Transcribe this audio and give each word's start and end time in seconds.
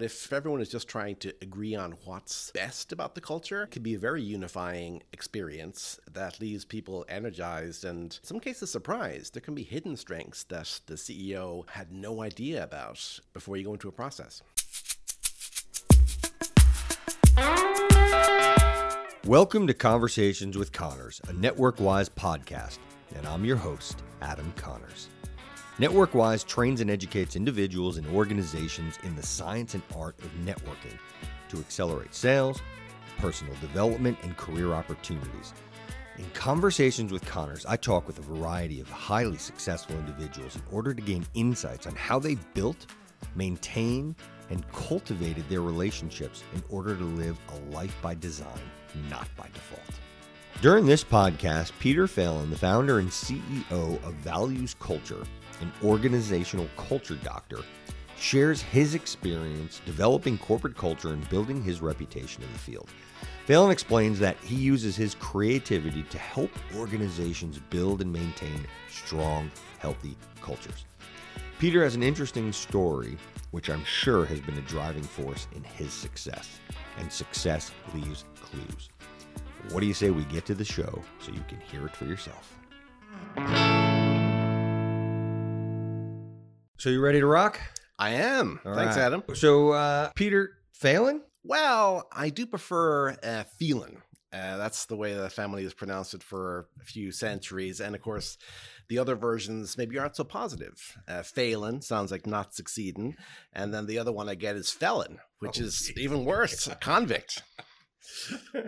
If 0.00 0.32
everyone 0.32 0.60
is 0.60 0.68
just 0.68 0.86
trying 0.86 1.16
to 1.16 1.34
agree 1.42 1.74
on 1.74 1.96
what's 2.04 2.52
best 2.52 2.92
about 2.92 3.16
the 3.16 3.20
culture, 3.20 3.64
it 3.64 3.72
can 3.72 3.82
be 3.82 3.94
a 3.94 3.98
very 3.98 4.22
unifying 4.22 5.02
experience 5.12 5.98
that 6.12 6.40
leaves 6.40 6.64
people 6.64 7.04
energized 7.08 7.84
and, 7.84 8.04
in 8.04 8.10
some 8.22 8.38
cases, 8.38 8.70
surprised. 8.70 9.34
There 9.34 9.40
can 9.40 9.56
be 9.56 9.64
hidden 9.64 9.96
strengths 9.96 10.44
that 10.44 10.82
the 10.86 10.94
CEO 10.94 11.68
had 11.70 11.90
no 11.90 12.22
idea 12.22 12.62
about 12.62 13.18
before 13.32 13.56
you 13.56 13.64
go 13.64 13.72
into 13.72 13.88
a 13.88 13.90
process. 13.90 14.40
Welcome 19.24 19.66
to 19.66 19.74
Conversations 19.74 20.56
with 20.56 20.70
Connors, 20.70 21.20
a 21.24 21.32
NetworkWise 21.32 22.10
podcast, 22.10 22.78
and 23.16 23.26
I'm 23.26 23.44
your 23.44 23.56
host, 23.56 24.04
Adam 24.22 24.52
Connors. 24.54 25.08
NetworkWise 25.78 26.44
trains 26.44 26.80
and 26.80 26.90
educates 26.90 27.36
individuals 27.36 27.98
and 27.98 28.06
organizations 28.08 28.98
in 29.04 29.14
the 29.14 29.22
science 29.22 29.74
and 29.74 29.82
art 29.96 30.18
of 30.18 30.30
networking 30.44 30.98
to 31.48 31.58
accelerate 31.58 32.12
sales, 32.12 32.60
personal 33.18 33.54
development, 33.60 34.18
and 34.24 34.36
career 34.36 34.72
opportunities. 34.72 35.54
In 36.18 36.28
conversations 36.30 37.12
with 37.12 37.24
Connors, 37.26 37.64
I 37.64 37.76
talk 37.76 38.08
with 38.08 38.18
a 38.18 38.22
variety 38.22 38.80
of 38.80 38.90
highly 38.90 39.36
successful 39.36 39.94
individuals 39.94 40.56
in 40.56 40.62
order 40.72 40.92
to 40.92 41.00
gain 41.00 41.24
insights 41.34 41.86
on 41.86 41.94
how 41.94 42.18
they 42.18 42.34
built, 42.54 42.86
maintained, 43.36 44.16
and 44.50 44.68
cultivated 44.72 45.48
their 45.48 45.62
relationships 45.62 46.42
in 46.56 46.62
order 46.70 46.96
to 46.96 47.04
live 47.04 47.38
a 47.50 47.72
life 47.72 47.96
by 48.02 48.16
design, 48.16 48.48
not 49.08 49.28
by 49.36 49.46
default. 49.54 49.80
During 50.60 50.86
this 50.86 51.04
podcast, 51.04 51.70
Peter 51.78 52.08
Phelan, 52.08 52.50
the 52.50 52.58
founder 52.58 52.98
and 52.98 53.10
CEO 53.10 54.04
of 54.04 54.14
Values 54.14 54.74
Culture, 54.80 55.22
an 55.60 55.72
organizational 55.84 56.68
culture 56.76 57.16
doctor, 57.16 57.58
shares 58.18 58.60
his 58.60 58.94
experience 58.94 59.80
developing 59.86 60.38
corporate 60.38 60.76
culture 60.76 61.12
and 61.12 61.28
building 61.28 61.62
his 61.62 61.80
reputation 61.80 62.42
in 62.42 62.52
the 62.52 62.58
field. 62.58 62.88
Phelan 63.46 63.70
explains 63.70 64.18
that 64.18 64.36
he 64.38 64.56
uses 64.56 64.96
his 64.96 65.14
creativity 65.14 66.02
to 66.04 66.18
help 66.18 66.50
organizations 66.76 67.60
build 67.70 68.02
and 68.02 68.12
maintain 68.12 68.66
strong, 68.90 69.50
healthy 69.78 70.16
cultures. 70.42 70.84
Peter 71.58 71.82
has 71.82 71.94
an 71.94 72.02
interesting 72.02 72.52
story, 72.52 73.16
which 73.50 73.70
I'm 73.70 73.84
sure 73.84 74.24
has 74.26 74.40
been 74.40 74.58
a 74.58 74.62
driving 74.62 75.02
force 75.02 75.48
in 75.56 75.64
his 75.64 75.92
success. 75.92 76.60
And 76.98 77.10
success 77.10 77.72
leaves 77.94 78.24
clues. 78.40 78.90
What 79.70 79.80
do 79.80 79.86
you 79.86 79.94
say 79.94 80.10
we 80.10 80.24
get 80.24 80.44
to 80.46 80.54
the 80.54 80.64
show 80.64 81.02
so 81.20 81.32
you 81.32 81.44
can 81.48 81.60
hear 81.60 81.86
it 81.86 81.96
for 81.96 82.04
yourself? 82.04 82.58
So 86.78 86.90
you 86.90 87.00
ready 87.00 87.20
to 87.20 87.26
rock? 87.26 87.58
I 87.98 88.10
am. 88.10 88.60
All 88.64 88.74
Thanks, 88.74 88.96
right. 88.96 89.02
Adam. 89.02 89.24
So 89.34 89.70
uh, 89.70 90.10
Peter 90.14 90.50
Phelan? 90.72 91.22
Well, 91.42 92.06
I 92.12 92.30
do 92.30 92.46
prefer 92.46 93.10
uh, 93.22 93.44
Phelan. 93.58 94.02
Uh, 94.32 94.58
that's 94.58 94.86
the 94.86 94.96
way 94.96 95.14
the 95.14 95.30
family 95.30 95.64
has 95.64 95.74
pronounced 95.74 96.14
it 96.14 96.22
for 96.22 96.68
a 96.80 96.84
few 96.84 97.10
centuries. 97.10 97.80
And 97.80 97.94
of 97.96 98.02
course, 98.02 98.36
the 98.88 98.98
other 98.98 99.16
versions 99.16 99.76
maybe 99.76 99.98
aren't 99.98 100.16
so 100.16 100.22
positive. 100.24 100.74
Uh, 101.08 101.22
Phelan 101.22 101.82
sounds 101.82 102.12
like 102.12 102.26
not 102.26 102.54
succeeding. 102.54 103.16
And 103.52 103.72
then 103.74 103.86
the 103.86 103.98
other 103.98 104.12
one 104.12 104.28
I 104.28 104.34
get 104.36 104.54
is 104.54 104.70
felon, 104.70 105.18
which 105.40 105.60
Oh, 105.60 105.64
is 105.64 105.80
geez. 105.80 105.98
even 105.98 106.24
worse, 106.24 106.66
a 106.68 106.74
convict. 106.76 107.42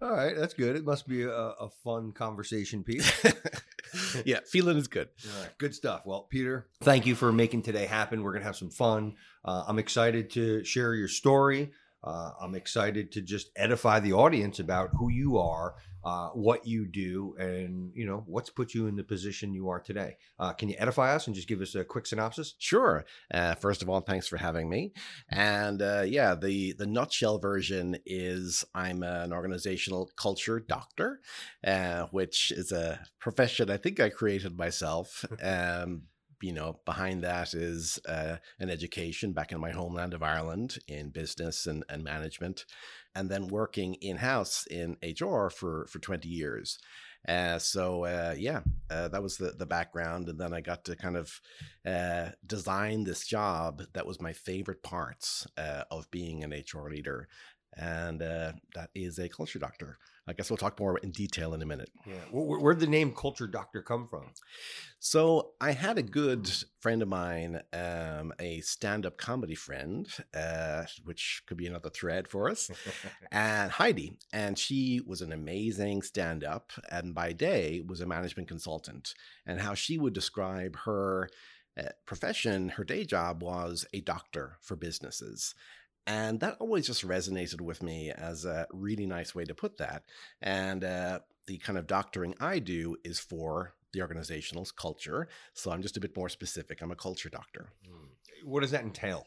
All 0.00 0.12
right, 0.12 0.36
that's 0.36 0.54
good. 0.54 0.76
It 0.76 0.84
must 0.84 1.08
be 1.08 1.22
a, 1.24 1.30
a 1.32 1.70
fun 1.82 2.12
conversation 2.12 2.84
piece. 2.84 3.10
yeah, 4.24 4.40
feeling 4.46 4.76
is 4.76 4.88
good. 4.88 5.08
All 5.24 5.42
right, 5.42 5.58
good 5.58 5.74
stuff. 5.74 6.02
Well, 6.04 6.26
Peter, 6.30 6.68
thank 6.80 7.06
you 7.06 7.14
for 7.14 7.32
making 7.32 7.62
today 7.62 7.86
happen. 7.86 8.22
We're 8.22 8.32
going 8.32 8.42
to 8.42 8.46
have 8.46 8.56
some 8.56 8.70
fun. 8.70 9.14
Uh, 9.44 9.64
I'm 9.66 9.78
excited 9.78 10.30
to 10.30 10.64
share 10.64 10.94
your 10.94 11.08
story. 11.08 11.72
Uh, 12.02 12.30
I'm 12.40 12.54
excited 12.54 13.12
to 13.12 13.20
just 13.20 13.50
edify 13.56 14.00
the 14.00 14.12
audience 14.12 14.60
about 14.60 14.90
who 14.96 15.10
you 15.10 15.38
are, 15.38 15.74
uh, 16.04 16.28
what 16.28 16.66
you 16.66 16.86
do, 16.86 17.34
and 17.38 17.90
you 17.94 18.06
know 18.06 18.22
what's 18.26 18.50
put 18.50 18.74
you 18.74 18.86
in 18.86 18.96
the 18.96 19.04
position 19.04 19.52
you 19.52 19.68
are 19.68 19.80
today. 19.80 20.16
Uh, 20.38 20.52
can 20.52 20.68
you 20.68 20.76
edify 20.78 21.14
us 21.14 21.26
and 21.26 21.34
just 21.36 21.48
give 21.48 21.60
us 21.60 21.74
a 21.74 21.84
quick 21.84 22.06
synopsis? 22.06 22.54
Sure. 22.58 23.04
Uh, 23.32 23.54
first 23.54 23.82
of 23.82 23.88
all, 23.88 24.00
thanks 24.00 24.28
for 24.28 24.36
having 24.36 24.68
me. 24.68 24.92
And 25.28 25.82
uh, 25.82 26.04
yeah, 26.06 26.34
the 26.34 26.72
the 26.72 26.86
nutshell 26.86 27.38
version 27.38 27.96
is 28.06 28.64
I'm 28.74 29.02
an 29.02 29.32
organizational 29.32 30.10
culture 30.16 30.60
doctor, 30.60 31.20
uh, 31.66 32.06
which 32.10 32.52
is 32.52 32.72
a 32.72 33.00
profession 33.18 33.70
I 33.70 33.76
think 33.76 34.00
I 34.00 34.08
created 34.08 34.56
myself. 34.56 35.24
Um, 35.40 36.02
you 36.42 36.52
know, 36.52 36.78
behind 36.84 37.24
that 37.24 37.54
is 37.54 37.98
uh, 38.08 38.36
an 38.60 38.70
education 38.70 39.32
back 39.32 39.52
in 39.52 39.60
my 39.60 39.70
homeland 39.70 40.14
of 40.14 40.22
Ireland 40.22 40.78
in 40.86 41.10
business 41.10 41.66
and, 41.66 41.84
and 41.88 42.04
management, 42.04 42.64
and 43.18 43.28
then 43.28 43.48
working 43.48 43.94
in 43.94 44.16
house 44.16 44.64
in 44.70 44.96
HR 45.02 45.48
for 45.50 45.86
for 45.90 45.98
20 45.98 46.28
years. 46.28 46.78
Uh, 47.26 47.58
so 47.58 48.04
uh, 48.04 48.34
yeah, 48.38 48.60
uh, 48.90 49.08
that 49.08 49.22
was 49.22 49.36
the 49.36 49.50
the 49.50 49.66
background, 49.66 50.28
and 50.28 50.38
then 50.38 50.54
I 50.54 50.60
got 50.60 50.84
to 50.84 50.94
kind 50.94 51.16
of 51.16 51.40
uh, 51.84 52.30
design 52.46 53.02
this 53.02 53.26
job 53.26 53.82
that 53.92 54.06
was 54.06 54.20
my 54.20 54.32
favorite 54.32 54.84
parts 54.84 55.46
uh, 55.56 55.82
of 55.90 56.08
being 56.12 56.44
an 56.44 56.52
HR 56.52 56.88
leader, 56.88 57.28
and 57.76 58.22
uh, 58.22 58.52
that 58.76 58.90
is 58.94 59.18
a 59.18 59.28
culture 59.28 59.58
doctor. 59.58 59.98
I 60.28 60.34
guess 60.34 60.50
we'll 60.50 60.58
talk 60.58 60.78
more 60.78 60.98
in 60.98 61.10
detail 61.10 61.54
in 61.54 61.62
a 61.62 61.66
minute. 61.66 61.90
Yeah, 62.06 62.14
where, 62.30 62.58
where'd 62.58 62.80
the 62.80 62.86
name 62.86 63.12
Culture 63.14 63.46
Doctor 63.46 63.80
come 63.82 64.06
from? 64.06 64.26
So 65.00 65.52
I 65.60 65.72
had 65.72 65.96
a 65.96 66.02
good 66.02 66.50
friend 66.80 67.00
of 67.00 67.08
mine, 67.08 67.62
um, 67.72 68.34
a 68.38 68.60
stand-up 68.60 69.16
comedy 69.16 69.54
friend, 69.54 70.06
uh, 70.34 70.84
which 71.04 71.42
could 71.46 71.56
be 71.56 71.66
another 71.66 71.88
thread 71.88 72.28
for 72.28 72.50
us, 72.50 72.70
and 73.32 73.70
Heidi, 73.70 74.18
and 74.32 74.58
she 74.58 75.00
was 75.06 75.22
an 75.22 75.32
amazing 75.32 76.02
stand-up, 76.02 76.72
and 76.90 77.14
by 77.14 77.32
day 77.32 77.82
was 77.86 78.00
a 78.00 78.06
management 78.06 78.48
consultant, 78.48 79.14
and 79.46 79.60
how 79.60 79.74
she 79.74 79.98
would 79.98 80.12
describe 80.12 80.76
her 80.84 81.30
uh, 81.78 81.90
profession, 82.06 82.70
her 82.70 82.84
day 82.84 83.04
job 83.04 83.42
was 83.42 83.86
a 83.94 84.00
doctor 84.00 84.58
for 84.60 84.74
businesses. 84.74 85.54
And 86.08 86.40
that 86.40 86.56
always 86.58 86.86
just 86.86 87.06
resonated 87.06 87.60
with 87.60 87.82
me 87.82 88.10
as 88.10 88.46
a 88.46 88.66
really 88.72 89.04
nice 89.04 89.34
way 89.34 89.44
to 89.44 89.54
put 89.54 89.76
that. 89.76 90.04
And 90.40 90.82
uh, 90.82 91.20
the 91.46 91.58
kind 91.58 91.78
of 91.78 91.86
doctoring 91.86 92.34
I 92.40 92.60
do 92.60 92.96
is 93.04 93.20
for 93.20 93.74
the 93.92 94.00
organizational 94.00 94.66
culture. 94.74 95.28
So 95.52 95.70
I'm 95.70 95.82
just 95.82 95.98
a 95.98 96.00
bit 96.00 96.16
more 96.16 96.30
specific. 96.30 96.80
I'm 96.80 96.90
a 96.90 96.96
culture 96.96 97.28
doctor. 97.28 97.72
What 98.42 98.60
does 98.60 98.70
that 98.70 98.84
entail? 98.84 99.26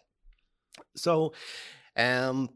So, 0.96 1.34
um, 1.96 2.50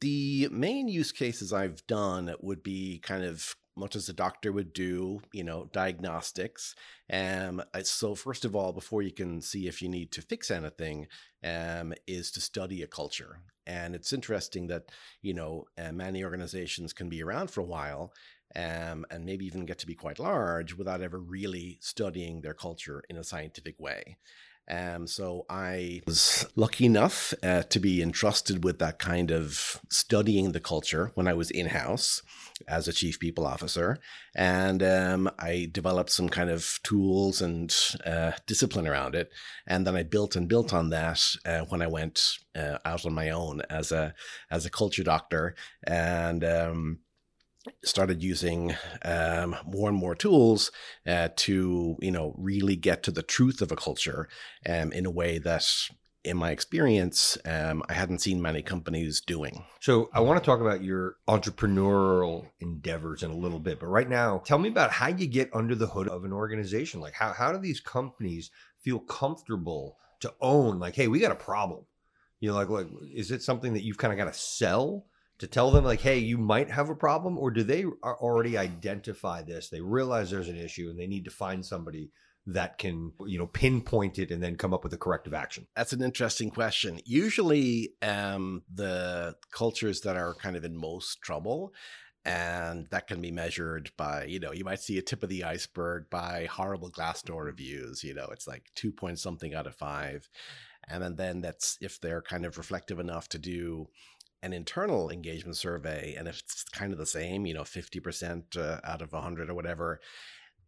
the 0.00 0.48
main 0.50 0.88
use 0.88 1.12
cases 1.12 1.52
I've 1.52 1.86
done 1.86 2.34
would 2.40 2.62
be 2.62 2.98
kind 2.98 3.24
of 3.24 3.56
much 3.76 3.96
as 3.96 4.08
a 4.08 4.12
doctor 4.12 4.52
would 4.52 4.72
do, 4.72 5.20
you 5.32 5.44
know, 5.44 5.68
diagnostics. 5.72 6.74
Um, 7.12 7.62
so 7.82 8.14
first 8.14 8.44
of 8.44 8.54
all, 8.54 8.72
before 8.72 9.02
you 9.02 9.12
can 9.12 9.40
see 9.40 9.66
if 9.66 9.80
you 9.82 9.88
need 9.88 10.12
to 10.12 10.22
fix 10.22 10.50
anything, 10.50 11.06
um, 11.44 11.94
is 12.06 12.30
to 12.32 12.40
study 12.40 12.82
a 12.82 12.86
culture. 12.86 13.38
And 13.66 13.94
it's 13.94 14.12
interesting 14.12 14.66
that 14.68 14.90
you 15.22 15.34
know 15.34 15.66
uh, 15.78 15.92
many 15.92 16.24
organizations 16.24 16.92
can 16.92 17.08
be 17.08 17.22
around 17.22 17.50
for 17.50 17.60
a 17.60 17.64
while, 17.64 18.12
um, 18.56 19.06
and 19.10 19.24
maybe 19.24 19.46
even 19.46 19.66
get 19.66 19.78
to 19.78 19.86
be 19.86 19.94
quite 19.94 20.18
large 20.18 20.74
without 20.74 21.00
ever 21.00 21.18
really 21.18 21.78
studying 21.80 22.40
their 22.40 22.54
culture 22.54 23.02
in 23.08 23.16
a 23.16 23.24
scientific 23.24 23.78
way. 23.78 24.16
Um, 24.70 25.06
so 25.06 25.44
I 25.50 26.02
was 26.06 26.46
lucky 26.54 26.86
enough 26.86 27.34
uh, 27.42 27.62
to 27.64 27.80
be 27.80 28.00
entrusted 28.00 28.64
with 28.64 28.78
that 28.78 28.98
kind 28.98 29.30
of 29.30 29.80
studying 29.90 30.52
the 30.52 30.60
culture 30.60 31.10
when 31.14 31.26
I 31.26 31.34
was 31.34 31.50
in 31.50 31.66
house 31.66 32.22
as 32.68 32.86
a 32.86 32.92
chief 32.92 33.18
people 33.18 33.44
officer, 33.44 33.98
and 34.36 34.82
um, 34.82 35.30
I 35.38 35.68
developed 35.72 36.10
some 36.10 36.28
kind 36.28 36.48
of 36.48 36.78
tools 36.84 37.42
and 37.42 37.74
uh, 38.06 38.32
discipline 38.46 38.86
around 38.86 39.16
it, 39.16 39.30
and 39.66 39.86
then 39.86 39.96
I 39.96 40.04
built 40.04 40.36
and 40.36 40.48
built 40.48 40.72
on 40.72 40.90
that 40.90 41.20
uh, 41.44 41.62
when 41.68 41.82
I 41.82 41.88
went 41.88 42.38
uh, 42.54 42.78
out 42.84 43.04
on 43.04 43.14
my 43.14 43.30
own 43.30 43.62
as 43.68 43.90
a 43.90 44.14
as 44.50 44.64
a 44.64 44.70
culture 44.70 45.04
doctor, 45.04 45.54
and. 45.84 46.44
Um, 46.44 46.98
started 47.84 48.22
using 48.22 48.74
um, 49.04 49.56
more 49.64 49.88
and 49.88 49.98
more 49.98 50.14
tools 50.14 50.70
uh, 51.06 51.28
to 51.36 51.96
you 52.00 52.10
know 52.10 52.34
really 52.36 52.76
get 52.76 53.02
to 53.04 53.10
the 53.10 53.22
truth 53.22 53.60
of 53.62 53.70
a 53.72 53.76
culture 53.76 54.28
um, 54.68 54.92
in 54.92 55.06
a 55.06 55.10
way 55.10 55.38
that 55.38 55.64
in 56.24 56.36
my 56.36 56.50
experience 56.50 57.38
um, 57.44 57.82
i 57.88 57.92
hadn't 57.92 58.20
seen 58.20 58.40
many 58.40 58.62
companies 58.62 59.20
doing 59.20 59.64
So 59.80 60.10
I 60.12 60.20
want 60.20 60.40
to 60.40 60.46
talk 60.46 60.60
about 60.60 60.84
your 60.84 61.16
entrepreneurial 61.26 62.46
endeavors 62.60 63.24
in 63.24 63.32
a 63.32 63.36
little 63.36 63.58
bit, 63.58 63.80
but 63.80 63.88
right 63.88 64.08
now, 64.08 64.38
tell 64.38 64.58
me 64.58 64.68
about 64.68 64.92
how 64.92 65.08
you 65.08 65.26
get 65.26 65.50
under 65.52 65.74
the 65.74 65.88
hood 65.88 66.06
of 66.06 66.24
an 66.24 66.32
organization. 66.32 67.00
Like 67.00 67.14
how 67.14 67.32
how 67.32 67.50
do 67.50 67.58
these 67.58 67.80
companies 67.80 68.52
feel 68.80 69.00
comfortable 69.00 69.96
to 70.20 70.32
own? 70.40 70.78
Like, 70.78 70.94
hey, 70.94 71.08
we 71.08 71.18
got 71.18 71.32
a 71.32 71.34
problem. 71.34 71.84
You 72.38 72.50
know, 72.50 72.54
like, 72.54 72.68
like 72.68 72.86
is 73.12 73.32
it 73.32 73.42
something 73.42 73.72
that 73.74 73.82
you've 73.82 73.98
kind 73.98 74.12
of 74.12 74.18
got 74.18 74.32
to 74.32 74.38
sell 74.38 75.06
to 75.42 75.48
tell 75.48 75.72
them, 75.72 75.84
like, 75.84 76.00
hey, 76.00 76.18
you 76.18 76.38
might 76.38 76.70
have 76.70 76.88
a 76.88 76.94
problem, 76.94 77.36
or 77.36 77.50
do 77.50 77.64
they 77.64 77.84
already 77.84 78.56
identify 78.56 79.42
this? 79.42 79.70
They 79.70 79.80
realize 79.80 80.30
there's 80.30 80.48
an 80.48 80.56
issue 80.56 80.88
and 80.88 80.96
they 80.96 81.08
need 81.08 81.24
to 81.24 81.32
find 81.32 81.66
somebody 81.66 82.12
that 82.46 82.78
can 82.78 83.10
you 83.26 83.38
know 83.38 83.48
pinpoint 83.48 84.20
it 84.20 84.30
and 84.30 84.40
then 84.40 84.54
come 84.54 84.72
up 84.72 84.84
with 84.84 84.92
a 84.92 84.96
corrective 84.98 85.34
action. 85.34 85.66
That's 85.74 85.92
an 85.92 86.00
interesting 86.00 86.50
question. 86.50 87.00
Usually 87.04 87.90
um, 88.02 88.62
the 88.72 89.34
cultures 89.50 90.02
that 90.02 90.14
are 90.14 90.34
kind 90.34 90.54
of 90.54 90.64
in 90.64 90.76
most 90.76 91.20
trouble 91.22 91.74
and 92.24 92.86
that 92.92 93.08
can 93.08 93.20
be 93.20 93.32
measured 93.32 93.90
by 93.96 94.26
you 94.26 94.38
know 94.38 94.52
you 94.52 94.64
might 94.64 94.78
see 94.78 94.96
a 94.96 95.02
tip 95.02 95.24
of 95.24 95.28
the 95.28 95.42
iceberg 95.42 96.08
by 96.08 96.46
horrible 96.48 96.88
glassdoor 96.88 97.46
reviews 97.46 98.04
you 98.04 98.14
know 98.14 98.28
it's 98.30 98.46
like 98.46 98.70
two 98.76 98.92
point 98.92 99.18
something 99.18 99.54
out 99.54 99.66
of 99.66 99.74
five. 99.74 100.28
And 100.88 101.02
then, 101.02 101.16
then 101.16 101.40
that's 101.40 101.78
if 101.80 102.00
they're 102.00 102.22
kind 102.22 102.44
of 102.44 102.58
reflective 102.58 102.98
enough 102.98 103.28
to 103.30 103.38
do 103.38 103.88
an 104.42 104.52
internal 104.52 105.10
engagement 105.10 105.56
survey 105.56 106.14
and 106.18 106.28
if 106.28 106.40
it's 106.40 106.64
kind 106.64 106.92
of 106.92 106.98
the 106.98 107.06
same 107.06 107.46
you 107.46 107.54
know 107.54 107.62
50% 107.62 108.56
uh, 108.56 108.80
out 108.84 109.02
of 109.02 109.12
100 109.12 109.48
or 109.50 109.54
whatever 109.54 110.00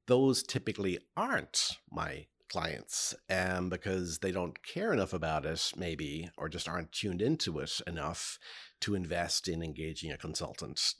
those 0.07 0.43
typically 0.43 0.99
aren't 1.17 1.79
my 1.91 2.27
clients. 2.55 3.15
Because 3.29 4.19
they 4.19 4.31
don't 4.31 4.63
care 4.63 4.93
enough 4.93 5.13
about 5.13 5.45
it 5.45 5.73
maybe 5.77 6.31
or 6.39 6.49
just 6.49 6.69
aren't 6.69 6.93
tuned 6.93 7.21
into 7.21 7.59
it 7.59 7.81
enough 7.87 8.39
to 8.81 8.95
invest 8.95 9.49
in 9.49 9.63
engaging 9.63 10.13
a 10.13 10.19
consultant. 10.19 10.95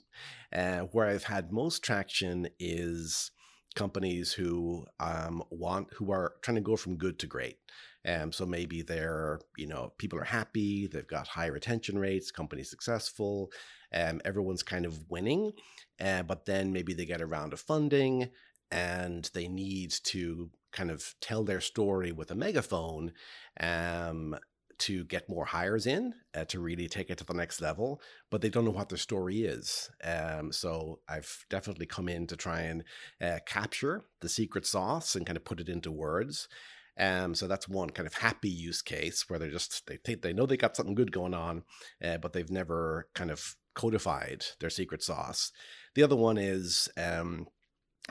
Uh, 0.53 0.79
where 0.91 1.07
i've 1.07 1.25
had 1.25 1.51
most 1.51 1.83
traction 1.83 2.47
is 2.59 3.31
companies 3.75 4.33
who 4.33 4.85
um, 4.99 5.43
want 5.49 5.87
who 5.95 6.11
are 6.11 6.33
trying 6.41 6.55
to 6.55 6.61
go 6.61 6.77
from 6.77 6.95
good 6.95 7.19
to 7.19 7.27
great 7.27 7.57
um, 8.05 8.31
so 8.31 8.45
maybe 8.45 8.81
they're, 8.81 9.39
you 9.57 9.67
know, 9.67 9.93
people 9.97 10.19
are 10.19 10.25
happy, 10.25 10.87
they've 10.87 11.07
got 11.07 11.27
high 11.27 11.47
retention 11.47 11.97
rates, 11.97 12.31
company's 12.31 12.69
successful, 12.69 13.51
um, 13.93 14.21
everyone's 14.25 14.63
kind 14.63 14.85
of 14.85 15.09
winning. 15.09 15.51
Uh, 15.99 16.23
but 16.23 16.45
then 16.45 16.71
maybe 16.71 16.93
they 16.93 17.05
get 17.05 17.21
a 17.21 17.25
round 17.25 17.53
of 17.53 17.59
funding 17.59 18.29
and 18.71 19.29
they 19.33 19.47
need 19.47 19.91
to 20.03 20.49
kind 20.71 20.91
of 20.91 21.15
tell 21.21 21.43
their 21.43 21.61
story 21.61 22.11
with 22.11 22.31
a 22.31 22.35
megaphone 22.35 23.11
um, 23.59 24.35
to 24.77 25.05
get 25.05 25.29
more 25.29 25.45
hires 25.45 25.87
in 25.87 26.13
uh, 26.33 26.43
to 26.45 26.59
really 26.59 26.87
take 26.87 27.09
it 27.09 27.17
to 27.17 27.23
the 27.23 27.33
next 27.33 27.61
level, 27.61 28.01
but 28.29 28.41
they 28.41 28.49
don't 28.49 28.65
know 28.65 28.71
what 28.71 28.89
their 28.89 28.97
story 28.97 29.43
is. 29.43 29.89
Um, 30.03 30.51
so 30.51 30.99
I've 31.07 31.45
definitely 31.49 31.85
come 31.85 32.09
in 32.09 32.27
to 32.27 32.35
try 32.35 32.61
and 32.61 32.83
uh, 33.21 33.39
capture 33.45 34.03
the 34.19 34.29
secret 34.29 34.65
sauce 34.65 35.15
and 35.15 35.25
kind 35.25 35.37
of 35.37 35.45
put 35.45 35.61
it 35.61 35.69
into 35.69 35.91
words. 35.91 36.47
Um, 36.97 37.35
so 37.35 37.47
that's 37.47 37.67
one 37.67 37.89
kind 37.89 38.07
of 38.07 38.13
happy 38.15 38.49
use 38.49 38.81
case 38.81 39.25
where 39.27 39.37
they're 39.37 39.51
just 39.51 39.85
they 39.87 39.97
think 39.97 40.21
they 40.21 40.33
know 40.33 40.45
they 40.45 40.57
got 40.57 40.75
something 40.75 40.95
good 40.95 41.11
going 41.11 41.33
on, 41.33 41.63
uh, 42.03 42.17
but 42.17 42.33
they've 42.33 42.49
never 42.49 43.09
kind 43.13 43.31
of 43.31 43.55
codified 43.73 44.45
their 44.59 44.69
secret 44.69 45.03
sauce. 45.03 45.51
The 45.93 46.03
other 46.03 46.15
one 46.15 46.37
is 46.37 46.87
um, 46.97 47.47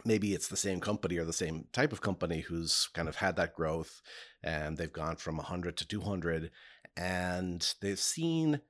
maybe 0.04 0.34
it's 0.34 0.48
the 0.48 0.56
same 0.56 0.80
company 0.80 1.16
or 1.16 1.24
the 1.24 1.32
same 1.32 1.66
type 1.72 1.92
of 1.92 2.00
company 2.00 2.40
who's 2.40 2.88
kind 2.94 3.08
of 3.08 3.16
had 3.16 3.36
that 3.36 3.54
growth, 3.54 4.02
and 4.42 4.76
they've 4.76 4.92
gone 4.92 5.16
from 5.16 5.36
100 5.36 5.76
to 5.78 5.86
200, 5.86 6.50
and 6.96 7.74
they've 7.80 7.98
seen 7.98 8.60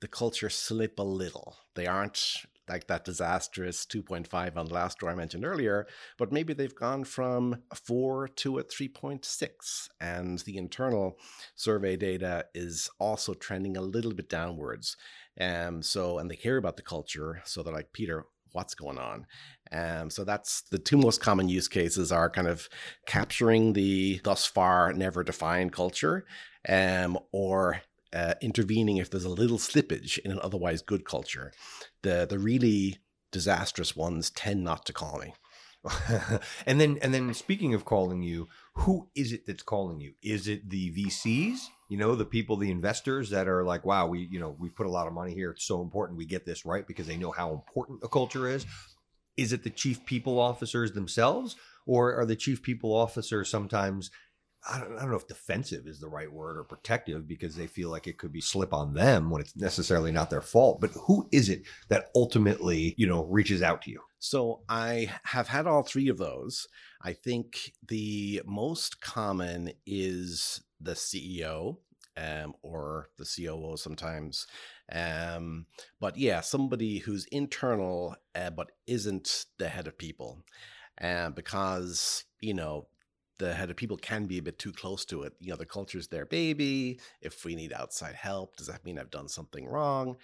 the 0.00 0.08
culture 0.08 0.50
slip 0.50 0.98
a 0.98 1.02
little. 1.02 1.56
They 1.74 1.86
aren't 1.86 2.44
like 2.70 2.86
that 2.86 3.04
disastrous 3.04 3.84
2.5 3.84 4.56
on 4.56 4.66
the 4.66 4.74
Glassdoor 4.74 5.10
I 5.10 5.14
mentioned 5.14 5.44
earlier, 5.44 5.86
but 6.16 6.32
maybe 6.32 6.54
they've 6.54 6.74
gone 6.74 7.04
from 7.04 7.62
a 7.70 7.74
4 7.74 8.28
to 8.28 8.58
a 8.58 8.64
3.6. 8.64 9.88
And 10.00 10.38
the 10.40 10.56
internal 10.56 11.18
survey 11.54 11.96
data 11.96 12.46
is 12.54 12.88
also 12.98 13.34
trending 13.34 13.76
a 13.76 13.82
little 13.82 14.14
bit 14.14 14.28
downwards. 14.28 14.96
Um, 15.40 15.82
so, 15.82 16.18
and 16.18 16.30
they 16.30 16.36
care 16.36 16.56
about 16.56 16.76
the 16.76 16.82
culture. 16.82 17.42
So 17.44 17.62
they're 17.62 17.74
like, 17.74 17.92
Peter, 17.92 18.26
what's 18.52 18.74
going 18.74 18.98
on. 18.98 19.26
Um, 19.72 20.10
so 20.10 20.24
that's 20.24 20.62
the 20.62 20.78
two 20.78 20.96
most 20.96 21.20
common 21.20 21.48
use 21.48 21.68
cases 21.68 22.10
are 22.10 22.30
kind 22.30 22.48
of 22.48 22.68
capturing 23.06 23.72
the 23.72 24.20
thus 24.24 24.46
far 24.46 24.92
never 24.92 25.22
defined 25.22 25.72
culture 25.72 26.24
um, 26.68 27.18
or 27.32 27.82
uh, 28.12 28.34
intervening 28.40 28.96
if 28.96 29.10
there's 29.10 29.24
a 29.24 29.28
little 29.28 29.58
slippage 29.58 30.18
in 30.18 30.32
an 30.32 30.40
otherwise 30.42 30.82
good 30.82 31.04
culture. 31.04 31.52
The 32.02 32.26
the 32.28 32.38
really 32.38 32.98
disastrous 33.32 33.94
ones 33.94 34.30
tend 34.30 34.64
not 34.64 34.86
to 34.86 34.92
call 34.92 35.18
me. 35.18 35.34
and 36.66 36.80
then 36.80 36.98
and 37.00 37.14
then 37.14 37.32
speaking 37.32 37.72
of 37.74 37.84
calling 37.84 38.22
you, 38.22 38.48
who 38.74 39.08
is 39.14 39.32
it 39.32 39.46
that's 39.46 39.62
calling 39.62 40.00
you? 40.00 40.12
Is 40.22 40.46
it 40.46 40.68
the 40.68 40.90
VCs? 40.92 41.58
You 41.88 41.96
know, 41.96 42.14
the 42.14 42.24
people, 42.24 42.56
the 42.56 42.70
investors 42.70 43.30
that 43.30 43.48
are 43.48 43.64
like, 43.64 43.84
wow, 43.84 44.06
we, 44.06 44.28
you 44.30 44.38
know, 44.38 44.54
we 44.58 44.68
put 44.68 44.86
a 44.86 44.90
lot 44.90 45.08
of 45.08 45.12
money 45.12 45.34
here. 45.34 45.50
It's 45.50 45.66
so 45.66 45.80
important 45.82 46.18
we 46.18 46.26
get 46.26 46.46
this 46.46 46.64
right 46.64 46.86
because 46.86 47.06
they 47.06 47.16
know 47.16 47.32
how 47.32 47.50
important 47.50 48.00
the 48.00 48.08
culture 48.08 48.48
is. 48.48 48.64
Is 49.36 49.52
it 49.52 49.64
the 49.64 49.70
chief 49.70 50.04
people 50.04 50.38
officers 50.38 50.92
themselves? 50.92 51.56
Or 51.86 52.14
are 52.14 52.26
the 52.26 52.36
chief 52.36 52.62
people 52.62 52.94
officers 52.94 53.50
sometimes 53.50 54.10
I 54.68 54.78
don't, 54.78 54.96
I 54.96 55.00
don't 55.00 55.10
know 55.10 55.16
if 55.16 55.26
defensive 55.26 55.86
is 55.86 56.00
the 56.00 56.08
right 56.08 56.30
word 56.30 56.58
or 56.58 56.64
protective 56.64 57.26
because 57.26 57.56
they 57.56 57.66
feel 57.66 57.90
like 57.90 58.06
it 58.06 58.18
could 58.18 58.32
be 58.32 58.40
slip 58.40 58.74
on 58.74 58.92
them 58.92 59.30
when 59.30 59.40
it's 59.40 59.56
necessarily 59.56 60.12
not 60.12 60.28
their 60.28 60.42
fault. 60.42 60.80
But 60.80 60.90
who 60.90 61.28
is 61.32 61.48
it 61.48 61.62
that 61.88 62.10
ultimately, 62.14 62.94
you 62.98 63.06
know, 63.06 63.24
reaches 63.24 63.62
out 63.62 63.82
to 63.82 63.90
you? 63.90 64.00
So 64.18 64.60
I 64.68 65.10
have 65.24 65.48
had 65.48 65.66
all 65.66 65.82
three 65.82 66.08
of 66.08 66.18
those. 66.18 66.68
I 67.02 67.14
think 67.14 67.72
the 67.88 68.42
most 68.44 69.00
common 69.00 69.72
is 69.86 70.60
the 70.78 70.92
CEO 70.92 71.78
um, 72.18 72.54
or 72.62 73.08
the 73.16 73.24
COO 73.24 73.76
sometimes. 73.76 74.46
Um, 74.92 75.66
but 76.00 76.18
yeah, 76.18 76.40
somebody 76.40 76.98
who's 76.98 77.24
internal 77.26 78.16
uh, 78.34 78.50
but 78.50 78.72
isn't 78.86 79.46
the 79.58 79.68
head 79.68 79.86
of 79.86 79.96
people. 79.96 80.44
Uh, 81.00 81.30
because 81.30 82.24
you 82.40 82.52
know 82.52 82.86
the 83.40 83.54
head 83.54 83.70
of 83.70 83.76
people 83.76 83.96
can 83.96 84.26
be 84.26 84.38
a 84.38 84.42
bit 84.42 84.58
too 84.58 84.72
close 84.72 85.04
to 85.06 85.22
it. 85.22 85.32
You 85.40 85.50
know, 85.50 85.56
the 85.56 85.66
culture's 85.66 86.06
their 86.08 86.26
baby. 86.26 87.00
If 87.20 87.44
we 87.44 87.56
need 87.56 87.72
outside 87.72 88.14
help, 88.14 88.56
does 88.56 88.68
that 88.68 88.84
mean 88.84 88.98
I've 88.98 89.10
done 89.10 89.28
something 89.28 89.66
wrong? 89.66 90.16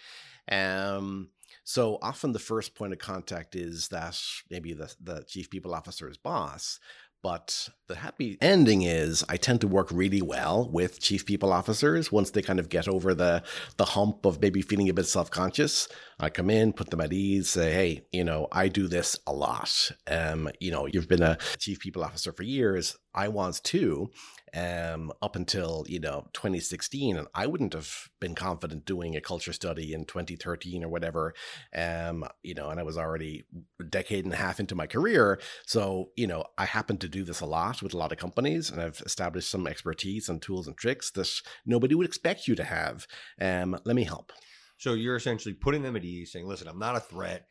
Um, 0.52 1.30
so 1.64 1.98
often 2.02 2.32
the 2.32 2.38
first 2.38 2.74
point 2.74 2.92
of 2.92 2.98
contact 2.98 3.56
is 3.56 3.88
that 3.88 4.20
maybe 4.50 4.74
the, 4.74 4.94
the 5.02 5.24
chief 5.26 5.50
people 5.50 5.74
officer's 5.74 6.18
boss, 6.18 6.78
but 7.26 7.70
the 7.88 7.96
happy 7.96 8.38
ending 8.40 8.82
is 8.82 9.24
I 9.28 9.36
tend 9.36 9.60
to 9.62 9.66
work 9.66 9.88
really 9.90 10.22
well 10.22 10.70
with 10.70 11.00
chief 11.00 11.26
people 11.26 11.52
officers 11.52 12.12
once 12.12 12.30
they 12.30 12.40
kind 12.40 12.60
of 12.60 12.68
get 12.68 12.86
over 12.86 13.16
the 13.16 13.42
the 13.78 13.84
hump 13.84 14.24
of 14.24 14.40
maybe 14.40 14.62
feeling 14.62 14.88
a 14.88 14.94
bit 14.94 15.06
self-conscious. 15.06 15.88
I 16.20 16.30
come 16.30 16.50
in, 16.50 16.72
put 16.72 16.90
them 16.90 17.00
at 17.00 17.12
ease, 17.12 17.48
say, 17.48 17.72
hey, 17.72 18.06
you 18.12 18.22
know, 18.22 18.46
I 18.52 18.68
do 18.68 18.86
this 18.86 19.18
a 19.26 19.32
lot. 19.32 19.90
Um, 20.08 20.48
you 20.60 20.70
know, 20.70 20.86
you've 20.86 21.08
been 21.08 21.24
a 21.24 21.36
chief 21.58 21.80
people 21.80 22.04
officer 22.04 22.30
for 22.30 22.44
years. 22.44 22.96
I 23.12 23.26
was 23.26 23.58
too 23.58 24.10
um, 24.54 25.12
up 25.22 25.36
until 25.36 25.84
you 25.88 26.00
know 26.00 26.28
2016, 26.32 27.16
and 27.16 27.28
I 27.34 27.46
wouldn't 27.46 27.72
have 27.72 28.08
been 28.20 28.34
confident 28.34 28.84
doing 28.84 29.16
a 29.16 29.20
culture 29.20 29.52
study 29.52 29.92
in 29.92 30.04
2013 30.04 30.84
or 30.84 30.88
whatever. 30.88 31.34
Um, 31.74 32.24
you 32.42 32.54
know, 32.54 32.70
and 32.70 32.78
I 32.80 32.82
was 32.82 32.96
already 32.96 33.44
a 33.80 33.84
decade 33.84 34.24
and 34.24 34.34
a 34.34 34.38
half 34.38 34.60
into 34.60 34.74
my 34.74 34.86
career, 34.86 35.40
so 35.66 36.10
you 36.16 36.26
know 36.26 36.44
I 36.58 36.64
happen 36.64 36.98
to 36.98 37.08
do 37.08 37.24
this 37.24 37.40
a 37.40 37.46
lot 37.46 37.82
with 37.82 37.94
a 37.94 37.98
lot 37.98 38.12
of 38.12 38.18
companies, 38.18 38.70
and 38.70 38.80
I've 38.80 39.02
established 39.04 39.50
some 39.50 39.66
expertise 39.66 40.28
and 40.28 40.40
tools 40.40 40.66
and 40.66 40.76
tricks 40.76 41.10
that 41.12 41.30
nobody 41.64 41.94
would 41.94 42.06
expect 42.06 42.48
you 42.48 42.54
to 42.54 42.64
have. 42.64 43.06
Um, 43.40 43.78
let 43.84 43.96
me 43.96 44.04
help. 44.04 44.32
So 44.78 44.94
you're 44.94 45.16
essentially 45.16 45.54
putting 45.54 45.82
them 45.82 45.96
at 45.96 46.04
ease, 46.04 46.32
saying, 46.32 46.46
"Listen, 46.46 46.68
I'm 46.68 46.78
not 46.78 46.96
a 46.96 47.00
threat." 47.00 47.46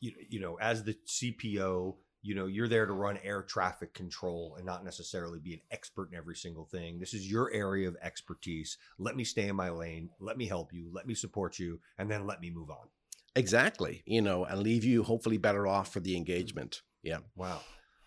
You, 0.00 0.12
you 0.28 0.40
know, 0.40 0.56
as 0.60 0.84
the 0.84 0.94
CPO, 1.06 1.96
you 2.26 2.34
know 2.34 2.46
you're 2.46 2.68
there 2.68 2.86
to 2.86 2.92
run 2.92 3.18
air 3.22 3.42
traffic 3.42 3.94
control 3.94 4.54
and 4.56 4.66
not 4.66 4.84
necessarily 4.84 5.38
be 5.38 5.54
an 5.54 5.60
expert 5.70 6.10
in 6.10 6.18
every 6.18 6.34
single 6.34 6.64
thing. 6.64 6.98
This 6.98 7.14
is 7.14 7.30
your 7.30 7.52
area 7.52 7.88
of 7.88 7.96
expertise. 8.02 8.78
Let 8.98 9.16
me 9.16 9.24
stay 9.24 9.48
in 9.48 9.56
my 9.56 9.70
lane. 9.70 10.10
Let 10.18 10.36
me 10.36 10.46
help 10.46 10.72
you. 10.72 10.90
Let 10.92 11.06
me 11.06 11.14
support 11.14 11.58
you. 11.58 11.80
And 11.98 12.10
then 12.10 12.26
let 12.26 12.40
me 12.40 12.50
move 12.50 12.70
on. 12.70 12.88
Exactly. 13.36 14.02
You 14.06 14.22
know 14.22 14.44
and 14.44 14.60
leave 14.60 14.84
you 14.84 15.04
hopefully 15.04 15.38
better 15.38 15.66
off 15.66 15.92
for 15.92 16.00
the 16.00 16.16
engagement. 16.16 16.82
Yeah. 17.02 17.18
Wow. 17.36 17.60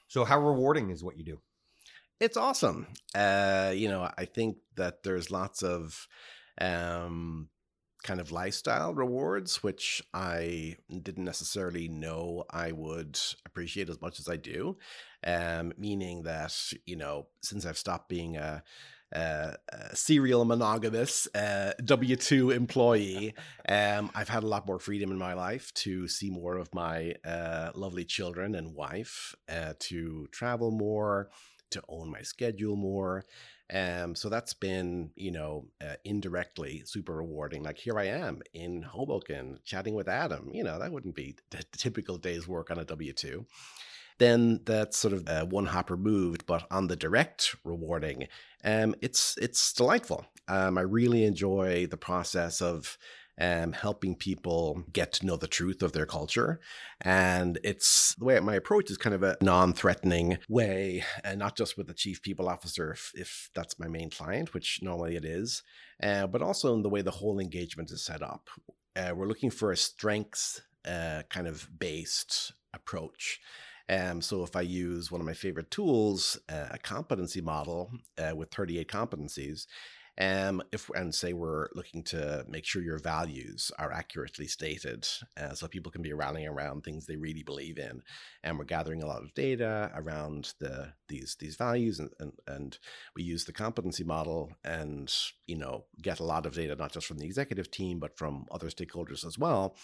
So 0.07 0.25
how 0.25 0.39
rewarding 0.39 0.89
is 0.89 1.03
what 1.03 1.17
you 1.17 1.23
do? 1.23 1.39
It's 2.19 2.37
awesome. 2.37 2.87
Uh 3.15 3.71
you 3.73 3.87
know 3.87 4.09
i 4.17 4.25
think 4.25 4.57
that 4.75 5.03
there's 5.03 5.31
lots 5.31 5.63
of 5.63 6.07
um 6.59 7.47
kind 8.03 8.19
of 8.19 8.31
lifestyle 8.31 8.93
rewards, 8.93 9.61
which 9.61 10.01
I 10.13 10.77
didn't 10.89 11.25
necessarily 11.25 11.87
know 11.87 12.45
I 12.49 12.71
would 12.71 13.19
appreciate 13.45 13.89
as 13.89 14.01
much 14.01 14.19
as 14.19 14.29
I 14.29 14.37
do. 14.37 14.77
Um, 15.25 15.73
meaning 15.77 16.23
that, 16.23 16.55
you 16.85 16.95
know, 16.95 17.27
since 17.41 17.65
I've 17.65 17.77
stopped 17.77 18.07
being 18.07 18.37
a, 18.37 18.63
a, 19.11 19.55
a 19.69 19.95
serial 19.95 20.45
monogamous 20.45 21.27
uh, 21.35 21.73
W 21.83 22.15
2 22.15 22.51
employee, 22.51 23.35
um, 23.69 24.09
I've 24.15 24.29
had 24.29 24.43
a 24.43 24.47
lot 24.47 24.65
more 24.65 24.79
freedom 24.79 25.11
in 25.11 25.17
my 25.17 25.33
life 25.33 25.73
to 25.75 26.07
see 26.07 26.29
more 26.29 26.57
of 26.57 26.73
my 26.73 27.15
uh, 27.25 27.71
lovely 27.75 28.05
children 28.05 28.55
and 28.55 28.75
wife, 28.75 29.35
uh, 29.49 29.73
to 29.79 30.27
travel 30.31 30.71
more, 30.71 31.29
to 31.71 31.83
own 31.89 32.09
my 32.09 32.21
schedule 32.21 32.75
more. 32.75 33.25
Um, 33.71 34.15
so 34.15 34.29
that's 34.29 34.53
been, 34.53 35.11
you 35.15 35.31
know, 35.31 35.67
uh, 35.81 35.95
indirectly 36.03 36.81
super 36.85 37.15
rewarding. 37.15 37.63
Like 37.63 37.77
here 37.77 37.99
I 37.99 38.05
am 38.05 38.41
in 38.53 38.81
Hoboken 38.81 39.59
chatting 39.63 39.93
with 39.93 40.07
Adam. 40.07 40.49
You 40.53 40.63
know, 40.63 40.79
that 40.79 40.91
wouldn't 40.91 41.15
be 41.15 41.35
the 41.51 41.63
typical 41.77 42.17
day's 42.17 42.47
work 42.47 42.71
on 42.71 42.79
a 42.79 42.85
W 42.85 43.13
two. 43.13 43.45
then 44.17 44.59
that's 44.65 44.97
sort 44.97 45.13
of 45.13 45.27
uh, 45.29 45.45
one 45.45 45.67
hop 45.67 45.89
removed. 45.89 46.45
But 46.45 46.67
on 46.71 46.87
the 46.87 46.95
direct 46.95 47.55
rewarding, 47.63 48.27
um, 48.63 48.95
it's 49.01 49.35
it's 49.41 49.73
delightful. 49.73 50.25
Um, 50.47 50.77
I 50.77 50.81
really 50.81 51.23
enjoy 51.25 51.87
the 51.87 51.97
process 51.97 52.61
of 52.61 52.97
um, 53.39 53.71
helping 53.71 54.15
people 54.15 54.83
get 54.91 55.13
to 55.13 55.25
know 55.25 55.37
the 55.37 55.47
truth 55.47 55.81
of 55.81 55.93
their 55.93 56.05
culture. 56.05 56.59
And 57.01 57.57
it's 57.63 58.15
the 58.15 58.25
way 58.25 58.39
my 58.39 58.55
approach 58.55 58.91
is 58.91 58.97
kind 58.97 59.15
of 59.15 59.23
a 59.23 59.37
non 59.41 59.73
threatening 59.73 60.37
way, 60.49 61.03
and 61.23 61.39
not 61.39 61.55
just 61.55 61.77
with 61.77 61.87
the 61.87 61.93
chief 61.93 62.21
people 62.21 62.49
officer, 62.49 62.91
if, 62.91 63.11
if 63.15 63.49
that's 63.55 63.79
my 63.79 63.87
main 63.87 64.09
client, 64.09 64.53
which 64.53 64.79
normally 64.81 65.15
it 65.15 65.25
is, 65.25 65.63
uh, 66.03 66.27
but 66.27 66.41
also 66.41 66.73
in 66.73 66.81
the 66.81 66.89
way 66.89 67.01
the 67.01 67.11
whole 67.11 67.39
engagement 67.39 67.91
is 67.91 68.03
set 68.03 68.21
up. 68.21 68.49
Uh, 68.95 69.13
we're 69.15 69.27
looking 69.27 69.51
for 69.51 69.71
a 69.71 69.77
strengths 69.77 70.61
uh, 70.85 71.23
kind 71.29 71.47
of 71.47 71.69
based 71.79 72.53
approach. 72.73 73.39
Um, 73.89 74.21
so 74.21 74.43
if 74.43 74.55
I 74.55 74.61
use 74.61 75.11
one 75.11 75.19
of 75.19 75.25
my 75.25 75.33
favorite 75.33 75.71
tools, 75.71 76.39
uh, 76.47 76.67
a 76.71 76.77
competency 76.77 77.41
model 77.41 77.91
uh, 78.19 78.35
with 78.35 78.51
38 78.51 78.87
competencies, 78.87 79.65
um, 80.19 80.61
if 80.71 80.89
and 80.95 81.13
say 81.15 81.33
we're 81.33 81.67
looking 81.73 82.03
to 82.03 82.43
make 82.47 82.65
sure 82.65 82.81
your 82.81 82.99
values 82.99 83.71
are 83.79 83.91
accurately 83.91 84.47
stated, 84.47 85.07
uh, 85.37 85.53
so 85.53 85.67
people 85.67 85.91
can 85.91 86.01
be 86.01 86.11
rallying 86.11 86.47
around 86.47 86.83
things 86.83 87.05
they 87.05 87.15
really 87.15 87.43
believe 87.43 87.77
in, 87.77 88.01
and 88.43 88.57
we're 88.57 88.65
gathering 88.65 89.01
a 89.01 89.05
lot 89.07 89.23
of 89.23 89.33
data 89.33 89.91
around 89.95 90.53
the 90.59 90.93
these 91.07 91.37
these 91.39 91.55
values, 91.55 91.99
and 91.99 92.09
and, 92.19 92.33
and 92.47 92.79
we 93.15 93.23
use 93.23 93.45
the 93.45 93.53
competency 93.53 94.03
model, 94.03 94.51
and 94.65 95.13
you 95.47 95.57
know 95.57 95.85
get 96.01 96.19
a 96.19 96.25
lot 96.25 96.45
of 96.45 96.53
data 96.53 96.75
not 96.75 96.91
just 96.91 97.07
from 97.07 97.17
the 97.17 97.25
executive 97.25 97.71
team 97.71 97.99
but 97.99 98.17
from 98.17 98.45
other 98.51 98.67
stakeholders 98.67 99.25
as 99.25 99.37
well. 99.37 99.75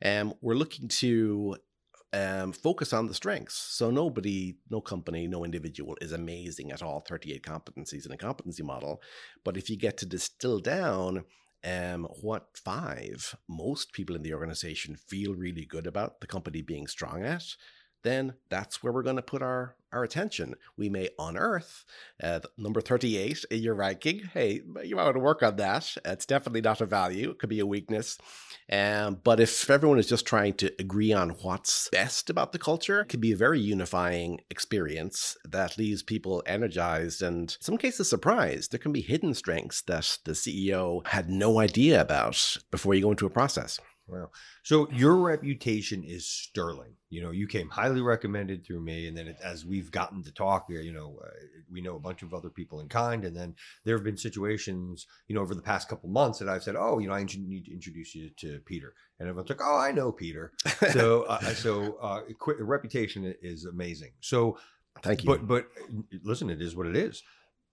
And 0.00 0.30
um, 0.30 0.34
we're 0.40 0.54
looking 0.54 0.88
to 0.88 1.56
um, 2.12 2.52
focus 2.52 2.92
on 2.92 3.06
the 3.06 3.14
strengths. 3.14 3.54
So 3.54 3.90
nobody, 3.90 4.56
no 4.70 4.80
company, 4.80 5.26
no 5.26 5.44
individual 5.44 5.96
is 6.00 6.12
amazing 6.12 6.72
at 6.72 6.82
all 6.82 7.00
38 7.00 7.42
competencies 7.42 8.06
in 8.06 8.12
a 8.12 8.16
competency 8.16 8.62
model. 8.62 9.02
But 9.44 9.56
if 9.56 9.68
you 9.68 9.76
get 9.76 9.98
to 9.98 10.06
distill 10.06 10.60
down 10.60 11.24
um, 11.64 12.06
what 12.20 12.48
five 12.54 13.36
most 13.48 13.92
people 13.92 14.16
in 14.16 14.22
the 14.22 14.34
organization 14.34 14.96
feel 14.96 15.34
really 15.34 15.64
good 15.64 15.86
about 15.86 16.20
the 16.20 16.26
company 16.26 16.62
being 16.62 16.86
strong 16.86 17.24
at, 17.24 17.44
then 18.04 18.34
that's 18.48 18.82
where 18.82 18.92
we're 18.92 19.02
going 19.02 19.16
to 19.16 19.22
put 19.22 19.42
our, 19.42 19.74
our 19.92 20.04
attention. 20.04 20.54
We 20.76 20.88
may 20.88 21.08
unearth 21.18 21.84
uh, 22.22 22.40
number 22.56 22.80
38 22.80 23.44
in 23.50 23.62
your 23.62 23.74
ranking. 23.74 24.20
Hey, 24.32 24.62
you 24.84 24.96
might 24.96 25.04
want 25.04 25.16
to 25.16 25.20
work 25.20 25.42
on 25.42 25.56
that. 25.56 25.96
It's 26.04 26.26
definitely 26.26 26.60
not 26.60 26.80
a 26.80 26.86
value, 26.86 27.30
it 27.30 27.38
could 27.38 27.48
be 27.48 27.60
a 27.60 27.66
weakness. 27.66 28.18
Um, 28.70 29.20
but 29.24 29.40
if 29.40 29.70
everyone 29.70 29.98
is 29.98 30.08
just 30.08 30.26
trying 30.26 30.54
to 30.54 30.72
agree 30.78 31.12
on 31.12 31.30
what's 31.30 31.88
best 31.90 32.28
about 32.28 32.52
the 32.52 32.58
culture, 32.58 33.00
it 33.00 33.08
can 33.08 33.20
be 33.20 33.32
a 33.32 33.36
very 33.36 33.60
unifying 33.60 34.40
experience 34.50 35.36
that 35.44 35.78
leaves 35.78 36.02
people 36.02 36.42
energized 36.46 37.22
and, 37.22 37.50
in 37.50 37.56
some 37.60 37.78
cases, 37.78 38.10
surprised. 38.10 38.72
There 38.72 38.78
can 38.78 38.92
be 38.92 39.00
hidden 39.00 39.34
strengths 39.34 39.82
that 39.82 40.18
the 40.24 40.32
CEO 40.32 41.06
had 41.06 41.30
no 41.30 41.60
idea 41.60 42.00
about 42.00 42.58
before 42.70 42.94
you 42.94 43.02
go 43.02 43.10
into 43.10 43.26
a 43.26 43.30
process. 43.30 43.80
Wow. 44.08 44.30
So 44.62 44.90
your 44.90 45.16
reputation 45.16 46.02
is 46.02 46.26
sterling. 46.26 46.94
You 47.10 47.22
know, 47.22 47.30
you 47.30 47.46
came 47.46 47.68
highly 47.68 48.00
recommended 48.00 48.64
through 48.64 48.80
me, 48.80 49.06
and 49.06 49.16
then 49.16 49.28
it, 49.28 49.36
as 49.42 49.66
we've 49.66 49.90
gotten 49.90 50.22
to 50.24 50.32
talk, 50.32 50.66
here 50.68 50.80
you 50.80 50.92
know, 50.92 51.18
uh, 51.22 51.28
we 51.70 51.80
know 51.80 51.96
a 51.96 52.00
bunch 52.00 52.22
of 52.22 52.32
other 52.32 52.50
people 52.50 52.80
in 52.80 52.88
kind, 52.88 53.24
and 53.24 53.36
then 53.36 53.54
there 53.84 53.96
have 53.96 54.04
been 54.04 54.16
situations, 54.16 55.06
you 55.26 55.34
know, 55.34 55.42
over 55.42 55.54
the 55.54 55.62
past 55.62 55.88
couple 55.88 56.08
months 56.08 56.38
that 56.38 56.48
I've 56.48 56.62
said, 56.62 56.76
oh, 56.76 56.98
you 56.98 57.08
know, 57.08 57.14
I 57.14 57.24
need 57.24 57.66
to 57.66 57.72
introduce 57.72 58.14
you 58.14 58.30
to 58.38 58.60
Peter, 58.66 58.94
and 59.18 59.28
everyone's 59.28 59.50
like, 59.50 59.62
oh, 59.62 59.78
I 59.78 59.92
know 59.92 60.10
Peter. 60.10 60.52
So, 60.92 61.22
uh, 61.22 61.40
so 61.40 61.98
uh, 62.00 62.20
reputation 62.58 63.34
is 63.42 63.64
amazing. 63.64 64.12
So, 64.20 64.58
thank 65.02 65.22
you. 65.22 65.28
But 65.28 65.46
but 65.46 65.66
listen, 66.22 66.50
it 66.50 66.62
is 66.62 66.74
what 66.74 66.86
it 66.86 66.96
is. 66.96 67.22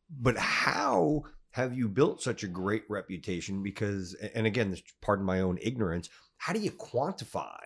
But 0.10 0.38
how 0.38 1.24
have 1.52 1.74
you 1.78 1.88
built 1.88 2.22
such 2.22 2.44
a 2.44 2.48
great 2.48 2.84
reputation? 2.90 3.64
Because, 3.64 4.14
and 4.36 4.46
again, 4.46 4.72
this, 4.72 4.84
pardon 5.02 5.26
my 5.26 5.40
own 5.40 5.58
ignorance 5.62 6.10
how 6.38 6.54
do 6.54 6.60
you 6.60 6.72
quantify 6.72 7.58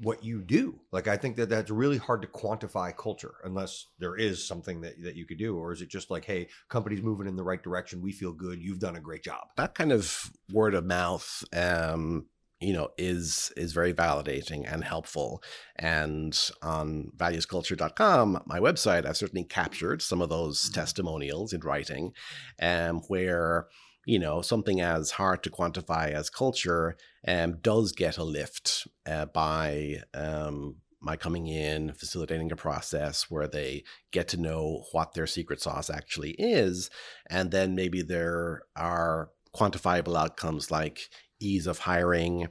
what 0.00 0.22
you 0.22 0.40
do? 0.40 0.78
Like, 0.92 1.08
I 1.08 1.16
think 1.16 1.36
that 1.36 1.48
that's 1.48 1.70
really 1.70 1.98
hard 1.98 2.22
to 2.22 2.28
quantify 2.28 2.96
culture 2.96 3.34
unless 3.44 3.86
there 3.98 4.16
is 4.16 4.46
something 4.46 4.80
that, 4.82 5.02
that 5.02 5.16
you 5.16 5.26
could 5.26 5.38
do. 5.38 5.56
Or 5.56 5.72
is 5.72 5.82
it 5.82 5.88
just 5.88 6.10
like, 6.10 6.24
hey, 6.24 6.48
company's 6.68 7.02
moving 7.02 7.26
in 7.26 7.36
the 7.36 7.42
right 7.42 7.62
direction. 7.62 8.00
We 8.00 8.12
feel 8.12 8.32
good. 8.32 8.62
You've 8.62 8.78
done 8.78 8.96
a 8.96 9.00
great 9.00 9.24
job. 9.24 9.48
That 9.56 9.74
kind 9.74 9.92
of 9.92 10.30
word 10.52 10.74
of 10.74 10.84
mouth, 10.84 11.44
um, 11.52 12.26
you 12.60 12.72
know 12.72 12.88
is 12.98 13.52
is 13.56 13.72
very 13.72 13.94
validating 13.94 14.64
and 14.66 14.82
helpful 14.82 15.40
and 15.76 16.50
on 16.60 17.12
valuesculture.com 17.16 18.42
my 18.46 18.58
website 18.58 19.06
i've 19.06 19.16
certainly 19.16 19.44
captured 19.44 20.02
some 20.02 20.20
of 20.20 20.28
those 20.28 20.64
mm-hmm. 20.64 20.74
testimonials 20.74 21.52
in 21.52 21.60
writing 21.60 22.12
um, 22.60 22.98
where 23.06 23.68
you 24.08 24.18
know, 24.18 24.40
something 24.40 24.80
as 24.80 25.10
hard 25.10 25.42
to 25.42 25.50
quantify 25.50 26.10
as 26.10 26.30
culture 26.30 26.96
um, 27.28 27.58
does 27.60 27.92
get 27.92 28.16
a 28.16 28.24
lift 28.24 28.88
uh, 29.06 29.26
by 29.26 29.98
um, 30.14 30.76
my 31.00 31.14
coming 31.14 31.46
in, 31.46 31.92
facilitating 31.92 32.50
a 32.50 32.56
process 32.56 33.30
where 33.30 33.46
they 33.46 33.84
get 34.12 34.28
to 34.28 34.40
know 34.40 34.84
what 34.92 35.12
their 35.12 35.26
secret 35.26 35.60
sauce 35.60 35.90
actually 35.90 36.30
is. 36.38 36.88
And 37.28 37.50
then 37.50 37.74
maybe 37.74 38.00
there 38.00 38.62
are 38.74 39.28
quantifiable 39.54 40.18
outcomes 40.18 40.70
like 40.70 41.10
ease 41.38 41.66
of 41.66 41.80
hiring, 41.80 42.48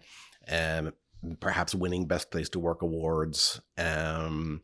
um, 0.48 0.94
perhaps 1.40 1.74
winning 1.74 2.06
Best 2.06 2.30
Place 2.30 2.50
to 2.50 2.60
Work 2.60 2.84
awards, 2.84 3.60
um, 3.80 4.62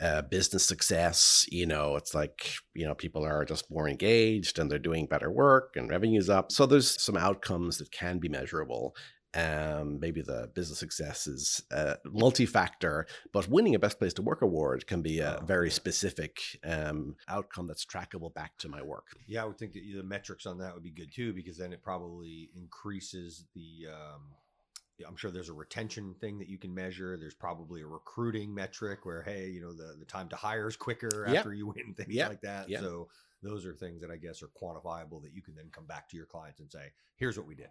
uh, 0.00 0.22
business 0.22 0.66
success. 0.66 1.44
You 1.50 1.66
know, 1.66 1.96
it's 1.96 2.14
like, 2.14 2.54
you 2.74 2.86
know, 2.86 2.94
people 2.94 3.26
are 3.26 3.44
just 3.44 3.70
more 3.70 3.86
engaged 3.86 4.58
and 4.58 4.70
they're 4.70 4.78
doing 4.78 5.04
better 5.04 5.30
work 5.30 5.74
and 5.76 5.90
revenue's 5.90 6.30
up. 6.30 6.50
So 6.50 6.64
there's 6.64 7.00
some 7.00 7.18
outcomes 7.18 7.76
that 7.76 7.92
can 7.92 8.18
be 8.18 8.30
measurable. 8.30 8.96
Um, 9.34 10.00
maybe 10.00 10.22
the 10.22 10.50
business 10.54 10.78
success 10.78 11.26
is 11.26 11.62
uh, 11.70 11.94
multi-factor, 12.04 13.06
but 13.32 13.48
winning 13.48 13.74
a 13.74 13.78
Best 13.78 13.98
Place 13.98 14.12
to 14.14 14.22
Work 14.22 14.42
award 14.42 14.86
can 14.86 15.02
be 15.02 15.20
a 15.20 15.38
oh, 15.40 15.44
very 15.44 15.68
yeah. 15.68 15.74
specific 15.74 16.40
um, 16.64 17.16
outcome 17.28 17.66
that's 17.68 17.84
trackable 17.84 18.34
back 18.34 18.56
to 18.58 18.68
my 18.68 18.82
work. 18.82 19.06
Yeah, 19.26 19.42
I 19.42 19.46
would 19.46 19.58
think 19.58 19.74
that 19.74 19.82
the 19.94 20.02
metrics 20.02 20.46
on 20.46 20.58
that 20.58 20.74
would 20.74 20.82
be 20.82 20.90
good 20.90 21.12
too, 21.14 21.32
because 21.32 21.56
then 21.56 21.72
it 21.72 21.82
probably 21.82 22.50
increases 22.56 23.44
the 23.54 23.88
um, 23.92 24.22
I'm 25.06 25.16
sure 25.16 25.30
there's 25.30 25.48
a 25.48 25.54
retention 25.54 26.14
thing 26.20 26.38
that 26.38 26.48
you 26.48 26.58
can 26.58 26.74
measure. 26.74 27.16
There's 27.16 27.34
probably 27.34 27.82
a 27.82 27.86
recruiting 27.86 28.54
metric 28.54 29.04
where, 29.04 29.22
hey, 29.22 29.48
you 29.48 29.60
know, 29.60 29.72
the, 29.72 29.96
the 29.98 30.04
time 30.04 30.28
to 30.28 30.36
hire 30.36 30.68
is 30.68 30.76
quicker 30.76 31.24
yep. 31.28 31.38
after 31.38 31.54
you 31.54 31.68
win, 31.68 31.94
things 31.96 32.12
yep. 32.12 32.28
like 32.28 32.40
that. 32.42 32.68
Yep. 32.68 32.80
So 32.80 33.08
those 33.42 33.64
are 33.64 33.74
things 33.74 34.00
that 34.02 34.10
I 34.10 34.16
guess 34.16 34.42
are 34.42 34.50
quantifiable 34.60 35.22
that 35.22 35.34
you 35.34 35.42
can 35.42 35.54
then 35.54 35.70
come 35.72 35.86
back 35.86 36.08
to 36.10 36.16
your 36.16 36.26
clients 36.26 36.60
and 36.60 36.70
say, 36.70 36.92
here's 37.16 37.38
what 37.38 37.46
we 37.46 37.54
did. 37.54 37.70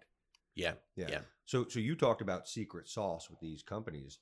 Yeah. 0.54 0.74
Yeah. 0.96 1.06
yeah. 1.08 1.20
So 1.46 1.66
so 1.68 1.80
you 1.80 1.96
talked 1.96 2.22
about 2.22 2.48
secret 2.48 2.88
sauce 2.88 3.28
with 3.30 3.40
these 3.40 3.62
companies. 3.62 4.18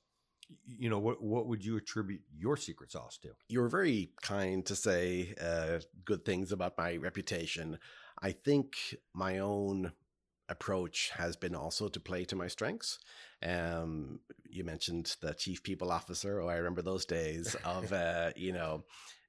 You 0.65 0.89
know, 0.89 0.99
what 0.99 1.21
what 1.21 1.47
would 1.47 1.63
you 1.63 1.77
attribute 1.77 2.21
your 2.35 2.57
secret 2.57 2.91
sauce 2.91 3.17
to? 3.19 3.29
You 3.49 3.61
were 3.61 3.69
very 3.69 4.11
kind 4.21 4.65
to 4.65 4.75
say 4.75 5.35
uh, 5.39 5.79
good 6.05 6.25
things 6.25 6.51
about 6.51 6.77
my 6.77 6.95
reputation. 6.95 7.77
I 8.21 8.31
think 8.31 8.75
my 9.13 9.39
own 9.39 9.91
approach 10.49 11.11
has 11.15 11.35
been 11.35 11.55
also 11.55 11.87
to 11.87 11.99
play 11.99 12.25
to 12.25 12.35
my 12.35 12.47
strengths. 12.47 12.99
Um, 13.43 14.19
you 14.49 14.63
mentioned 14.63 15.15
the 15.21 15.33
chief 15.33 15.63
people 15.63 15.91
officer. 15.91 16.41
Oh, 16.41 16.47
I 16.47 16.55
remember 16.55 16.81
those 16.81 17.05
days 17.05 17.55
of, 17.63 17.93
uh, 17.93 18.31
you 18.35 18.51
know, 18.51 18.83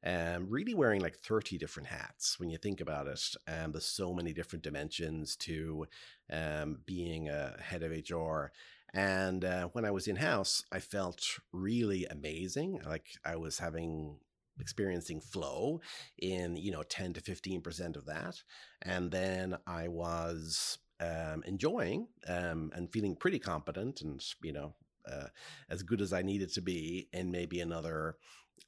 um, 0.04 0.46
really 0.48 0.74
wearing 0.74 1.00
like 1.00 1.16
30 1.16 1.58
different 1.58 1.88
hats 1.88 2.38
when 2.38 2.50
you 2.50 2.58
think 2.58 2.80
about 2.80 3.06
it. 3.06 3.34
Um, 3.46 3.72
there's 3.72 3.84
so 3.84 4.12
many 4.14 4.32
different 4.32 4.62
dimensions 4.62 5.36
to 5.36 5.86
um, 6.32 6.78
being 6.86 7.28
a 7.28 7.56
head 7.60 7.82
of 7.82 7.92
HR. 7.92 8.52
And 8.92 9.44
uh, 9.44 9.68
when 9.72 9.84
I 9.84 9.90
was 9.90 10.08
in 10.08 10.16
house, 10.16 10.64
I 10.72 10.80
felt 10.80 11.38
really 11.52 12.06
amazing. 12.06 12.80
Like 12.86 13.08
I 13.24 13.36
was 13.36 13.58
having 13.58 14.16
experiencing 14.58 15.20
flow 15.20 15.80
in 16.18 16.54
you 16.54 16.70
know 16.70 16.82
10 16.82 17.14
to 17.14 17.22
15% 17.22 17.96
of 17.96 18.04
that 18.04 18.42
and 18.82 19.10
then 19.10 19.56
i 19.66 19.88
was 19.88 20.76
um, 21.00 21.42
enjoying 21.46 22.06
um, 22.28 22.70
and 22.74 22.92
feeling 22.92 23.16
pretty 23.16 23.38
competent 23.38 24.02
and 24.02 24.22
you 24.42 24.52
know 24.52 24.74
uh, 25.10 25.26
as 25.68 25.82
good 25.82 26.00
as 26.00 26.12
I 26.12 26.22
needed 26.22 26.52
to 26.54 26.60
be 26.60 27.08
in 27.12 27.30
maybe 27.30 27.60
another 27.60 28.16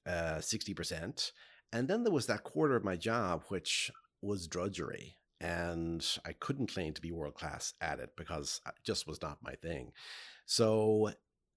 uh, 0.06 0.40
sixty 0.40 0.74
percent. 0.74 1.32
And 1.72 1.88
then 1.88 2.02
there 2.02 2.12
was 2.12 2.26
that 2.26 2.44
quarter 2.44 2.76
of 2.76 2.84
my 2.84 2.96
job 2.96 3.44
which 3.48 3.90
was 4.20 4.46
drudgery, 4.46 5.16
and 5.40 6.04
I 6.26 6.32
couldn't 6.32 6.72
claim 6.72 6.92
to 6.94 7.00
be 7.00 7.12
world 7.12 7.34
class 7.34 7.74
at 7.80 7.98
it 7.98 8.10
because 8.16 8.60
it 8.66 8.74
just 8.84 9.06
was 9.06 9.22
not 9.22 9.38
my 9.42 9.54
thing. 9.54 9.92
So 10.46 11.12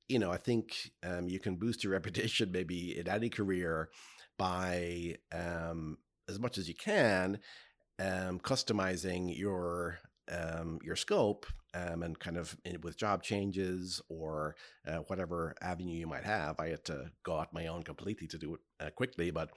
you 0.08 0.20
know, 0.20 0.32
I 0.32 0.38
think 0.38 0.92
um, 1.04 1.28
you 1.28 1.40
can 1.40 1.56
boost 1.56 1.84
your 1.84 1.94
reputation 2.00 2.52
maybe 2.52 2.98
in 2.98 3.08
any 3.08 3.30
career 3.30 3.90
by 4.38 5.16
um, 5.32 5.98
as 6.28 6.40
much 6.40 6.58
as 6.58 6.68
you 6.68 6.76
can 6.76 7.40
um, 8.00 8.40
customizing 8.40 9.38
your 9.38 10.00
um, 10.32 10.80
your 10.84 10.96
scope 10.96 11.46
um, 11.74 12.04
and 12.04 12.18
kind 12.20 12.38
of 12.38 12.56
in, 12.64 12.80
with 12.82 12.98
job 12.98 13.22
changes 13.22 14.02
or 14.10 14.56
uh, 14.88 15.00
whatever 15.08 15.56
avenue 15.62 15.98
you 15.98 16.08
might 16.08 16.24
have. 16.24 16.60
I 16.60 16.70
had 16.70 16.86
to 16.86 17.12
go 17.24 17.38
out 17.38 17.54
my 17.54 17.68
own 17.68 17.84
completely 17.84 18.28
to 18.28 18.38
do 18.38 18.56
it 18.56 18.60
uh, 18.80 18.90
quickly, 18.92 19.30
but 19.32 19.50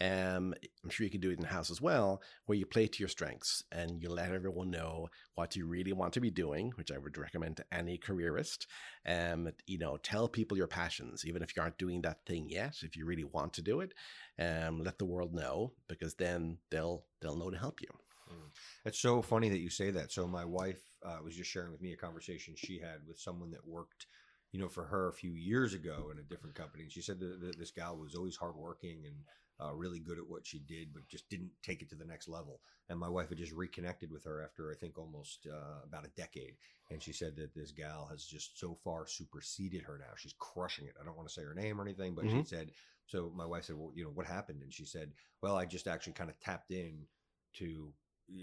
um, 0.00 0.54
I'm 0.82 0.90
sure 0.90 1.04
you 1.04 1.10
can 1.10 1.20
do 1.20 1.30
it 1.30 1.38
in 1.38 1.44
house 1.44 1.70
as 1.70 1.80
well, 1.80 2.22
where 2.46 2.58
you 2.58 2.66
play 2.66 2.86
to 2.86 2.98
your 2.98 3.08
strengths 3.08 3.62
and 3.72 4.02
you 4.02 4.10
let 4.10 4.32
everyone 4.32 4.70
know 4.70 5.08
what 5.34 5.54
you 5.56 5.66
really 5.66 5.92
want 5.92 6.12
to 6.14 6.20
be 6.20 6.30
doing, 6.30 6.72
which 6.76 6.90
I 6.90 6.98
would 6.98 7.16
recommend 7.18 7.58
to 7.58 7.64
any 7.72 7.98
careerist. 7.98 8.66
Um, 9.06 9.50
you 9.66 9.78
know, 9.78 9.96
tell 9.96 10.28
people 10.28 10.56
your 10.56 10.66
passions, 10.66 11.24
even 11.26 11.42
if 11.42 11.56
you 11.56 11.62
aren't 11.62 11.78
doing 11.78 12.02
that 12.02 12.24
thing 12.26 12.48
yet. 12.48 12.76
If 12.82 12.96
you 12.96 13.06
really 13.06 13.24
want 13.24 13.54
to 13.54 13.62
do 13.62 13.80
it, 13.80 13.92
um, 14.38 14.82
let 14.82 14.98
the 14.98 15.04
world 15.04 15.34
know 15.34 15.72
because 15.88 16.14
then 16.14 16.58
they'll 16.70 17.04
they'll 17.20 17.36
know 17.36 17.50
to 17.50 17.58
help 17.58 17.80
you. 17.80 17.88
Mm. 18.30 18.50
It's 18.84 18.98
so 18.98 19.22
funny 19.22 19.48
that 19.48 19.60
you 19.60 19.70
say 19.70 19.90
that. 19.90 20.12
So 20.12 20.26
my 20.26 20.44
wife 20.44 20.80
uh, 21.04 21.18
was 21.24 21.36
just 21.36 21.50
sharing 21.50 21.72
with 21.72 21.82
me 21.82 21.92
a 21.92 21.96
conversation 21.96 22.54
she 22.56 22.78
had 22.78 23.06
with 23.06 23.18
someone 23.18 23.50
that 23.52 23.66
worked, 23.66 24.06
you 24.50 24.60
know, 24.60 24.68
for 24.68 24.84
her 24.84 25.08
a 25.08 25.14
few 25.14 25.32
years 25.32 25.74
ago 25.74 26.10
in 26.12 26.18
a 26.18 26.22
different 26.22 26.56
company. 26.56 26.84
And 26.84 26.92
she 26.92 27.02
said 27.02 27.20
that 27.20 27.58
this 27.58 27.70
gal 27.70 27.96
was 27.96 28.14
always 28.14 28.36
hardworking 28.36 29.02
and 29.06 29.16
uh, 29.62 29.72
really 29.74 29.98
good 29.98 30.18
at 30.18 30.28
what 30.28 30.46
she 30.46 30.58
did, 30.58 30.92
but 30.92 31.08
just 31.08 31.28
didn't 31.28 31.50
take 31.62 31.82
it 31.82 31.90
to 31.90 31.94
the 31.94 32.04
next 32.04 32.28
level. 32.28 32.60
And 32.88 32.98
my 32.98 33.08
wife 33.08 33.28
had 33.28 33.38
just 33.38 33.52
reconnected 33.52 34.10
with 34.10 34.24
her 34.24 34.42
after 34.42 34.70
I 34.70 34.74
think 34.74 34.98
almost 34.98 35.46
uh, 35.50 35.84
about 35.86 36.04
a 36.04 36.20
decade, 36.20 36.54
and 36.90 37.02
she 37.02 37.12
said 37.12 37.36
that 37.36 37.54
this 37.54 37.70
gal 37.70 38.08
has 38.10 38.24
just 38.24 38.58
so 38.58 38.76
far 38.82 39.06
superseded 39.06 39.82
her 39.82 39.98
now. 39.98 40.14
She's 40.16 40.34
crushing 40.38 40.86
it. 40.86 40.94
I 41.00 41.04
don't 41.04 41.16
want 41.16 41.28
to 41.28 41.34
say 41.34 41.42
her 41.42 41.54
name 41.54 41.80
or 41.80 41.84
anything, 41.84 42.14
but 42.14 42.24
mm-hmm. 42.24 42.40
she 42.40 42.46
said. 42.46 42.70
So 43.06 43.32
my 43.34 43.46
wife 43.46 43.64
said, 43.64 43.76
"Well, 43.76 43.92
you 43.94 44.04
know, 44.04 44.10
what 44.10 44.26
happened?" 44.26 44.62
And 44.62 44.72
she 44.72 44.84
said, 44.84 45.12
"Well, 45.42 45.56
I 45.56 45.64
just 45.64 45.86
actually 45.86 46.14
kind 46.14 46.30
of 46.30 46.38
tapped 46.40 46.70
in 46.70 47.06
to 47.54 47.92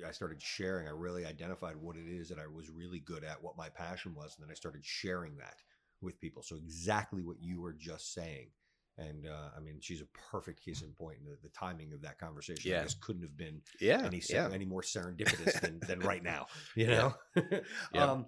I 0.07 0.11
started 0.11 0.41
sharing. 0.41 0.87
I 0.87 0.91
really 0.91 1.25
identified 1.25 1.75
what 1.75 1.95
it 1.95 2.07
is 2.07 2.29
that 2.29 2.39
I 2.39 2.47
was 2.47 2.69
really 2.69 2.99
good 2.99 3.23
at, 3.23 3.41
what 3.41 3.57
my 3.57 3.69
passion 3.69 4.13
was, 4.15 4.35
and 4.35 4.45
then 4.45 4.51
I 4.51 4.55
started 4.55 4.85
sharing 4.85 5.37
that 5.37 5.55
with 6.01 6.19
people. 6.19 6.41
So 6.41 6.55
exactly 6.55 7.21
what 7.21 7.41
you 7.41 7.61
were 7.61 7.73
just 7.73 8.13
saying. 8.13 8.47
And 8.97 9.27
uh, 9.27 9.49
I 9.55 9.61
mean, 9.61 9.77
she's 9.79 10.01
a 10.01 10.07
perfect 10.31 10.63
case 10.63 10.81
in 10.81 10.89
point. 10.89 11.19
The, 11.23 11.37
the 11.41 11.49
timing 11.49 11.93
of 11.93 12.01
that 12.01 12.19
conversation, 12.19 12.71
yeah. 12.71 12.83
just 12.83 12.99
couldn't 12.99 13.21
have 13.21 13.37
been 13.37 13.61
yeah, 13.79 14.01
any 14.03 14.21
yeah. 14.29 14.49
any 14.53 14.65
more 14.65 14.81
serendipitous 14.81 15.61
than, 15.61 15.79
than 15.87 15.99
right 16.07 16.23
now. 16.23 16.47
You 16.75 16.87
know. 16.87 17.13
Yeah. 17.93 18.03
um, 18.03 18.25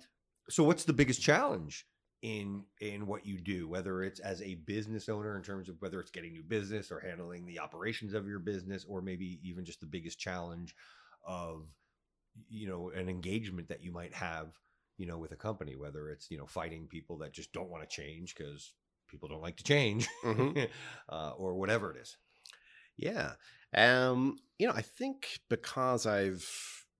so, 0.49 0.63
what's 0.63 0.85
the 0.85 0.93
biggest 0.93 1.21
challenge 1.21 1.85
in 2.21 2.63
in 2.79 3.07
what 3.07 3.25
you 3.25 3.39
do 3.39 3.67
whether 3.67 4.03
it's 4.03 4.19
as 4.19 4.41
a 4.43 4.53
business 4.53 5.09
owner 5.09 5.35
in 5.35 5.41
terms 5.41 5.69
of 5.69 5.75
whether 5.79 5.99
it's 5.99 6.11
getting 6.11 6.33
new 6.33 6.43
business 6.43 6.91
or 6.91 6.99
handling 6.99 7.47
the 7.47 7.59
operations 7.59 8.13
of 8.13 8.27
your 8.27 8.37
business 8.37 8.85
or 8.87 9.01
maybe 9.01 9.39
even 9.43 9.65
just 9.65 9.79
the 9.79 9.87
biggest 9.87 10.19
challenge 10.19 10.75
of 11.25 11.67
you 12.49 12.67
know 12.67 12.89
an 12.89 13.09
engagement 13.09 13.67
that 13.69 13.83
you 13.83 13.91
might 13.91 14.13
have 14.13 14.47
you 14.97 15.05
know 15.05 15.17
with 15.17 15.31
a 15.31 15.35
company 15.37 15.75
whether 15.75 16.09
it's 16.09 16.29
you 16.29 16.37
know 16.37 16.45
fighting 16.45 16.87
people 16.87 17.17
that 17.17 17.33
just 17.33 17.51
don't 17.53 17.69
want 17.69 17.83
to 17.83 17.95
change 17.95 18.35
because 18.35 18.73
people 19.09 19.27
don't 19.27 19.41
like 19.41 19.57
to 19.57 19.63
change 19.63 20.07
mm-hmm. 20.23 20.63
uh, 21.09 21.31
or 21.37 21.55
whatever 21.55 21.91
it 21.91 21.97
is 21.97 22.17
yeah 22.97 23.31
um 23.75 24.37
you 24.57 24.67
know 24.67 24.73
i 24.73 24.81
think 24.81 25.39
because 25.49 26.05
i've 26.05 26.47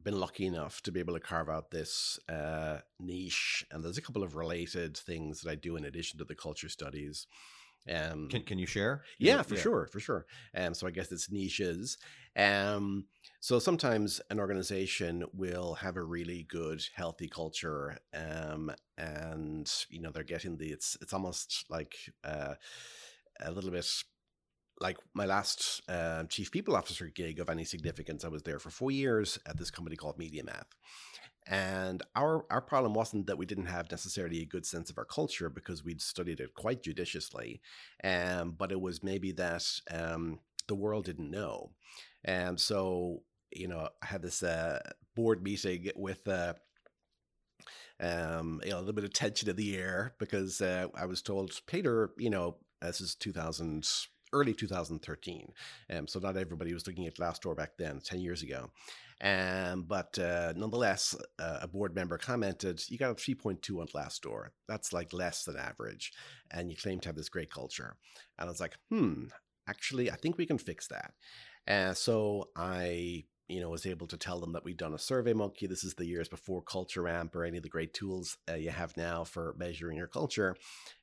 been 0.03 0.19
lucky 0.19 0.47
enough 0.47 0.81
to 0.81 0.91
be 0.91 0.99
able 0.99 1.13
to 1.13 1.19
carve 1.19 1.47
out 1.47 1.69
this 1.69 2.19
uh, 2.27 2.79
niche 2.99 3.63
and 3.71 3.83
there's 3.83 3.99
a 3.99 4.01
couple 4.01 4.23
of 4.23 4.35
related 4.35 4.97
things 4.97 5.41
that 5.41 5.51
i 5.51 5.55
do 5.55 5.75
in 5.75 5.85
addition 5.85 6.17
to 6.17 6.25
the 6.25 6.35
culture 6.35 6.69
studies 6.69 7.27
um, 7.89 8.27
can 8.29 8.43
can 8.43 8.59
you 8.59 8.65
share? 8.67 9.03
Yeah, 9.17 9.41
for 9.41 9.55
yeah. 9.55 9.61
sure, 9.61 9.87
for 9.87 9.99
sure. 9.99 10.25
Um, 10.55 10.73
so 10.73 10.87
I 10.87 10.91
guess 10.91 11.11
it's 11.11 11.31
niches. 11.31 11.97
Um, 12.35 13.05
so 13.39 13.59
sometimes 13.59 14.21
an 14.29 14.39
organization 14.39 15.25
will 15.33 15.73
have 15.75 15.97
a 15.97 16.03
really 16.03 16.45
good, 16.47 16.83
healthy 16.93 17.27
culture, 17.27 17.97
um, 18.13 18.71
and 18.97 19.71
you 19.89 20.01
know 20.01 20.11
they're 20.11 20.23
getting 20.23 20.57
the 20.57 20.67
it's 20.69 20.97
it's 21.01 21.13
almost 21.13 21.65
like 21.69 21.95
uh, 22.23 22.53
a 23.39 23.51
little 23.51 23.71
bit 23.71 23.87
like 24.79 24.97
my 25.13 25.25
last 25.25 25.81
uh, 25.89 26.23
chief 26.23 26.51
people 26.51 26.75
officer 26.75 27.07
gig 27.07 27.39
of 27.39 27.49
any 27.49 27.63
significance. 27.63 28.25
I 28.25 28.29
was 28.29 28.43
there 28.43 28.59
for 28.59 28.69
four 28.69 28.91
years 28.91 29.37
at 29.45 29.57
this 29.57 29.71
company 29.71 29.95
called 29.95 30.17
MediaMath. 30.17 30.65
And 31.47 32.03
our 32.15 32.45
our 32.51 32.61
problem 32.61 32.93
wasn't 32.93 33.27
that 33.27 33.37
we 33.37 33.47
didn't 33.47 33.65
have 33.65 33.89
necessarily 33.89 34.41
a 34.41 34.45
good 34.45 34.65
sense 34.65 34.89
of 34.89 34.97
our 34.97 35.05
culture 35.05 35.49
because 35.49 35.83
we'd 35.83 36.01
studied 36.01 36.39
it 36.39 36.53
quite 36.53 36.83
judiciously, 36.83 37.61
um, 38.03 38.51
but 38.57 38.71
it 38.71 38.79
was 38.79 39.03
maybe 39.03 39.31
that 39.33 39.67
um, 39.89 40.39
the 40.67 40.75
world 40.75 41.05
didn't 41.05 41.31
know. 41.31 41.71
And 42.23 42.59
so, 42.59 43.23
you 43.51 43.67
know, 43.67 43.89
I 44.03 44.05
had 44.05 44.21
this 44.21 44.43
uh, 44.43 44.79
board 45.15 45.41
meeting 45.41 45.89
with 45.95 46.27
uh, 46.27 46.53
um, 47.99 48.61
you 48.63 48.71
know, 48.71 48.77
a 48.77 48.79
little 48.79 48.93
bit 48.93 49.03
of 49.03 49.13
tension 49.13 49.49
in 49.49 49.55
the 49.55 49.77
air 49.77 50.13
because 50.19 50.61
uh, 50.61 50.87
I 50.95 51.05
was 51.05 51.21
told, 51.21 51.59
Peter, 51.67 52.11
you 52.17 52.29
know, 52.29 52.57
this 52.81 52.99
is 52.99 53.15
2000, 53.15 53.87
early 54.33 54.53
2013. 54.53 55.53
Um, 55.89 56.07
so 56.07 56.19
not 56.19 56.37
everybody 56.37 56.73
was 56.73 56.87
looking 56.87 57.05
at 57.05 57.15
Glassdoor 57.15 57.55
back 57.55 57.71
then, 57.77 57.99
10 58.03 58.19
years 58.19 58.41
ago. 58.41 58.71
Um, 59.21 59.83
but 59.83 60.17
uh, 60.17 60.53
nonetheless, 60.55 61.15
uh, 61.37 61.59
a 61.61 61.67
board 61.67 61.93
member 61.93 62.17
commented, 62.17 62.81
"You 62.89 62.97
got 62.97 63.11
a 63.11 63.15
3.2 63.15 63.79
on 63.79 63.87
Glassdoor. 63.87 64.49
That's 64.67 64.93
like 64.93 65.13
less 65.13 65.43
than 65.43 65.57
average, 65.57 66.11
and 66.49 66.71
you 66.71 66.77
claim 66.77 66.99
to 67.01 67.09
have 67.09 67.15
this 67.15 67.29
great 67.29 67.51
culture." 67.51 67.97
And 68.39 68.47
I 68.47 68.51
was 68.51 68.59
like, 68.59 68.77
"Hmm, 68.89 69.25
actually, 69.67 70.09
I 70.09 70.15
think 70.15 70.37
we 70.37 70.47
can 70.47 70.57
fix 70.57 70.87
that." 70.87 71.13
And 71.67 71.95
so 71.95 72.49
I 72.55 73.25
you 73.51 73.59
know, 73.59 73.69
was 73.69 73.85
able 73.85 74.07
to 74.07 74.15
tell 74.15 74.39
them 74.39 74.53
that 74.53 74.63
we'd 74.63 74.77
done 74.77 74.93
a 74.93 74.99
survey 74.99 75.33
monkey. 75.33 75.67
This 75.67 75.83
is 75.83 75.95
the 75.95 76.05
years 76.05 76.29
before 76.29 76.61
Culture 76.61 77.09
Amp 77.09 77.35
or 77.35 77.43
any 77.43 77.57
of 77.57 77.63
the 77.63 77.69
great 77.69 77.93
tools 77.93 78.37
uh, 78.49 78.53
you 78.53 78.69
have 78.69 78.95
now 78.95 79.25
for 79.25 79.53
measuring 79.57 79.97
your 79.97 80.07
culture. 80.07 80.55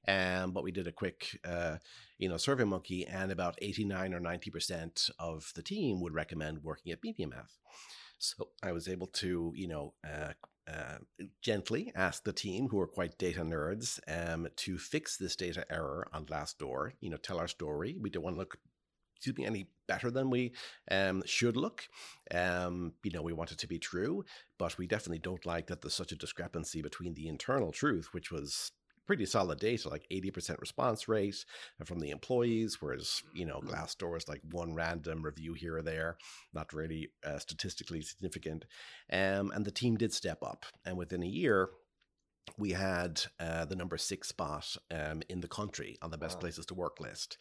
Um, 0.07 0.53
but 0.53 0.65
we 0.65 0.73
did 0.73 0.87
a 0.87 0.93
quick, 0.93 1.39
uh, 1.45 1.77
you 2.17 2.27
know, 2.27 2.39
survey 2.39 2.65
monkey, 2.65 3.07
and 3.07 3.31
about 3.31 3.59
89 3.61 4.15
or 4.15 4.21
90% 4.21 5.11
of 5.19 5.53
the 5.55 5.63
team 5.63 6.01
would 6.01 6.15
recommend 6.15 6.65
working 6.65 6.91
at 6.91 7.03
MediaMath. 7.03 7.59
So 8.19 8.49
I 8.63 8.73
was 8.73 8.89
able 8.89 9.07
to, 9.07 9.53
you 9.55 9.69
know, 9.69 9.95
uh, 10.07 10.33
uh, 10.69 10.99
gently 11.41 11.93
ask 11.95 12.25
the 12.25 12.33
team, 12.33 12.69
who 12.69 12.79
are 12.81 12.87
quite 12.87 13.17
data 13.19 13.41
nerds, 13.41 14.01
um, 14.09 14.49
to 14.57 14.77
fix 14.77 15.17
this 15.17 15.37
data 15.37 15.65
error 15.71 16.09
on 16.13 16.27
Glassdoor. 16.27 16.93
You 17.01 17.11
know, 17.11 17.17
tell 17.17 17.39
our 17.39 17.49
story. 17.49 17.97
We 17.99 18.11
don't 18.11 18.25
want 18.25 18.37
to 18.37 18.41
look, 18.41 18.59
excuse 19.17 19.37
me, 19.37 19.47
any 19.47 19.69
better 19.87 20.11
than 20.11 20.31
we 20.31 20.53
um, 20.91 21.23
should 21.25 21.57
look. 21.57 21.89
Um, 22.33 22.93
you 23.03 23.13
know, 23.13 23.23
we 23.23 23.33
want 23.33 23.53
it 23.53 23.59
to 23.59 23.67
be 23.67 23.79
true, 23.79 24.25
but 24.59 24.77
we 24.77 24.87
definitely 24.87 25.21
don't 25.21 25.47
like 25.47 25.69
that 25.69 25.81
there's 25.81 25.95
such 25.95 26.13
a 26.13 26.17
discrepancy 26.17 26.83
between 26.83 27.15
the 27.15 27.29
internal 27.29 27.73
truth, 27.73 28.09
which 28.13 28.31
was 28.31 28.73
pretty 29.09 29.25
solid 29.25 29.59
data, 29.59 29.89
like 29.89 30.07
80% 30.13 30.61
response 30.61 31.09
rate 31.09 31.45
from 31.83 31.99
the 31.99 32.11
employees, 32.11 32.77
whereas, 32.81 33.23
you 33.35 33.47
know, 33.47 33.57
mm-hmm. 33.57 33.71
Glassdoor 33.71 34.19
is 34.19 34.29
like 34.29 34.43
one 34.51 34.75
random 34.75 35.25
review 35.25 35.55
here 35.55 35.79
or 35.79 35.83
there, 35.83 36.19
not 36.53 36.75
really 36.75 37.09
uh, 37.25 37.39
statistically 37.39 38.03
significant. 38.03 38.67
Um, 39.11 39.51
and 39.55 39.65
the 39.65 39.71
team 39.71 39.97
did 39.97 40.13
step 40.13 40.43
up. 40.43 40.67
And 40.85 40.99
within 40.99 41.23
a 41.23 41.27
year, 41.27 41.71
we 42.57 42.71
had 42.73 43.23
uh, 43.41 43.65
the 43.65 43.77
number 43.77 43.97
six 43.99 44.29
spot 44.29 44.77
um, 44.91 45.23
in 45.29 45.41
the 45.41 45.49
country 45.49 45.99
on 46.03 46.11
the 46.11 46.19
best 46.19 46.37
wow. 46.37 46.41
places 46.41 46.67
to 46.67 46.75
work 46.75 47.01
list. 47.01 47.37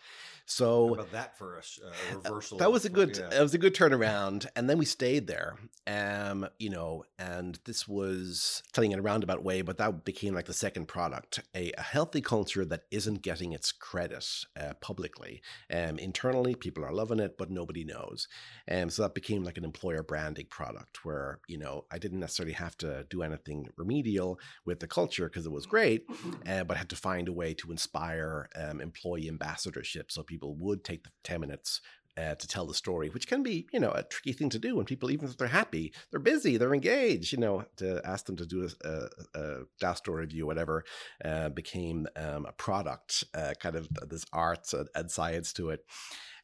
So 0.45 0.87
How 0.87 0.93
about 0.95 1.11
that 1.11 1.37
for 1.37 1.57
us, 1.57 1.79
uh, 1.85 2.15
reversal. 2.15 2.57
that 2.57 2.71
was 2.71 2.85
a 2.85 2.89
good. 2.89 3.17
Yeah. 3.17 3.39
It 3.39 3.41
was 3.41 3.53
a 3.53 3.57
good 3.57 3.75
turnaround, 3.75 4.47
and 4.55 4.69
then 4.69 4.77
we 4.77 4.85
stayed 4.85 5.27
there. 5.27 5.57
Um, 5.85 6.47
you 6.59 6.69
know, 6.69 7.03
and 7.19 7.59
this 7.65 7.87
was 7.87 8.63
telling 8.73 8.91
in 8.91 8.99
a 8.99 9.01
roundabout 9.01 9.43
way, 9.43 9.61
but 9.61 9.77
that 9.77 10.05
became 10.05 10.33
like 10.33 10.45
the 10.45 10.53
second 10.53 10.87
product: 10.87 11.41
a, 11.55 11.71
a 11.77 11.81
healthy 11.81 12.21
culture 12.21 12.65
that 12.65 12.83
isn't 12.91 13.21
getting 13.21 13.53
its 13.53 13.71
credit 13.71 14.25
uh, 14.59 14.73
publicly. 14.81 15.41
Um, 15.71 15.99
internally, 15.99 16.55
people 16.55 16.83
are 16.85 16.93
loving 16.93 17.19
it, 17.19 17.37
but 17.37 17.51
nobody 17.51 17.83
knows. 17.83 18.27
And 18.67 18.83
um, 18.83 18.89
so 18.89 19.03
that 19.03 19.13
became 19.13 19.43
like 19.43 19.57
an 19.57 19.65
employer 19.65 20.03
branding 20.03 20.47
product, 20.49 21.03
where 21.03 21.39
you 21.47 21.57
know 21.57 21.85
I 21.91 21.97
didn't 21.97 22.19
necessarily 22.19 22.53
have 22.53 22.77
to 22.79 23.05
do 23.09 23.21
anything 23.21 23.69
remedial 23.77 24.39
with 24.65 24.79
the 24.79 24.87
culture 24.97 25.27
because 25.29 25.45
it 25.45 25.51
was 25.51 25.67
great, 25.67 26.01
uh, 26.49 26.63
but 26.63 26.75
had 26.75 26.89
to 26.89 26.95
find 26.95 27.27
a 27.27 27.37
way 27.41 27.53
to 27.53 27.71
inspire 27.71 28.49
um, 28.55 28.81
employee 28.81 29.29
ambassadorship 29.29 30.11
so 30.11 30.23
people 30.23 30.55
would 30.55 30.83
take 30.83 31.03
the 31.03 31.11
10 31.23 31.41
minutes 31.41 31.81
uh, 32.17 32.33
to 32.33 32.47
tell 32.47 32.65
the 32.65 32.73
story, 32.73 33.09
which 33.09 33.27
can 33.27 33.43
be, 33.43 33.67
you 33.71 33.79
know, 33.79 33.91
a 33.91 34.01
tricky 34.01 34.33
thing 34.33 34.49
to 34.49 34.57
do 34.57 34.75
when 34.75 34.85
people, 34.85 35.11
even 35.11 35.29
if 35.29 35.37
they're 35.37 35.47
happy, 35.47 35.93
they're 36.09 36.19
busy, 36.19 36.57
they're 36.57 36.73
engaged, 36.73 37.31
you 37.31 37.37
know, 37.37 37.63
to 37.75 38.01
ask 38.03 38.25
them 38.25 38.35
to 38.35 38.45
do 38.47 38.67
a, 38.67 38.87
a, 38.89 39.39
a 39.39 39.63
Glassdoor 39.79 40.15
review, 40.15 40.47
whatever, 40.47 40.83
uh, 41.23 41.49
became 41.49 42.07
um, 42.15 42.47
a 42.47 42.53
product, 42.53 43.23
uh, 43.35 43.53
kind 43.59 43.75
of 43.75 43.87
this 44.09 44.25
art 44.33 44.73
and 44.95 45.11
science 45.11 45.53
to 45.53 45.69
it. 45.69 45.85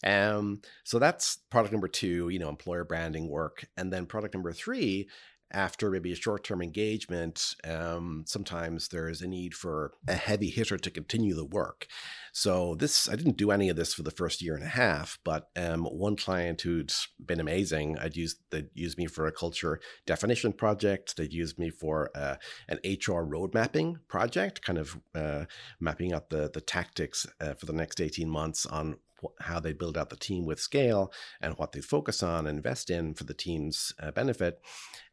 Um, 0.06 0.62
so 0.84 1.00
that's 1.00 1.38
product 1.50 1.72
number 1.72 1.88
two, 1.88 2.30
you 2.30 2.38
know, 2.38 2.50
employer 2.50 2.84
branding 2.84 3.30
work. 3.30 3.66
And 3.76 3.92
then 3.92 4.06
product 4.06 4.36
number 4.36 4.54
three 4.54 5.08
after 5.54 5.92
maybe 5.92 6.12
a 6.12 6.16
short 6.16 6.44
term 6.44 6.62
engagement, 6.62 7.56
um, 7.64 8.24
sometimes 8.28 8.88
there's 8.88 9.22
a 9.22 9.28
need 9.28 9.54
for 9.54 9.94
a 10.08 10.16
heavy 10.16 10.50
hitter 10.50 10.78
to 10.78 10.90
continue 10.90 11.36
the 11.36 11.46
work. 11.46 11.88
So 12.32 12.76
this, 12.76 13.08
I 13.08 13.16
didn't 13.16 13.38
do 13.38 13.52
any 13.52 13.70
of 13.70 13.76
this 13.76 13.94
for 13.94 14.02
the 14.02 14.12
first 14.12 14.42
year 14.42 14.56
and 14.56 14.64
a 14.64 14.70
half, 14.70 15.20
but 15.24 15.50
um, 15.56 15.86
one 15.86 16.16
client 16.16 16.62
who'd 16.62 16.92
been 17.24 17.40
amazing, 17.40 17.98
I'd 18.00 18.16
used 18.16 18.38
they'd 18.50 18.70
used 18.74 18.98
me 18.98 19.06
for 19.06 19.28
a 19.28 19.32
culture 19.32 19.80
definition 20.06 20.54
project. 20.54 21.16
They'd 21.16 21.34
used 21.34 21.60
me 21.60 21.70
for 21.70 22.10
uh, 22.16 22.36
an 22.68 22.80
HR 22.84 23.22
road 23.22 23.54
mapping 23.54 24.00
project, 24.08 24.64
kind 24.64 24.80
of 24.80 25.00
uh, 25.14 25.46
mapping 25.80 26.12
out 26.12 26.30
the 26.30 26.50
the 26.52 26.62
tactics 26.62 27.28
uh, 27.40 27.54
for 27.54 27.68
the 27.68 27.74
next 27.74 28.02
eighteen 28.02 28.30
months 28.30 28.66
on 28.66 28.98
how 29.40 29.60
they 29.60 29.74
build 29.74 29.98
out 29.98 30.10
the 30.10 30.16
team 30.16 30.46
with 30.46 30.60
scale 30.60 31.12
and 31.42 31.56
what 31.58 31.72
they 31.72 31.82
focus 31.82 32.24
on 32.24 32.48
and 32.48 32.58
invest 32.58 32.90
in 32.90 33.14
for 33.14 33.24
the 33.24 33.34
team's 33.34 33.94
uh, 34.02 34.12
benefit. 34.12 34.62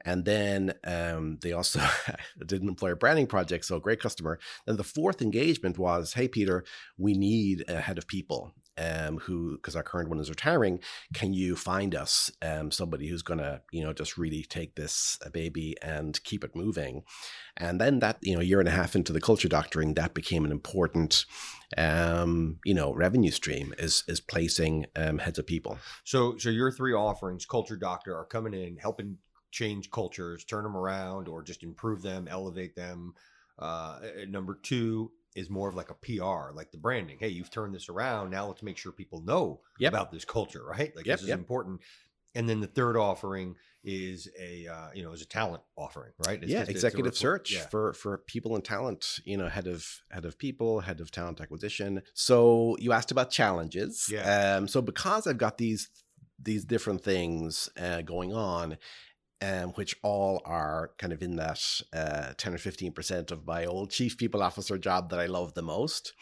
And 0.05 0.25
then 0.25 0.75
um, 0.85 1.39
they 1.43 1.53
also 1.53 1.81
did 2.47 2.63
an 2.63 2.69
employer 2.69 2.97
branding 2.97 3.27
project, 3.27 3.65
so 3.65 3.77
a 3.77 3.81
great 3.81 4.01
customer. 4.01 4.39
Then 4.67 4.77
the 4.77 4.85
fourth 4.85 5.21
engagement 5.21 5.79
was, 5.79 6.15
"Hey 6.15 6.29
Peter, 6.29 6.65
we 6.97 7.15
need 7.15 7.65
a 7.69 7.81
head 7.81 7.99
of 7.99 8.07
people 8.07 8.55
um, 8.81 9.19
who, 9.19 9.57
because 9.57 9.77
our 9.77 9.83
current 9.83 10.09
one 10.09 10.19
is 10.19 10.31
retiring, 10.31 10.81
can 11.13 11.35
you 11.35 11.55
find 11.55 11.95
us 11.95 12.31
um, 12.41 12.71
somebody 12.71 13.09
who's 13.09 13.23
going 13.23 13.39
to, 13.39 13.61
you 13.71 13.85
know, 13.85 13.93
just 13.93 14.17
really 14.17 14.43
take 14.43 14.75
this 14.75 15.19
uh, 15.25 15.29
baby 15.29 15.77
and 15.83 16.23
keep 16.25 16.43
it 16.43 16.57
moving? 16.57 17.03
And 17.57 17.81
then 17.81 17.99
that, 17.99 18.19
you 18.23 18.35
know, 18.35 18.41
year 18.41 18.61
and 18.61 18.69
a 18.69 18.73
half 18.73 18.97
into 18.97 19.13
the 19.13 19.21
culture 19.21 19.49
doctoring, 19.49 19.95
that 19.95 20.15
became 20.15 20.45
an 20.45 20.53
important, 20.53 21.27
um, 21.77 22.59
you 22.65 22.75
know, 22.75 22.95
revenue 22.95 23.31
stream 23.31 23.75
is 23.79 24.03
is 24.09 24.21
placing 24.21 24.87
um, 24.97 25.19
heads 25.19 25.39
of 25.39 25.47
people. 25.47 25.79
So, 26.05 26.37
so 26.39 26.49
your 26.49 26.73
three 26.73 26.95
offerings, 26.95 27.45
culture 27.45 27.77
doctor, 27.77 28.17
are 28.17 28.25
coming 28.25 28.55
in 28.55 28.79
helping 28.79 29.19
change 29.51 29.91
cultures, 29.91 30.45
turn 30.45 30.65
them 30.65 30.77
around, 30.77 31.29
or 31.29 31.43
just 31.43 31.63
improve 31.63 32.03
them, 32.03 32.29
elevate 32.29 32.77
them. 32.77 33.15
Uh, 33.59 33.99
number 34.29 34.59
two 34.63 35.11
is 35.35 35.49
more 35.49 35.69
of 35.69 35.75
like 35.75 35.91
a 35.91 35.95
PR, 35.95 36.53
like 36.55 36.71
the 36.71 36.79
branding. 36.79 37.19
Hey, 37.21 37.29
you've 37.29 37.51
turned 37.51 37.75
this 37.75 37.89
around. 37.89 38.31
Now 38.31 38.47
let's 38.47 38.63
make 38.63 38.79
sure 38.79 38.93
people 38.93 39.23
know 39.23 39.61
yep. 39.79 39.93
about 39.93 40.11
this 40.11 40.25
culture, 40.25 40.65
right? 40.65 40.95
Like 40.97 41.07
yep, 41.07 41.19
this 41.19 41.23
is 41.23 41.29
yep. 41.29 41.39
important. 41.39 41.81
And 42.35 42.49
then 42.49 42.61
the 42.61 42.67
third 42.67 42.97
offering 42.97 43.57
is 43.83 44.29
a 44.39 44.67
uh, 44.69 44.89
you 44.95 45.03
know 45.03 45.13
is 45.13 45.23
a 45.23 45.27
talent 45.27 45.63
offering, 45.77 46.13
right? 46.27 46.41
It's 46.43 46.53
yeah, 46.53 46.65
executive 46.69 47.17
search 47.17 47.55
yeah. 47.55 47.67
for 47.67 47.93
for 47.93 48.19
people 48.19 48.55
and 48.55 48.65
talent. 48.65 49.21
You 49.25 49.37
know, 49.37 49.49
head 49.49 49.67
of 49.67 49.85
head 50.11 50.25
of 50.25 50.39
people, 50.39 50.81
head 50.81 51.01
of 51.01 51.11
talent 51.11 51.41
acquisition. 51.41 52.03
So 52.15 52.77
you 52.79 52.93
asked 52.93 53.11
about 53.11 53.31
challenges. 53.31 54.09
Yeah. 54.13 54.57
Um, 54.57 54.69
so 54.69 54.83
because 54.83 55.27
I've 55.27 55.39
got 55.39 55.59
these 55.59 55.89
these 56.43 56.65
different 56.65 57.03
things 57.03 57.69
uh, 57.79 58.03
going 58.03 58.33
on 58.33 58.79
um, 59.43 59.71
which 59.71 59.97
all 60.03 60.43
are 60.45 60.93
kind 60.99 61.13
of 61.13 61.23
in 61.23 61.37
that 61.37 61.61
uh, 61.93 62.33
10 62.37 62.55
or 62.55 62.59
15% 62.59 63.31
of 63.31 63.47
my 63.47 63.65
old 63.65 63.91
chief 63.91 64.17
people 64.17 64.43
officer 64.43 64.79
job 64.79 65.11
that 65.11 65.21
I 65.21 65.27
love 65.27 65.55
the 65.55 65.63
most. 65.63 66.13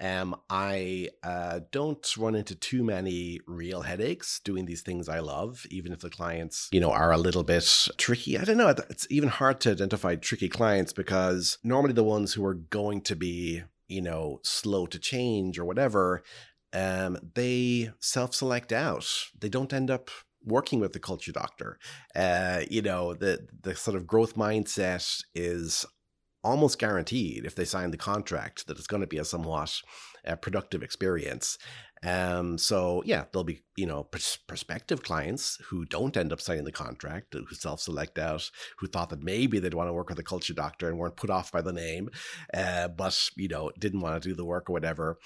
Um, 0.00 0.34
I 0.48 1.10
uh, 1.22 1.60
don't 1.72 2.06
run 2.16 2.34
into 2.34 2.54
too 2.54 2.82
many 2.82 3.40
real 3.46 3.82
headaches 3.82 4.40
doing 4.42 4.64
these 4.64 4.80
things 4.80 5.10
I 5.10 5.18
love, 5.18 5.66
even 5.68 5.92
if 5.92 6.00
the 6.00 6.08
clients, 6.08 6.68
you 6.72 6.80
know, 6.80 6.90
are 6.90 7.12
a 7.12 7.18
little 7.18 7.42
bit 7.42 7.88
tricky. 7.98 8.38
I 8.38 8.44
don't 8.44 8.56
know. 8.56 8.68
It's 8.88 9.06
even 9.10 9.28
hard 9.28 9.60
to 9.60 9.72
identify 9.72 10.16
tricky 10.16 10.48
clients 10.48 10.94
because 10.94 11.58
normally 11.62 11.92
the 11.92 12.02
ones 12.02 12.32
who 12.32 12.46
are 12.46 12.54
going 12.54 13.02
to 13.02 13.14
be, 13.14 13.62
you 13.88 14.00
know, 14.00 14.40
slow 14.42 14.86
to 14.86 14.98
change 14.98 15.58
or 15.58 15.66
whatever, 15.66 16.22
um, 16.72 17.18
they 17.34 17.90
self-select 18.00 18.72
out. 18.72 19.06
They 19.38 19.50
don't 19.50 19.72
end 19.72 19.90
up 19.90 20.10
working 20.44 20.80
with 20.80 20.92
the 20.92 21.00
culture 21.00 21.32
doctor. 21.32 21.78
Uh, 22.14 22.62
you 22.70 22.82
know, 22.82 23.14
the 23.14 23.46
the 23.62 23.74
sort 23.74 23.96
of 23.96 24.06
growth 24.06 24.36
mindset 24.36 25.22
is 25.34 25.84
almost 26.42 26.78
guaranteed 26.78 27.44
if 27.44 27.54
they 27.54 27.64
sign 27.64 27.90
the 27.90 27.96
contract 27.96 28.66
that 28.66 28.78
it's 28.78 28.86
going 28.86 29.02
to 29.02 29.06
be 29.06 29.18
a 29.18 29.24
somewhat 29.24 29.74
uh, 30.26 30.36
productive 30.36 30.82
experience. 30.82 31.58
Um, 32.02 32.56
so 32.56 33.02
yeah, 33.04 33.24
there'll 33.30 33.44
be 33.44 33.60
you 33.76 33.86
know 33.86 34.04
pers- 34.04 34.38
prospective 34.46 35.02
clients 35.02 35.58
who 35.68 35.84
don't 35.84 36.16
end 36.16 36.32
up 36.32 36.40
signing 36.40 36.64
the 36.64 36.72
contract, 36.72 37.34
who 37.34 37.54
self-select 37.54 38.18
out, 38.18 38.50
who 38.78 38.86
thought 38.86 39.10
that 39.10 39.22
maybe 39.22 39.58
they'd 39.58 39.74
want 39.74 39.88
to 39.88 39.92
work 39.92 40.08
with 40.08 40.18
a 40.18 40.24
culture 40.24 40.54
doctor 40.54 40.88
and 40.88 40.98
weren't 40.98 41.16
put 41.16 41.28
off 41.28 41.52
by 41.52 41.60
the 41.60 41.74
name, 41.74 42.08
uh, 42.54 42.88
but 42.88 43.28
you 43.36 43.48
know 43.48 43.70
didn't 43.78 44.00
want 44.00 44.20
to 44.20 44.28
do 44.28 44.34
the 44.34 44.46
work 44.46 44.70
or 44.70 44.72
whatever. 44.72 45.18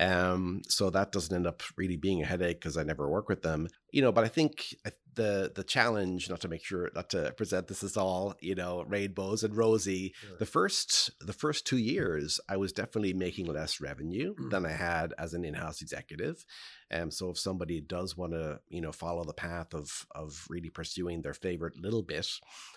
Um, 0.00 0.62
so 0.68 0.90
that 0.90 1.12
doesn't 1.12 1.34
end 1.34 1.46
up 1.46 1.62
really 1.76 1.96
being 1.96 2.22
a 2.22 2.26
headache 2.26 2.60
because 2.60 2.76
I 2.76 2.82
never 2.82 3.08
work 3.08 3.28
with 3.28 3.42
them, 3.42 3.68
you 3.90 4.02
know. 4.02 4.12
But 4.12 4.24
I 4.24 4.28
think 4.28 4.74
the 5.14 5.52
the 5.54 5.64
challenge, 5.64 6.28
not 6.30 6.40
to 6.40 6.48
make 6.48 6.64
sure, 6.64 6.90
not 6.94 7.10
to 7.10 7.32
present 7.32 7.68
this 7.68 7.82
as 7.82 7.96
all 7.96 8.34
you 8.40 8.54
know 8.54 8.84
rainbows 8.88 9.42
and 9.42 9.56
rosy. 9.56 10.14
Sure. 10.20 10.36
The 10.38 10.46
first 10.46 11.10
the 11.20 11.32
first 11.32 11.66
two 11.66 11.78
years, 11.78 12.40
I 12.48 12.56
was 12.56 12.72
definitely 12.72 13.12
making 13.14 13.46
less 13.46 13.80
revenue 13.80 14.34
mm. 14.34 14.50
than 14.50 14.66
I 14.66 14.72
had 14.72 15.14
as 15.18 15.34
an 15.34 15.44
in 15.44 15.54
house 15.54 15.82
executive. 15.82 16.44
And 16.90 17.04
um, 17.04 17.10
so 17.10 17.30
if 17.30 17.38
somebody 17.38 17.80
does 17.80 18.16
want 18.16 18.32
to, 18.32 18.60
you 18.68 18.80
know, 18.80 18.92
follow 18.92 19.24
the 19.24 19.32
path 19.32 19.74
of 19.74 20.06
of 20.14 20.46
really 20.48 20.70
pursuing 20.70 21.22
their 21.22 21.34
favorite 21.34 21.76
little 21.76 22.02
bit 22.02 22.28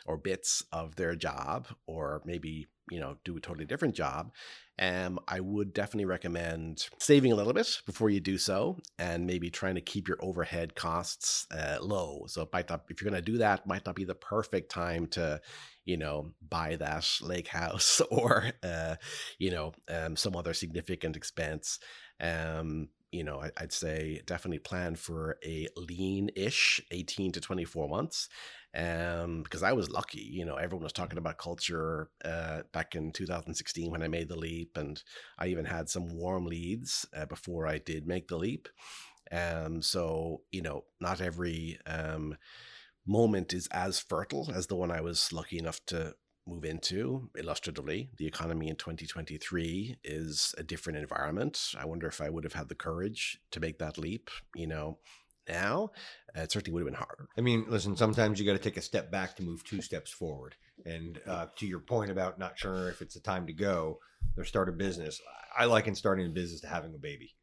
or 0.06 0.17
bits 0.17 0.63
of 0.71 0.95
their 0.95 1.15
job, 1.15 1.67
or 1.88 2.21
maybe 2.26 2.67
you 2.91 3.00
know 3.00 3.17
do 3.24 3.38
a 3.38 3.41
totally 3.41 3.65
different 3.65 3.95
job 3.95 4.32
um, 4.78 5.19
I 5.28 5.39
would 5.39 5.74
definitely 5.74 6.06
recommend 6.06 6.89
saving 7.00 7.32
a 7.32 7.36
little 7.36 7.54
bit 7.54 7.82
before 7.86 8.10
you 8.10 8.19
do 8.19 8.38
so, 8.38 8.78
and 9.00 9.26
maybe 9.26 9.50
trying 9.50 9.76
to 9.76 9.82
keep 9.82 10.08
your 10.08 10.17
overhead 10.19 10.76
costs 10.76 11.48
uh, 11.52 11.78
low. 11.82 12.24
So, 12.27 12.43
it 12.43 12.49
might 12.53 12.69
not, 12.69 12.83
if 12.89 13.01
you're 13.01 13.09
going 13.09 13.21
to 13.23 13.31
do 13.31 13.38
that, 13.39 13.67
might 13.67 13.85
not 13.85 13.95
be 13.95 14.03
the 14.05 14.15
perfect 14.15 14.71
time 14.71 15.07
to, 15.07 15.41
you 15.85 15.97
know, 15.97 16.33
buy 16.49 16.75
that 16.77 17.07
lake 17.21 17.47
house 17.47 18.01
or, 18.11 18.51
uh, 18.63 18.95
you 19.39 19.51
know, 19.51 19.73
um, 19.89 20.15
some 20.15 20.35
other 20.35 20.53
significant 20.53 21.15
expense. 21.15 21.79
Um, 22.19 22.89
you 23.11 23.23
know, 23.23 23.41
I, 23.41 23.51
would 23.61 23.71
say 23.71 24.21
definitely 24.25 24.59
plan 24.59 24.95
for 24.95 25.38
a 25.43 25.67
lean 25.77 26.29
ish 26.35 26.81
18 26.91 27.31
to 27.33 27.39
24 27.41 27.88
months 27.88 28.27
um, 28.75 29.41
because 29.41 29.63
I 29.63 29.71
was 29.71 29.89
lucky. 29.89 30.19
You 30.19 30.43
know, 30.45 30.55
everyone 30.55 30.83
was 30.83 30.91
talking 30.93 31.17
about 31.17 31.38
culture 31.38 32.09
uh, 32.25 32.61
back 32.73 32.95
in 32.95 33.11
2016 33.13 33.89
when 33.89 34.03
I 34.03 34.09
made 34.09 34.27
the 34.27 34.35
leap, 34.35 34.75
and 34.75 35.01
I 35.39 35.47
even 35.47 35.65
had 35.65 35.89
some 35.89 36.09
warm 36.09 36.45
leads 36.45 37.05
uh, 37.15 37.25
before 37.25 37.67
I 37.67 37.77
did 37.77 38.05
make 38.05 38.27
the 38.27 38.38
leap. 38.38 38.67
Um, 39.31 39.81
so 39.81 40.41
you 40.51 40.61
know, 40.61 40.85
not 40.99 41.21
every 41.21 41.79
um, 41.85 42.38
moment 43.05 43.53
is 43.53 43.67
as 43.71 43.99
fertile 43.99 44.51
as 44.53 44.67
the 44.67 44.75
one 44.75 44.91
I 44.91 45.01
was 45.01 45.31
lucky 45.31 45.57
enough 45.57 45.85
to 45.88 46.15
move 46.47 46.65
into. 46.65 47.29
Illustratively, 47.38 48.09
the 48.17 48.27
economy 48.27 48.67
in 48.67 48.75
2023 48.75 49.97
is 50.03 50.53
a 50.57 50.63
different 50.63 50.99
environment. 50.99 51.73
I 51.77 51.85
wonder 51.85 52.07
if 52.07 52.21
I 52.21 52.29
would 52.29 52.43
have 52.43 52.53
had 52.53 52.69
the 52.69 52.75
courage 52.75 53.39
to 53.51 53.59
make 53.59 53.79
that 53.79 53.97
leap. 53.97 54.29
You 54.55 54.67
know, 54.67 54.99
now, 55.47 55.91
uh, 56.38 56.41
it 56.41 56.51
certainly 56.51 56.73
would 56.73 56.81
have 56.81 56.93
been 56.93 57.05
harder. 57.05 57.27
I 57.38 57.41
mean, 57.41 57.65
listen, 57.67 57.95
sometimes 57.95 58.39
you 58.39 58.45
got 58.45 58.53
to 58.53 58.59
take 58.59 58.77
a 58.77 58.81
step 58.81 59.11
back 59.11 59.35
to 59.35 59.43
move 59.43 59.63
two 59.63 59.81
steps 59.81 60.11
forward. 60.11 60.55
And 60.85 61.19
uh, 61.27 61.47
to 61.57 61.67
your 61.67 61.79
point 61.79 62.11
about 62.11 62.39
not 62.39 62.57
sure 62.57 62.89
if 62.89 63.01
it's 63.01 63.13
the 63.13 63.19
time 63.19 63.47
to 63.47 63.53
go 63.53 63.99
or 64.38 64.43
start 64.43 64.69
a 64.69 64.73
business, 64.73 65.21
I 65.57 65.65
liken 65.65 65.95
starting 65.95 66.25
a 66.25 66.29
business 66.29 66.61
to 66.61 66.67
having 66.67 66.93
a 66.93 66.99
baby. 66.99 67.35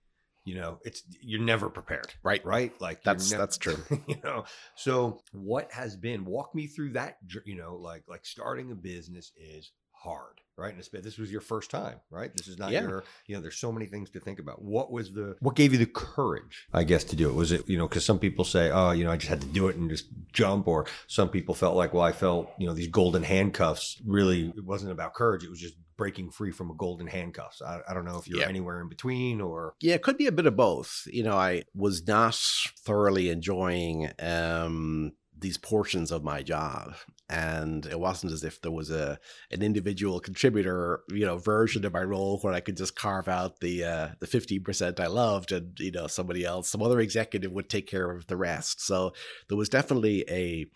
You 0.45 0.57
know, 0.57 0.79
it's 0.85 1.03
you're 1.21 1.41
never 1.41 1.71
prepared, 1.71 2.13
right? 2.23 2.45
Right? 2.45 2.73
Like 2.81 3.03
that's 3.05 3.31
never, 3.31 3.43
that's 3.43 3.59
true. 3.59 3.79
You 4.07 4.17
know, 4.25 4.45
so 4.77 5.21
what 5.33 5.71
has 5.73 5.97
been? 5.97 6.25
Walk 6.25 6.55
me 6.55 6.67
through 6.67 6.93
that. 6.93 7.19
You 7.45 7.57
know, 7.57 7.77
like 7.77 8.05
like 8.09 8.25
starting 8.25 8.71
a 8.73 8.75
business 8.75 9.33
is 9.37 9.71
hard 9.93 10.41
right? 10.57 10.75
And 10.75 11.05
this 11.05 11.19
was 11.19 11.33
your 11.33 11.41
first 11.41 11.71
time, 11.71 11.97
right? 12.11 12.31
This 12.37 12.47
is 12.47 12.59
not 12.59 12.73
yeah. 12.73 12.83
your, 12.83 13.05
you 13.27 13.35
know, 13.35 13.41
there's 13.41 13.57
so 13.57 13.73
many 13.73 13.87
things 13.87 14.11
to 14.11 14.21
think 14.21 14.39
about. 14.39 14.63
What 14.63 14.93
was 14.93 15.13
the, 15.13 15.37
what 15.41 15.57
gave 15.57 15.73
you 15.73 15.79
the 15.79 15.87
courage, 15.87 16.67
I 16.73 16.85
guess, 16.85 17.05
to 17.05 17.17
do 17.17 17.29
it? 17.29 17.35
Was 17.35 17.53
it, 17.53 17.69
you 17.69 17.79
know, 17.79 17.89
because 17.89 18.05
some 18.05 18.19
people 18.19 18.45
say, 18.45 18.71
oh, 18.71 18.91
you 18.91 19.05
know, 19.05 19.11
I 19.11 19.17
just 19.17 19.29
had 19.29 19.41
to 19.41 19.47
do 19.47 19.69
it 19.69 19.77
and 19.77 19.89
just 19.89 20.07
jump. 20.33 20.69
Or 20.69 20.87
some 21.07 21.29
people 21.29 21.55
felt 21.55 21.77
like, 21.77 21.95
well, 21.95 22.05
I 22.05 22.13
felt, 22.13 22.51
you 22.59 22.67
know, 22.67 22.75
these 22.75 22.89
golden 22.89 23.23
handcuffs 23.23 24.01
really, 24.05 24.53
it 24.57 24.65
wasn't 24.65 24.93
about 24.93 25.15
courage. 25.15 25.43
It 25.43 25.51
was 25.51 25.61
just 25.61 25.75
breaking 26.03 26.31
free 26.31 26.51
from 26.51 26.69
a 26.69 26.75
golden 26.75 27.07
handcuffs. 27.07 27.63
I, 27.63 27.79
I 27.89 27.95
don't 27.95 28.05
know 28.05 28.19
if 28.19 28.27
you're 28.27 28.41
yeah. 28.41 28.49
anywhere 28.49 28.81
in 28.81 28.89
between 28.89 29.41
or. 29.41 29.75
Yeah, 29.81 29.95
it 29.95 30.03
could 30.03 30.19
be 30.19 30.27
a 30.27 30.33
bit 30.33 30.47
of 30.47 30.57
both. 30.57 31.07
You 31.07 31.23
know, 31.23 31.37
I 31.37 31.63
was 31.77 32.09
not 32.09 32.35
thoroughly 32.35 33.31
enjoying, 33.31 34.11
um, 34.19 35.13
these 35.39 35.59
portions 35.59 36.13
of 36.13 36.25
my 36.25 36.41
job 36.41 36.95
and 37.29 37.85
it 37.87 37.99
wasn't 37.99 38.33
as 38.33 38.45
if 38.45 38.61
there 38.61 38.71
was 38.71 38.93
a 38.93 39.19
an 39.51 39.61
individual 39.61 40.21
contributor 40.21 41.01
you 41.09 41.27
know 41.27 41.37
version 41.37 41.85
of 41.85 41.93
my 41.93 42.03
role 42.03 42.39
where 42.39 42.55
i 42.55 42.61
could 42.61 42.77
just 42.77 42.95
carve 42.95 43.27
out 43.27 43.59
the 43.59 43.83
uh 43.83 44.09
the 44.21 44.27
15% 44.27 45.01
i 45.01 45.07
loved 45.09 45.51
and 45.51 45.81
you 45.81 45.91
know 45.91 46.07
somebody 46.07 46.45
else 46.45 46.71
some 46.71 46.81
other 46.81 47.01
executive 47.01 47.51
would 47.51 47.69
take 47.69 47.89
care 47.89 48.13
of 48.13 48.29
the 48.29 48.37
rest 48.37 48.81
so 48.81 49.13
there 49.49 49.59
was 49.59 49.69
definitely 49.69 50.25
a 50.29 50.67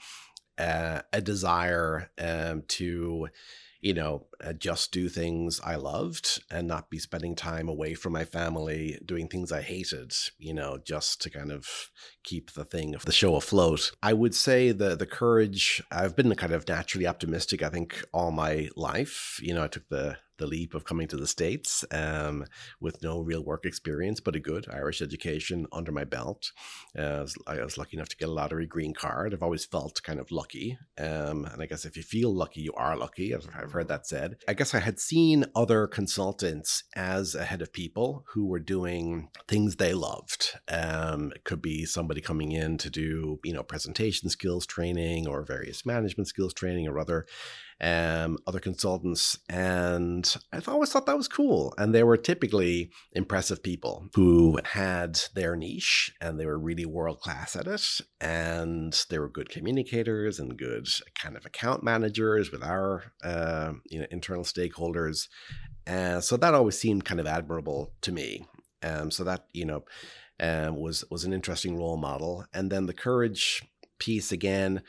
uh, 0.58 1.00
a 1.12 1.20
desire 1.20 2.10
um 2.18 2.64
to 2.66 3.28
you 3.80 3.94
know, 3.94 4.26
uh, 4.44 4.52
just 4.52 4.92
do 4.92 5.08
things 5.08 5.60
I 5.64 5.76
loved 5.76 6.42
and 6.50 6.66
not 6.66 6.90
be 6.90 6.98
spending 6.98 7.34
time 7.34 7.68
away 7.68 7.94
from 7.94 8.12
my 8.12 8.24
family 8.24 8.98
doing 9.04 9.28
things 9.28 9.52
I 9.52 9.62
hated, 9.62 10.12
you 10.38 10.54
know, 10.54 10.78
just 10.84 11.20
to 11.22 11.30
kind 11.30 11.52
of 11.52 11.90
keep 12.24 12.52
the 12.52 12.64
thing 12.64 12.94
of 12.94 13.04
the 13.04 13.12
show 13.12 13.36
afloat. 13.36 13.92
I 14.02 14.12
would 14.12 14.34
say 14.34 14.72
the 14.72 14.96
the 14.96 15.06
courage, 15.06 15.82
I've 15.90 16.16
been 16.16 16.34
kind 16.34 16.52
of 16.52 16.68
naturally 16.68 17.06
optimistic, 17.06 17.62
I 17.62 17.68
think, 17.68 18.04
all 18.12 18.30
my 18.30 18.68
life. 18.76 19.38
You 19.42 19.54
know, 19.54 19.64
I 19.64 19.68
took 19.68 19.88
the 19.88 20.18
the 20.38 20.46
leap 20.46 20.74
of 20.74 20.84
coming 20.84 21.08
to 21.08 21.16
the 21.16 21.26
States 21.26 21.84
um, 21.90 22.44
with 22.80 23.02
no 23.02 23.20
real 23.20 23.42
work 23.42 23.64
experience, 23.64 24.20
but 24.20 24.36
a 24.36 24.40
good 24.40 24.66
Irish 24.72 25.02
education 25.02 25.66
under 25.72 25.92
my 25.92 26.04
belt. 26.04 26.52
Uh, 26.96 27.26
I, 27.46 27.62
was, 27.62 27.76
lucky 27.76 27.96
enough 27.96 28.08
to 28.08 28.16
get 28.16 28.28
a 28.28 28.32
lottery 28.32 28.66
green 28.66 28.94
card. 28.94 29.34
I've 29.34 29.42
always 29.42 29.64
felt 29.64 30.02
kind 30.02 30.18
of 30.18 30.30
lucky. 30.30 30.78
Um, 30.98 31.44
and 31.44 31.60
I 31.60 31.66
guess 31.66 31.84
if 31.84 31.96
you 31.96 32.02
feel 32.02 32.34
lucky, 32.34 32.62
you 32.62 32.72
are 32.74 32.96
lucky. 32.96 33.34
I've, 33.34 33.44
heard 33.72 33.88
that 33.88 34.06
said. 34.06 34.36
I 34.48 34.54
guess 34.54 34.74
I 34.74 34.80
had 34.80 34.98
seen 34.98 35.44
other 35.54 35.86
consultants 35.86 36.84
as 36.94 37.34
a 37.34 37.44
head 37.44 37.62
of 37.62 37.72
people 37.72 38.24
who 38.28 38.46
were 38.46 38.60
doing 38.60 39.28
things 39.48 39.76
they 39.76 39.92
loved. 39.92 40.58
Um, 40.68 41.32
it 41.34 41.44
could 41.44 41.60
be 41.60 41.84
somebody 41.84 42.20
coming 42.20 42.52
in 42.52 42.78
to 42.78 42.90
do, 42.90 43.40
you 43.44 43.52
know, 43.52 43.62
presentation 43.62 44.30
skills 44.30 44.66
training 44.66 45.26
or 45.26 45.42
various 45.42 45.84
management 45.84 46.28
skills 46.28 46.54
training 46.54 46.86
or 46.88 46.98
other 46.98 47.26
um, 47.80 48.38
other 48.46 48.58
consultants, 48.58 49.38
and 49.48 50.36
I've 50.52 50.68
always 50.68 50.90
thought 50.90 51.06
that 51.06 51.16
was 51.16 51.28
cool. 51.28 51.74
And 51.76 51.94
they 51.94 52.02
were 52.02 52.16
typically 52.16 52.90
impressive 53.12 53.62
people 53.62 54.08
who 54.14 54.58
had 54.64 55.20
their 55.34 55.56
niche 55.56 56.14
and 56.20 56.40
they 56.40 56.46
were 56.46 56.58
really 56.58 56.86
world 56.86 57.20
class 57.20 57.54
at 57.54 57.66
it, 57.66 58.00
and 58.20 58.98
they 59.10 59.18
were 59.18 59.28
good 59.28 59.50
communicators 59.50 60.38
and 60.38 60.56
good 60.56 60.88
kind 61.20 61.36
of 61.36 61.44
account 61.44 61.82
managers 61.82 62.50
with 62.50 62.62
our 62.62 63.12
uh, 63.22 63.72
you 63.90 64.00
know 64.00 64.06
internal 64.10 64.44
stakeholders. 64.44 65.28
Uh, 65.86 66.20
so 66.20 66.36
that 66.36 66.54
always 66.54 66.78
seemed 66.78 67.04
kind 67.04 67.20
of 67.20 67.26
admirable 67.26 67.92
to 68.00 68.10
me. 68.10 68.46
Um, 68.82 69.10
so 69.10 69.24
that 69.24 69.46
you 69.52 69.66
know 69.66 69.84
um, 70.40 70.76
was 70.76 71.04
was 71.10 71.24
an 71.24 71.32
interesting 71.32 71.76
role 71.76 71.98
model, 71.98 72.44
and 72.54 72.70
then 72.70 72.86
the 72.86 72.94
courage 72.94 73.62
piece 73.98 74.32
again 74.32 74.82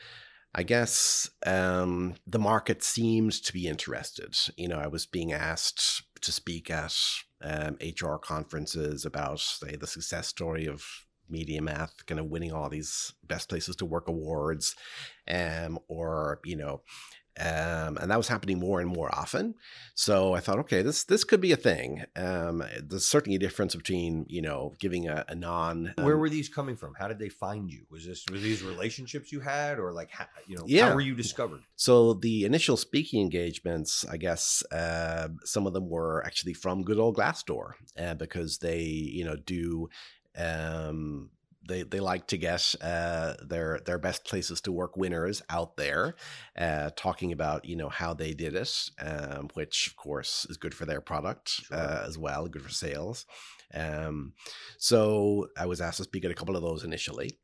I 0.58 0.64
guess 0.64 1.30
um, 1.46 2.16
the 2.26 2.40
market 2.40 2.82
seemed 2.82 3.30
to 3.44 3.52
be 3.52 3.68
interested. 3.68 4.36
You 4.56 4.66
know, 4.66 4.80
I 4.80 4.88
was 4.88 5.06
being 5.06 5.32
asked 5.32 6.02
to 6.20 6.32
speak 6.32 6.68
at 6.68 6.96
um, 7.40 7.76
HR 7.80 8.16
conferences 8.16 9.04
about, 9.04 9.38
say, 9.38 9.76
the 9.76 9.86
success 9.86 10.26
story 10.26 10.66
of 10.66 10.84
MediaMath, 11.32 12.04
kind 12.06 12.18
of 12.18 12.26
winning 12.26 12.52
all 12.52 12.68
these 12.68 13.12
best 13.22 13.48
places 13.48 13.76
to 13.76 13.84
work 13.84 14.08
awards, 14.08 14.74
um, 15.30 15.78
or 15.86 16.40
you 16.44 16.56
know, 16.56 16.80
um, 17.40 17.96
and 17.98 18.10
that 18.10 18.16
was 18.16 18.28
happening 18.28 18.58
more 18.58 18.80
and 18.80 18.90
more 18.90 19.14
often. 19.14 19.54
So 19.94 20.34
I 20.34 20.40
thought, 20.40 20.58
okay, 20.60 20.82
this 20.82 21.04
this 21.04 21.24
could 21.24 21.40
be 21.40 21.52
a 21.52 21.56
thing. 21.56 22.04
Um, 22.16 22.64
there's 22.82 23.06
certainly 23.06 23.36
a 23.36 23.38
difference 23.38 23.74
between 23.74 24.26
you 24.28 24.42
know 24.42 24.74
giving 24.78 25.08
a, 25.08 25.24
a 25.28 25.34
non. 25.34 25.94
Um, 25.96 26.04
Where 26.04 26.18
were 26.18 26.28
these 26.28 26.48
coming 26.48 26.76
from? 26.76 26.94
How 26.94 27.08
did 27.08 27.18
they 27.18 27.28
find 27.28 27.70
you? 27.70 27.84
Was 27.90 28.06
this 28.06 28.24
were 28.30 28.38
these 28.38 28.62
relationships 28.62 29.32
you 29.32 29.40
had, 29.40 29.78
or 29.78 29.92
like 29.92 30.10
how, 30.10 30.26
you 30.46 30.56
know 30.56 30.64
yeah. 30.66 30.88
how 30.88 30.94
were 30.94 31.00
you 31.00 31.14
discovered? 31.14 31.60
So 31.76 32.14
the 32.14 32.44
initial 32.44 32.76
speaking 32.76 33.20
engagements, 33.20 34.04
I 34.10 34.16
guess, 34.16 34.62
uh, 34.72 35.28
some 35.44 35.66
of 35.66 35.72
them 35.72 35.88
were 35.88 36.24
actually 36.24 36.54
from 36.54 36.82
good 36.82 36.98
old 36.98 37.16
Glassdoor, 37.16 37.72
uh, 37.98 38.14
because 38.14 38.58
they 38.58 38.80
you 38.80 39.24
know 39.24 39.36
do 39.36 39.88
um, 40.36 41.30
they 41.68 41.82
they 41.82 42.00
like 42.00 42.26
to 42.28 42.38
get 42.38 42.74
uh, 42.80 43.34
their 43.42 43.80
their 43.84 43.98
best 43.98 44.24
places 44.24 44.60
to 44.62 44.72
work 44.72 44.96
winners 44.96 45.42
out 45.48 45.76
there, 45.76 46.16
uh, 46.56 46.90
talking 46.96 47.32
about 47.32 47.64
you 47.64 47.76
know 47.76 47.88
how 47.88 48.14
they 48.14 48.34
did 48.34 48.54
it, 48.54 48.90
um, 49.00 49.48
which 49.54 49.86
of 49.86 49.96
course 49.96 50.46
is 50.48 50.56
good 50.56 50.74
for 50.74 50.86
their 50.86 51.00
product 51.00 51.50
sure. 51.50 51.76
uh, 51.76 52.04
as 52.06 52.18
well, 52.18 52.48
good 52.48 52.62
for 52.62 52.70
sales. 52.70 53.26
Um, 53.74 54.32
so 54.78 55.48
I 55.56 55.66
was 55.66 55.80
asked 55.80 55.98
to 55.98 56.04
speak 56.04 56.24
at 56.24 56.30
a 56.30 56.34
couple 56.34 56.56
of 56.56 56.62
those 56.62 56.84
initially, 56.84 57.38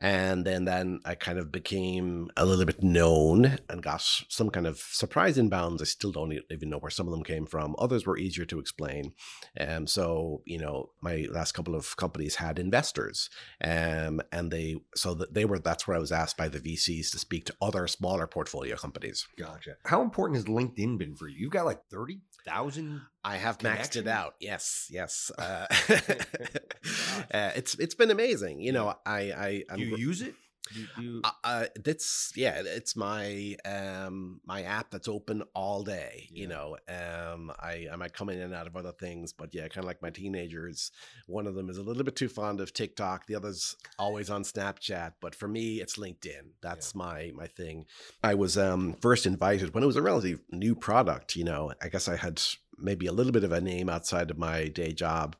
and 0.00 0.44
then 0.46 0.64
then 0.64 1.00
I 1.04 1.14
kind 1.14 1.38
of 1.38 1.52
became 1.52 2.30
a 2.36 2.46
little 2.46 2.64
bit 2.64 2.82
known 2.82 3.58
and 3.68 3.82
got 3.82 4.00
some 4.00 4.50
kind 4.50 4.66
of 4.66 4.78
surprise 4.78 5.36
inbounds. 5.36 5.82
I 5.82 5.84
still 5.84 6.12
don't 6.12 6.38
even 6.50 6.70
know 6.70 6.78
where 6.78 6.90
some 6.90 7.06
of 7.06 7.12
them 7.12 7.22
came 7.22 7.46
from. 7.46 7.74
Others 7.78 8.06
were 8.06 8.16
easier 8.16 8.46
to 8.46 8.58
explain. 8.58 9.12
Um, 9.58 9.86
so 9.86 10.42
you 10.46 10.58
know, 10.58 10.90
my 11.02 11.26
last 11.30 11.52
couple 11.52 11.74
of 11.74 11.96
companies 11.96 12.36
had 12.36 12.58
investors, 12.58 13.28
um, 13.62 14.20
and 14.32 14.50
they 14.50 14.80
so 14.94 15.14
that 15.14 15.34
they 15.34 15.44
were 15.44 15.58
that's 15.58 15.86
where 15.86 15.96
I 15.96 16.00
was 16.00 16.12
asked 16.12 16.36
by 16.36 16.48
the 16.48 16.60
VCs 16.60 17.10
to 17.10 17.18
speak 17.18 17.44
to 17.46 17.54
other 17.60 17.86
smaller 17.86 18.26
portfolio 18.26 18.76
companies. 18.76 19.26
Gotcha. 19.38 19.76
How 19.84 20.02
important 20.02 20.36
has 20.36 20.46
LinkedIn 20.46 20.98
been 20.98 21.14
for 21.14 21.28
you? 21.28 21.36
You've 21.40 21.52
got 21.52 21.66
like 21.66 21.82
thirty 21.90 22.20
thousand. 22.44 23.02
I 23.22 23.36
have 23.36 23.58
maxed 23.58 23.96
it 23.96 24.06
out. 24.06 24.34
Yes, 24.40 24.86
yes. 24.90 25.30
Uh, 25.36 25.66
uh, 27.34 27.50
it's 27.56 27.74
it's 27.74 27.94
been 27.94 28.10
amazing. 28.10 28.60
You 28.60 28.72
know, 28.72 28.94
I 29.04 29.20
I 29.20 29.64
I'm, 29.70 29.78
you 29.78 29.96
use 29.96 30.22
it. 30.22 30.34
You, 30.72 30.86
you... 31.00 31.20
Uh, 31.24 31.30
uh, 31.42 31.64
that's 31.84 32.32
yeah. 32.36 32.62
It's 32.64 32.96
my 32.96 33.56
um 33.64 34.40
my 34.46 34.62
app 34.62 34.90
that's 34.90 35.08
open 35.08 35.42
all 35.54 35.82
day. 35.82 36.28
Yeah. 36.30 36.42
You 36.42 36.48
know, 36.48 36.76
um, 36.88 37.52
I 37.58 37.88
I 37.92 37.96
might 37.96 38.14
come 38.14 38.30
in 38.30 38.40
and 38.40 38.54
out 38.54 38.66
of 38.66 38.76
other 38.76 38.92
things, 38.92 39.32
but 39.32 39.54
yeah, 39.54 39.68
kind 39.68 39.78
of 39.78 39.84
like 39.84 40.02
my 40.02 40.10
teenagers. 40.10 40.92
One 41.26 41.46
of 41.46 41.54
them 41.54 41.70
is 41.70 41.78
a 41.78 41.82
little 41.82 42.04
bit 42.04 42.16
too 42.16 42.28
fond 42.28 42.60
of 42.60 42.72
TikTok. 42.72 43.26
The 43.26 43.34
other's 43.34 43.76
always 43.98 44.30
on 44.30 44.42
Snapchat. 44.42 45.14
But 45.20 45.34
for 45.34 45.48
me, 45.48 45.80
it's 45.80 45.98
LinkedIn. 45.98 46.52
That's 46.62 46.92
yeah. 46.94 46.98
my 46.98 47.32
my 47.34 47.46
thing. 47.46 47.86
I 48.22 48.34
was 48.34 48.56
um 48.56 48.96
first 49.00 49.26
invited 49.26 49.74
when 49.74 49.82
it 49.82 49.88
was 49.88 49.96
a 49.96 50.02
relatively 50.02 50.42
new 50.50 50.74
product. 50.74 51.36
You 51.36 51.44
know, 51.44 51.72
I 51.82 51.88
guess 51.88 52.08
I 52.08 52.16
had 52.16 52.40
maybe 52.78 53.06
a 53.06 53.12
little 53.12 53.32
bit 53.32 53.44
of 53.44 53.52
a 53.52 53.60
name 53.60 53.88
outside 53.88 54.30
of 54.30 54.38
my 54.38 54.68
day 54.68 54.92
job 54.92 55.36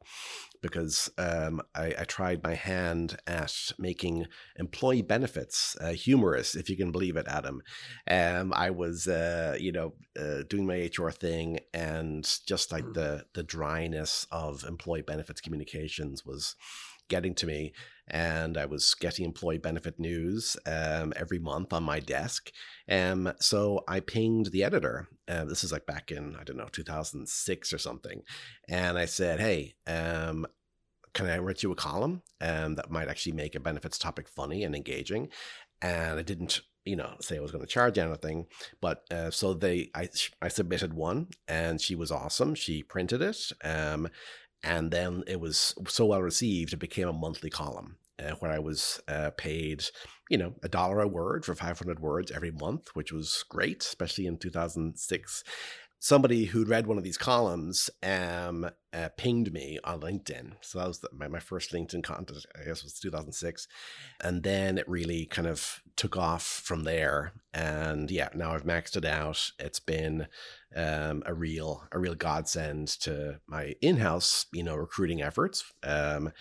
because 0.63 1.11
um, 1.19 1.61
I, 1.75 1.95
I, 1.99 2.05
tried 2.05 2.43
my 2.43 2.55
hand 2.55 3.17
at 3.27 3.73
making 3.79 4.27
employee 4.57 5.03
benefits 5.03 5.77
uh, 5.81 5.93
humorous, 5.93 6.55
if 6.55 6.69
you 6.69 6.77
can 6.77 6.93
believe 6.93 7.17
it, 7.17 7.27
Adam. 7.29 7.63
Um, 8.09 8.53
I 8.55 8.71
was, 8.71 9.09
uh, 9.09 9.57
you 9.59 9.73
know, 9.73 9.95
uh, 10.19 10.43
doing 10.49 10.67
my 10.67 10.91
HR 10.95 11.11
thing, 11.11 11.61
and 11.73 12.29
just 12.47 12.73
like 12.73 12.85
mm. 12.85 12.95
the 12.95 13.25
the 13.35 13.43
dryness 13.43 14.27
of 14.31 14.65
employee 14.65 15.03
benefits 15.03 15.41
communications 15.41 16.25
was 16.25 16.57
getting 17.09 17.35
to 17.35 17.47
me 17.47 17.73
and 18.11 18.59
I 18.59 18.67
was 18.67 18.95
getting 18.95 19.25
employee 19.25 19.59
benefit 19.59 19.99
news 19.99 20.57
um, 20.67 21.13
every 21.17 21.39
month 21.39 21.73
on 21.73 21.85
my 21.85 22.01
desk. 22.01 22.51
Um, 22.89 23.33
so 23.41 23.85
I 23.89 24.01
pinged 24.01 24.47
the 24.47 24.65
editor. 24.65 25.09
Uh, 25.29 25.45
this 25.45 25.65
is 25.65 25.73
like 25.73 25.87
back 25.87 26.11
in, 26.11 26.37
I 26.37 26.45
don't 26.45 26.57
know, 26.57 26.69
2006 26.71 27.73
or 27.73 27.79
something. 27.79 28.23
And 28.69 28.99
I 28.99 29.05
said, 29.05 29.41
hey, 29.41 29.75
um, 29.87 30.47
can 31.15 31.27
I 31.27 31.39
write 31.39 31.63
you 31.63 31.73
a 31.73 31.77
column 31.77 32.23
um, 32.41 32.75
that 32.75 32.91
might 32.91 33.09
actually 33.09 33.33
make 33.33 33.55
a 33.55 33.61
benefits 33.61 33.99
topic 33.99 34.29
funny 34.29 34.65
and 34.65 34.75
engaging? 34.75 35.29
And 35.81 36.19
I 36.19 36.23
didn't 36.23 36.61
you 36.85 36.97
know 36.97 37.15
say 37.21 37.37
I 37.37 37.41
was 37.41 37.51
going 37.51 37.63
to 37.63 37.71
charge 37.71 37.99
anything 37.99 38.47
but 38.81 39.05
uh, 39.11 39.31
so 39.31 39.53
they 39.53 39.91
I 39.95 40.09
I 40.41 40.49
submitted 40.49 40.95
one 40.95 41.29
and 41.47 41.79
she 41.79 41.95
was 41.95 42.11
awesome 42.11 42.55
she 42.55 42.83
printed 42.83 43.21
it 43.21 43.53
um 43.63 44.09
and 44.63 44.91
then 44.91 45.25
it 45.27 45.41
was 45.41 45.75
so 45.89 46.07
well 46.07 46.23
received 46.23 46.73
it 46.73 46.79
became 46.79 47.09
a 47.09 47.13
monthly 47.13 47.51
column 47.51 47.97
uh, 48.21 48.33
where 48.41 48.53
I 48.53 48.59
was 48.59 49.01
uh, 49.09 49.31
paid, 49.37 49.85
you 50.29 50.39
know, 50.39 50.55
a 50.63 50.69
dollar 50.69 51.01
a 51.01 51.09
word 51.09 51.45
for 51.45 51.55
500 51.55 52.01
words 52.01 52.31
every 52.31 52.51
month, 52.51 52.89
which 52.95 53.13
was 53.13 53.45
great, 53.49 53.83
especially 53.83 54.27
in 54.27 54.39
2006. 54.39 55.45
Somebody 56.03 56.47
who'd 56.47 56.69
read 56.69 56.87
one 56.87 56.97
of 56.97 57.05
these 57.05 57.19
columns 57.19 57.91
um, 58.03 58.69
uh, 58.93 59.11
pinged 59.17 59.53
me 59.53 59.79
on 59.85 60.01
LinkedIn. 60.01 60.53
So 60.63 60.79
that 60.79 60.89
was 60.89 61.01
the, 61.01 61.11
my, 61.13 61.29
my 61.29 61.41
first 61.41 61.73
LinkedIn 61.73 62.03
content, 62.03 62.47
I 62.59 62.65
guess 62.65 62.83
was 62.83 62.99
2006. 62.99 63.69
And 64.23 64.43
then 64.43 64.79
it 64.79 64.89
really 64.89 65.27
kind 65.27 65.47
of 65.47 65.83
took 65.97 66.17
off 66.17 66.43
from 66.43 66.85
there. 66.85 67.33
And 67.53 68.11
yeah, 68.11 68.31
now 68.35 68.53
I've 68.55 68.65
maxed 68.65 68.97
it 68.97 69.05
out. 69.05 69.51
It's 69.59 69.81
been 69.81 70.27
um, 70.75 71.23
a 71.27 71.35
real, 71.35 71.87
a 71.93 71.99
real 71.99 72.15
godsend 72.15 72.89
to 73.01 73.41
my 73.47 73.75
in-house, 73.83 74.47
you 74.53 74.63
know, 74.63 74.77
recruiting 74.77 75.21
efforts. 75.23 75.71
Um, 75.83 76.33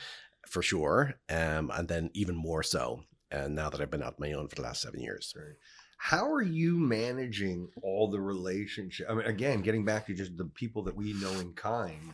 for 0.47 0.63
sure. 0.63 1.15
Um, 1.29 1.69
and 1.75 1.87
then 1.87 2.09
even 2.13 2.35
more 2.35 2.63
so 2.63 3.03
and 3.31 3.55
now 3.55 3.69
that 3.69 3.81
I've 3.81 3.91
been 3.91 4.03
out 4.03 4.15
on 4.19 4.27
my 4.27 4.33
own 4.33 4.47
for 4.47 4.55
the 4.55 4.61
last 4.61 4.81
seven 4.81 5.01
years. 5.01 5.33
Right. 5.35 5.55
How 6.01 6.31
are 6.31 6.41
you 6.41 6.77
managing 6.79 7.69
all 7.83 8.09
the 8.09 8.21
relationship? 8.21 9.07
I 9.09 9.15
mean, 9.15 9.25
again, 9.27 9.61
getting 9.61 9.83
back 9.83 10.07
to 10.07 10.13
just 10.13 10.37
the 10.37 10.45
people 10.45 10.81
that 10.83 10.95
we 10.95 11.13
know 11.13 11.31
in 11.33 11.53
kind, 11.53 12.13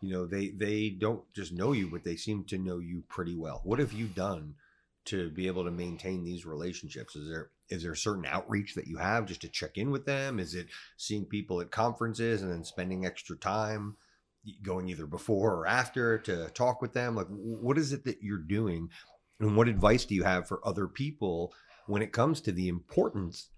you 0.00 0.12
know, 0.12 0.26
they 0.26 0.48
they 0.48 0.88
don't 0.88 1.22
just 1.34 1.52
know 1.52 1.72
you, 1.72 1.88
but 1.88 2.04
they 2.04 2.16
seem 2.16 2.44
to 2.44 2.58
know 2.58 2.78
you 2.78 3.04
pretty 3.08 3.36
well. 3.36 3.60
What 3.64 3.80
have 3.80 3.92
you 3.92 4.06
done 4.06 4.54
to 5.06 5.30
be 5.30 5.46
able 5.46 5.64
to 5.64 5.70
maintain 5.70 6.24
these 6.24 6.46
relationships? 6.46 7.16
Is 7.16 7.28
there 7.28 7.50
is 7.68 7.82
there 7.82 7.92
a 7.92 7.96
certain 7.96 8.24
outreach 8.24 8.74
that 8.74 8.86
you 8.86 8.96
have 8.96 9.26
just 9.26 9.42
to 9.42 9.48
check 9.48 9.76
in 9.76 9.90
with 9.90 10.06
them? 10.06 10.40
Is 10.40 10.54
it 10.54 10.68
seeing 10.96 11.26
people 11.26 11.60
at 11.60 11.70
conferences 11.70 12.42
and 12.42 12.50
then 12.50 12.64
spending 12.64 13.04
extra 13.04 13.36
time? 13.36 13.96
going 14.62 14.88
either 14.88 15.06
before 15.06 15.54
or 15.54 15.66
after 15.66 16.18
to 16.18 16.48
talk 16.50 16.80
with 16.80 16.92
them? 16.92 17.14
Like, 17.14 17.26
what 17.28 17.78
is 17.78 17.92
it 17.92 18.04
that 18.04 18.22
you're 18.22 18.38
doing? 18.38 18.88
And 19.40 19.56
what 19.56 19.68
advice 19.68 20.04
do 20.04 20.14
you 20.14 20.24
have 20.24 20.48
for 20.48 20.66
other 20.66 20.88
people 20.88 21.52
when 21.88 22.02
it 22.02 22.12
comes 22.12 22.40
to 22.42 22.52
the 22.52 22.68
importance 22.68 23.50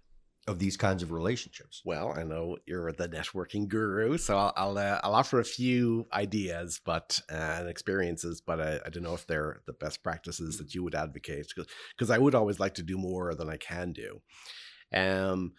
of 0.49 0.59
these 0.59 0.77
kinds 0.77 1.03
of 1.03 1.13
relationships? 1.13 1.83
Well, 1.85 2.15
I 2.17 2.23
know 2.23 2.57
you're 2.67 2.93
the 2.93 3.09
networking 3.09 3.69
guru, 3.69 4.17
so 4.17 4.39
I'll 4.39 4.53
I'll, 4.57 4.79
uh, 4.79 5.01
I'll 5.03 5.15
offer 5.15 5.41
a 5.41 5.45
few 5.45 6.07
ideas, 6.13 6.81
but 6.85 7.21
uh, 7.31 7.35
and 7.35 7.69
experiences, 7.69 8.41
but 8.41 8.61
I, 8.61 8.81
I 8.87 8.91
don't 8.91 9.03
know 9.03 9.15
if 9.15 9.27
they're 9.27 9.63
the 9.67 9.73
best 9.73 10.03
practices 10.03 10.59
that 10.59 10.75
you 10.75 10.83
would 10.83 10.95
advocate 10.95 11.53
because 11.97 12.11
I 12.11 12.19
would 12.19 12.35
always 12.35 12.59
like 12.59 12.75
to 12.75 12.83
do 12.83 12.97
more 12.97 13.35
than 13.35 13.51
I 13.51 13.57
can 13.57 13.93
do. 13.93 14.21
Um, 14.93 15.53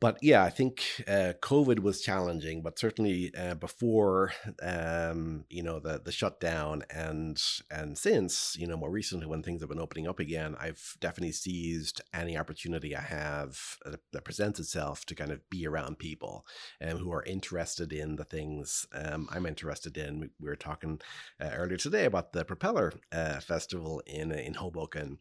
but 0.00 0.18
yeah, 0.22 0.44
I 0.44 0.50
think 0.50 0.84
uh, 1.08 1.32
COVID 1.42 1.80
was 1.80 2.00
challenging, 2.00 2.62
but 2.62 2.78
certainly 2.78 3.32
uh, 3.36 3.54
before 3.54 4.32
um, 4.62 5.44
you 5.50 5.62
know 5.62 5.80
the 5.80 6.00
the 6.04 6.12
shutdown 6.12 6.84
and 6.88 7.42
and 7.68 7.98
since 7.98 8.56
you 8.56 8.68
know 8.68 8.76
more 8.76 8.92
recently 8.92 9.26
when 9.26 9.42
things 9.42 9.60
have 9.60 9.70
been 9.70 9.80
opening 9.80 10.06
up 10.06 10.20
again, 10.20 10.54
I've 10.60 10.96
definitely 11.00 11.32
seized 11.32 12.00
any 12.14 12.38
opportunity 12.38 12.94
I 12.94 13.00
have 13.00 13.78
that 14.12 14.24
presents 14.24 14.60
itself 14.60 15.04
to 15.06 15.16
kind 15.16 15.32
of 15.32 15.48
be 15.50 15.66
around 15.66 15.98
people 15.98 16.46
um, 16.80 16.98
who 16.98 17.12
are 17.12 17.24
interested 17.24 17.92
in 17.92 18.16
the 18.16 18.24
things 18.24 18.86
um, 18.94 19.28
I'm 19.32 19.46
interested 19.46 19.96
in. 19.96 20.20
We, 20.20 20.28
we 20.38 20.48
were 20.48 20.56
talking 20.56 21.00
uh, 21.40 21.50
earlier 21.54 21.76
today 21.76 22.04
about 22.04 22.32
the 22.32 22.44
Propeller 22.44 22.92
uh, 23.10 23.40
Festival 23.40 24.00
in 24.06 24.30
in 24.30 24.54
Hoboken, 24.54 25.18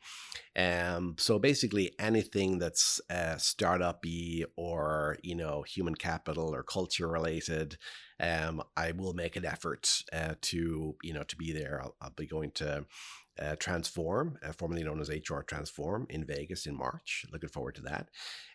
um, 0.56 1.16
so 1.18 1.40
basically 1.40 1.94
anything 1.98 2.60
that's 2.60 3.02
uh, 3.10 3.38
startup-y 3.38 4.44
or 4.56 4.67
you 5.24 5.36
know 5.36 5.64
human 5.64 5.96
capital 5.96 6.54
or 6.54 6.64
culture 6.64 7.08
related 7.08 7.78
um, 8.20 8.62
i 8.76 8.92
will 8.92 9.14
make 9.14 9.36
an 9.36 9.46
effort 9.46 10.04
uh, 10.14 10.34
to 10.42 10.96
you 11.04 11.14
know 11.14 11.24
to 11.24 11.36
be 11.36 11.52
there. 11.52 11.82
I'll, 11.82 11.96
I'll 12.02 12.14
be 12.16 12.26
going 12.26 12.52
to 12.56 12.86
uh, 13.40 13.56
transform 13.58 14.38
uh, 14.44 14.52
formerly 14.52 14.84
known 14.84 15.00
as 15.00 15.10
hr 15.10 15.42
transform 15.42 16.08
in 16.10 16.26
vegas 16.26 16.66
in 16.66 16.76
march. 16.76 17.26
Looking 17.32 17.50
forward 17.50 17.76
to 17.76 17.82
that. 17.84 18.10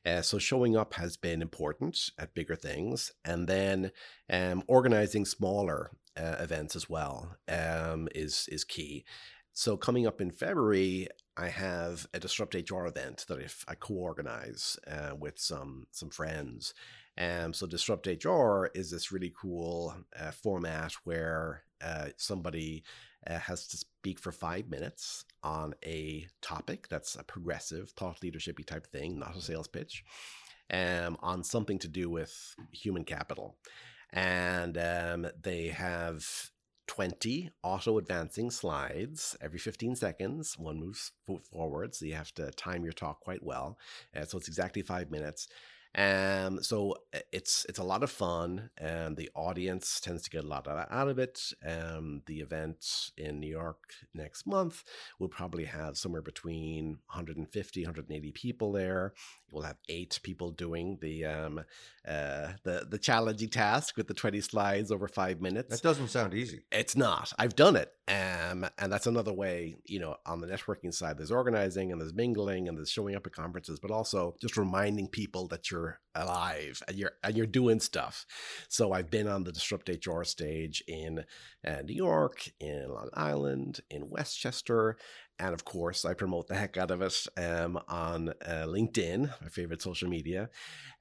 Uh, 0.05 0.23
so 0.23 0.39
showing 0.39 0.77
up 0.77 0.95
has 0.95 1.17
been 1.17 1.41
important 1.41 1.99
at 2.19 2.35
bigger 2.35 2.57
things 2.57 3.13
and 3.25 3.49
then 3.49 3.93
um, 4.31 4.63
organizing 4.67 5.25
smaller 5.25 5.93
uh, 6.17 6.37
events 6.41 6.77
as 6.77 6.91
well 6.91 7.37
um, 7.49 8.09
is 8.15 8.49
is 8.51 8.65
key 8.65 9.05
so 9.53 9.77
coming 9.77 10.07
up 10.07 10.21
in 10.21 10.31
February, 10.31 11.09
I 11.37 11.49
have 11.49 12.07
a 12.15 12.21
Disrupt 12.21 12.55
HR 12.55 12.87
event 12.87 13.25
that 13.29 13.39
if 13.39 13.65
I 13.69 13.75
co-organize 13.75 14.79
uh, 14.87 15.15
with 15.19 15.39
some 15.39 15.87
some 15.91 16.11
friends. 16.11 16.75
Um, 17.19 17.53
so 17.53 17.67
Disrupt 17.67 18.07
HR 18.07 18.67
is 18.75 18.91
this 18.91 19.13
really 19.13 19.33
cool 19.39 19.95
uh, 20.19 20.31
format 20.31 20.93
where 21.05 21.65
uh, 21.83 22.09
somebody 22.17 22.85
uh, 23.27 23.39
has 23.39 23.67
to 23.69 23.77
speak 23.77 24.19
for 24.19 24.33
five 24.33 24.69
minutes 24.69 25.25
on 25.43 25.75
a 25.85 26.27
topic 26.41 26.89
that's 26.89 27.15
a 27.15 27.23
progressive 27.23 27.91
thought 27.91 28.21
leadershipy 28.21 28.65
type 28.65 28.87
thing, 28.87 29.19
not 29.19 29.37
a 29.37 29.41
sales 29.41 29.69
pitch, 29.69 30.05
um, 30.73 31.17
on 31.21 31.45
something 31.45 31.79
to 31.81 31.89
do 31.89 32.09
with 32.09 32.57
human 32.73 33.05
capital. 33.05 33.57
And 34.13 34.77
um, 34.79 35.27
they 35.41 35.69
have 35.69 36.51
20 36.93 37.49
auto 37.63 37.97
advancing 37.97 38.51
slides 38.51 39.35
every 39.41 39.59
15 39.59 39.97
seconds. 39.97 40.59
One 40.59 40.79
moves 40.79 41.13
forward, 41.51 41.95
so 41.95 42.05
you 42.05 42.13
have 42.13 42.35
to 42.35 42.51
time 42.51 42.85
your 42.85 42.93
talk 42.93 43.21
quite 43.21 43.43
well. 43.43 43.79
Uh, 44.15 44.27
so 44.27 44.37
it's 44.37 44.47
exactly 44.47 44.83
five 44.83 45.11
minutes. 45.11 45.49
Um, 45.95 46.63
so 46.63 46.97
uh, 47.15 47.21
it's 47.33 47.65
it's 47.67 47.79
a 47.79 47.83
lot 47.83 48.03
of 48.03 48.11
fun, 48.11 48.69
and 48.77 49.17
the 49.17 49.31
audience 49.35 50.01
tends 50.01 50.23
to 50.25 50.31
get 50.31 50.45
a 50.45 50.47
lot 50.47 50.69
out 50.69 51.09
of 51.09 51.19
it. 51.19 51.41
Um, 51.67 52.23
the 52.27 52.41
event 52.41 53.11
in 53.17 53.41
New 53.41 53.51
York 53.51 53.81
next 54.13 54.47
month 54.47 54.85
will 55.19 55.29
probably 55.29 55.65
have 55.65 55.97
somewhere 55.97 56.23
between 56.23 56.99
150, 57.07 57.85
180 57.85 58.33
people 58.33 58.71
there. 58.71 59.15
We'll 59.53 59.65
have 59.65 59.77
eight 59.89 60.19
people 60.23 60.51
doing 60.51 60.99
the 61.01 61.27
um, 61.27 61.59
uh, 62.09 62.53
the 62.65 62.87
the 62.89 62.99
challenging 62.99 63.51
task 63.51 63.97
with 63.97 64.09
the 64.09 64.15
20 64.15 64.41
slides 64.41 64.91
over 64.91 65.09
five 65.09 65.41
minutes. 65.41 65.69
That 65.69 65.83
doesn't 65.83 66.09
sound 66.09 66.33
easy. 66.33 66.63
It's 66.73 66.97
not. 66.97 67.33
I've 67.39 67.55
done 67.55 67.77
it, 67.77 67.93
um, 68.09 68.67
and 68.79 68.91
that's 68.91 69.07
another 69.07 69.33
way. 69.33 69.77
You 69.85 70.01
know, 70.01 70.17
on 70.25 70.41
the 70.41 70.47
networking 70.47 70.95
side, 70.95 71.19
there's 71.19 71.31
organizing 71.31 71.93
and 71.93 72.01
there's 72.01 72.15
mingling 72.15 72.69
and 72.69 72.79
there's 72.79 72.91
showing 72.91 73.15
up 73.15 73.27
at 73.27 73.33
conferences, 73.33 73.79
but 73.79 73.91
also 73.91 74.37
just 74.41 74.57
reminding 74.57 75.09
people 75.09 75.49
that 75.49 75.71
you're 75.71 75.83
you're 75.83 76.01
alive 76.15 76.83
and 76.87 76.97
you're 76.97 77.13
and 77.23 77.37
you're 77.37 77.47
doing 77.47 77.81
stuff. 77.81 78.27
So 78.69 78.93
I've 78.93 79.11
been 79.11 79.29
on 79.29 79.45
the 79.45 79.53
Disrupt 79.53 79.89
HR 79.89 80.23
stage 80.25 80.83
in 80.87 81.25
uh, 81.67 81.83
New 81.85 81.95
York, 81.95 82.49
in 82.61 82.89
Long 82.89 83.09
Island, 83.15 83.81
in 83.91 84.11
Westchester, 84.11 84.97
and 85.39 85.55
of 85.55 85.65
course, 85.65 86.05
I 86.05 86.15
promote 86.15 86.49
the 86.49 86.55
heck 86.55 86.77
out 86.77 86.91
of 86.91 87.03
it 87.03 87.27
um, 87.37 87.81
on 87.89 88.31
uh, 88.47 88.67
LinkedIn, 88.67 89.29
my 89.41 89.49
favorite 89.49 89.83
social 89.83 90.09
media. 90.09 90.51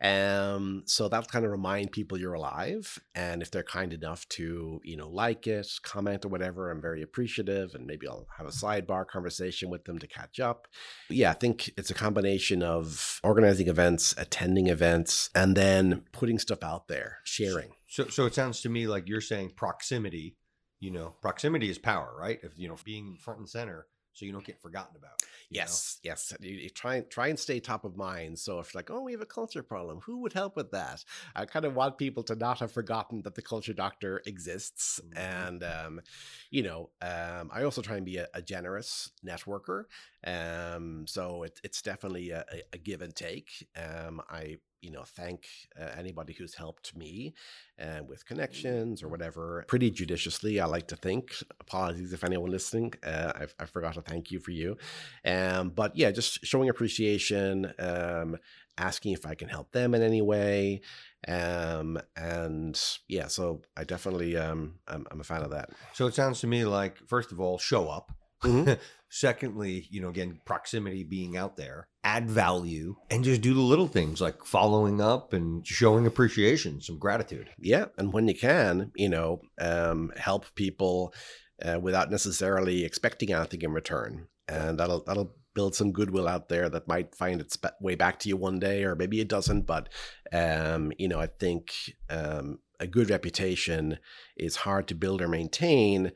Um, 0.01 0.83
so 0.87 1.07
that'll 1.07 1.29
kind 1.29 1.45
of 1.45 1.51
remind 1.51 1.91
people 1.91 2.17
you're 2.17 2.33
alive. 2.33 2.99
And 3.13 3.41
if 3.41 3.51
they're 3.51 3.63
kind 3.63 3.93
enough 3.93 4.27
to, 4.29 4.81
you 4.83 4.97
know, 4.97 5.09
like 5.09 5.45
it, 5.45 5.67
comment 5.83 6.25
or 6.25 6.29
whatever, 6.29 6.71
I'm 6.71 6.81
very 6.81 7.03
appreciative. 7.03 7.75
And 7.75 7.85
maybe 7.85 8.07
I'll 8.07 8.27
have 8.37 8.47
a 8.47 8.51
sidebar 8.51 9.05
conversation 9.05 9.69
with 9.69 9.85
them 9.85 9.99
to 9.99 10.07
catch 10.07 10.39
up. 10.39 10.67
But 11.07 11.17
yeah, 11.17 11.29
I 11.29 11.35
think 11.35 11.69
it's 11.77 11.91
a 11.91 11.95
combination 11.95 12.63
of 12.63 13.19
organizing 13.23 13.67
events, 13.67 14.15
attending 14.17 14.67
events, 14.67 15.29
and 15.35 15.55
then 15.55 16.05
putting 16.11 16.39
stuff 16.39 16.63
out 16.63 16.87
there, 16.87 17.19
sharing. 17.23 17.69
So, 17.87 18.07
so 18.07 18.25
it 18.25 18.33
sounds 18.33 18.61
to 18.61 18.69
me 18.69 18.87
like 18.87 19.07
you're 19.07 19.21
saying 19.21 19.51
proximity. 19.55 20.37
You 20.79 20.89
know, 20.89 21.13
proximity 21.21 21.69
is 21.69 21.77
power, 21.77 22.11
right? 22.17 22.39
If 22.41 22.57
you 22.57 22.67
know, 22.67 22.75
being 22.83 23.17
front 23.21 23.39
and 23.41 23.47
center 23.47 23.85
so 24.13 24.25
you 24.25 24.31
don't 24.31 24.45
get 24.45 24.61
forgotten 24.61 24.95
about. 24.95 25.21
Yes, 25.49 25.99
know? 26.03 26.09
yes. 26.09 26.33
You, 26.39 26.55
you, 26.55 26.69
try 26.69 27.01
try 27.01 27.27
and 27.27 27.37
stay 27.37 27.59
top 27.59 27.83
of 27.83 27.97
mind. 27.97 28.39
So 28.39 28.59
if 28.59 28.73
like, 28.73 28.89
oh, 28.89 29.01
we 29.01 29.11
have 29.11 29.21
a 29.21 29.25
culture 29.25 29.63
problem, 29.63 29.99
who 30.05 30.19
would 30.19 30.33
help 30.33 30.55
with 30.55 30.71
that? 30.71 31.03
I 31.35 31.45
kind 31.45 31.65
of 31.65 31.75
want 31.75 31.97
people 31.97 32.23
to 32.23 32.35
not 32.35 32.59
have 32.59 32.71
forgotten 32.71 33.21
that 33.23 33.35
the 33.35 33.41
culture 33.41 33.73
doctor 33.73 34.21
exists, 34.25 34.99
mm-hmm. 35.03 35.17
and 35.17 35.63
um, 35.63 36.01
you 36.49 36.63
know, 36.63 36.89
um, 37.01 37.49
I 37.53 37.63
also 37.63 37.81
try 37.81 37.97
and 37.97 38.05
be 38.05 38.17
a, 38.17 38.27
a 38.33 38.41
generous 38.41 39.11
networker. 39.25 39.83
Um, 40.25 41.05
so 41.07 41.43
it, 41.43 41.59
it's 41.63 41.81
definitely 41.81 42.31
a, 42.31 42.45
a, 42.73 42.77
give 42.77 43.01
and 43.01 43.15
take. 43.15 43.67
Um, 43.75 44.21
I 44.29 44.57
you 44.81 44.91
know 44.91 45.03
thank 45.03 45.45
uh, 45.79 45.89
anybody 45.97 46.33
who's 46.33 46.55
helped 46.55 46.95
me 46.95 47.33
uh, 47.81 48.03
with 48.07 48.25
connections 48.25 49.01
or 49.03 49.07
whatever. 49.07 49.63
Pretty 49.67 49.91
judiciously 49.91 50.59
i 50.59 50.65
like 50.65 50.87
to 50.87 50.95
think. 50.95 51.33
Apologies 51.59 52.13
if 52.13 52.23
anyone 52.23 52.51
listening 52.51 52.93
uh, 53.05 53.33
I, 53.35 53.63
I, 53.63 53.65
forgot 53.65 53.93
to 53.95 54.01
thank 54.01 54.31
you 54.31 54.39
for 54.39 54.51
you. 54.51 54.77
Um, 55.25 55.69
but 55.69 55.95
yeah 55.95 56.11
just 56.11 56.45
showing 56.45 56.69
appreciation 56.69 57.73
um, 57.79 58.37
asking 58.77 59.13
if 59.13 59.25
i 59.25 59.35
can 59.35 59.49
help 59.49 59.71
them 59.71 59.93
in 59.93 60.01
any 60.01 60.21
way. 60.21 60.81
Um, 61.27 61.99
and 62.15 62.81
yeah 63.07 63.27
so 63.27 63.61
i 63.77 63.83
definitely 63.83 64.35
um, 64.37 64.79
I'm, 64.87 65.05
I'm 65.11 65.21
a 65.21 65.23
fan 65.23 65.43
of 65.43 65.51
that. 65.51 65.69
So 65.93 66.07
it 66.07 66.15
sounds 66.15 66.41
to 66.41 66.47
me 66.47 66.65
like 66.65 66.97
first 67.07 67.31
of 67.31 67.39
all 67.39 67.57
show 67.57 67.87
up 67.87 68.11
Mm-hmm. 68.43 68.73
Secondly, 69.13 69.87
you 69.91 70.01
know, 70.01 70.07
again, 70.07 70.39
proximity 70.45 71.03
being 71.03 71.35
out 71.35 71.57
there, 71.57 71.89
add 72.01 72.29
value, 72.29 72.95
and 73.09 73.25
just 73.25 73.41
do 73.41 73.53
the 73.53 73.59
little 73.59 73.87
things 73.87 74.21
like 74.21 74.45
following 74.45 75.01
up 75.01 75.33
and 75.33 75.67
showing 75.67 76.07
appreciation, 76.07 76.79
some 76.79 76.97
gratitude. 76.97 77.49
Yeah, 77.59 77.87
and 77.97 78.13
when 78.13 78.29
you 78.29 78.35
can, 78.35 78.91
you 78.95 79.09
know, 79.09 79.41
um, 79.59 80.13
help 80.15 80.45
people 80.55 81.13
uh, 81.61 81.77
without 81.81 82.09
necessarily 82.09 82.85
expecting 82.85 83.33
anything 83.33 83.63
in 83.63 83.73
return, 83.73 84.27
and 84.47 84.79
that'll 84.79 85.03
that'll 85.03 85.35
build 85.53 85.75
some 85.75 85.91
goodwill 85.91 86.27
out 86.27 86.47
there 86.47 86.69
that 86.69 86.87
might 86.87 87.13
find 87.13 87.41
its 87.41 87.57
way 87.81 87.95
back 87.95 88.19
to 88.19 88.29
you 88.29 88.37
one 88.37 88.59
day, 88.59 88.85
or 88.85 88.95
maybe 88.95 89.19
it 89.19 89.27
doesn't. 89.27 89.63
But 89.63 89.89
um, 90.31 90.93
you 90.97 91.07
know, 91.07 91.19
I 91.19 91.27
think 91.27 91.73
um, 92.09 92.59
a 92.79 92.87
good 92.87 93.09
reputation 93.09 93.99
is 94.37 94.57
hard 94.57 94.87
to 94.87 94.95
build 94.95 95.21
or 95.21 95.27
maintain 95.27 96.11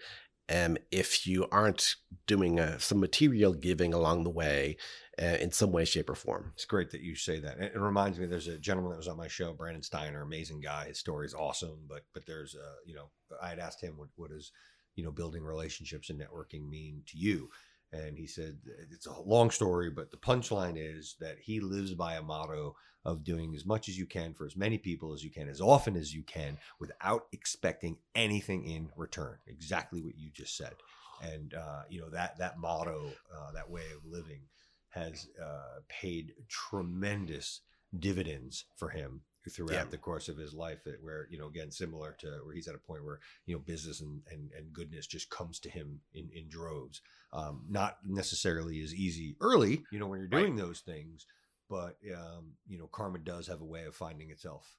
um, 0.50 0.78
if 0.92 1.26
you 1.26 1.48
aren't 1.52 1.96
doing 2.28 2.60
a, 2.60 2.80
some 2.80 3.00
material 3.00 3.54
giving 3.54 3.94
along 3.94 4.24
the 4.24 4.30
way 4.30 4.78
uh, 5.22 5.38
in 5.40 5.52
some 5.52 5.72
way, 5.72 5.86
shape, 5.86 6.10
or 6.10 6.16
form. 6.16 6.52
It's 6.56 6.66
great 6.66 6.92
that 6.92 7.02
you 7.02 7.16
say 7.16 7.40
that. 7.40 7.60
It, 7.60 7.76
reminds 7.76 8.20
me, 8.20 8.26
there's 8.26 8.48
a 8.48 8.58
gentleman 8.58 8.92
that 8.92 8.98
was 8.98 9.08
on 9.08 9.18
my 9.18 9.28
show, 9.28 9.54
Brandon 9.54 9.82
Steiner, 9.82 10.22
amazing 10.22 10.60
guy. 10.60 10.88
His 10.88 11.00
story 11.00 11.26
is 11.26 11.34
awesome, 11.34 11.80
but 11.88 12.02
but 12.14 12.26
there's 12.26 12.56
uh, 12.56 12.76
you 12.86 12.96
know, 12.96 13.10
I 13.42 13.50
had 13.50 13.60
asked 13.60 13.82
him 13.82 13.98
what 13.98 14.10
what 14.16 14.32
is 14.32 14.52
you 14.96 15.04
know 15.04 15.12
building 15.12 15.44
relationships 15.44 16.10
and 16.10 16.20
networking 16.20 16.70
mean 16.70 17.04
to 17.08 17.18
you, 17.18 17.50
and 17.96 18.18
he 18.18 18.28
said 18.28 18.58
it's 18.92 19.06
a 19.06 19.22
long 19.22 19.52
story, 19.52 19.90
but 19.90 20.12
the 20.12 20.18
punchline 20.18 20.76
is 20.78 21.16
that 21.20 21.38
he 21.42 21.60
lives 21.60 21.94
by 21.94 22.16
a 22.16 22.22
motto 22.22 22.76
of 23.04 23.24
doing 23.24 23.54
as 23.56 23.66
much 23.66 23.88
as 23.88 23.98
you 23.98 24.06
can 24.06 24.34
for 24.34 24.46
as 24.46 24.58
many 24.58 24.78
people 24.78 25.14
as 25.14 25.24
you 25.24 25.30
can, 25.30 25.48
as 25.48 25.62
often 25.62 25.96
as 25.96 26.14
you 26.14 26.24
can, 26.24 26.58
without 26.80 27.28
expecting 27.32 27.98
anything 28.16 28.66
in 28.66 28.90
return. 28.96 29.38
Exactly 29.48 30.02
what 30.02 30.18
you 30.18 30.30
just 30.32 30.58
said, 30.58 30.74
and 31.22 31.54
uh, 31.54 31.84
you 31.90 32.02
know 32.02 32.10
that 32.10 32.38
that 32.40 32.58
motto, 32.58 33.12
uh, 33.34 33.52
that 33.54 33.70
way 33.70 33.86
of 33.96 34.12
living, 34.12 34.42
has 34.90 35.28
uh, 35.42 35.80
paid 35.88 36.34
tremendous 36.50 37.62
dividends 37.98 38.66
for 38.76 38.90
him 38.90 39.22
throughout 39.50 39.74
yeah. 39.74 39.84
the 39.90 39.98
course 39.98 40.28
of 40.28 40.38
his 40.38 40.54
life 40.54 40.84
that 40.84 41.04
where 41.04 41.28
you 41.30 41.38
know 41.38 41.48
again 41.48 41.72
similar 41.72 42.16
to 42.20 42.28
where 42.44 42.54
he's 42.54 42.68
at 42.68 42.76
a 42.76 42.80
point 42.80 43.04
where 43.04 43.20
you 43.46 43.56
know 43.56 43.62
business 43.66 44.02
and 44.02 44.22
and, 44.32 44.52
and 44.58 44.74
goodness 44.74 45.08
just 45.08 45.30
comes 45.30 45.60
to 45.60 45.70
him 45.70 46.00
in 46.14 46.30
in 46.34 46.48
droves 46.50 47.02
um, 47.34 47.64
not 47.70 47.98
necessarily 48.06 48.82
as 48.82 48.94
easy 48.94 49.36
early 49.42 49.84
you 49.92 50.00
know 50.00 50.08
when 50.08 50.20
you're 50.20 50.28
doing 50.28 50.56
right. 50.56 50.66
those 50.66 50.80
things 50.80 51.26
but 51.70 51.98
um, 52.14 52.54
you 52.68 52.78
know, 52.78 52.88
karma 52.88 53.20
does 53.20 53.48
have 53.48 53.62
a 53.62 53.66
way 53.66 53.86
of 53.86 53.96
finding 53.96 54.30
itself. 54.30 54.78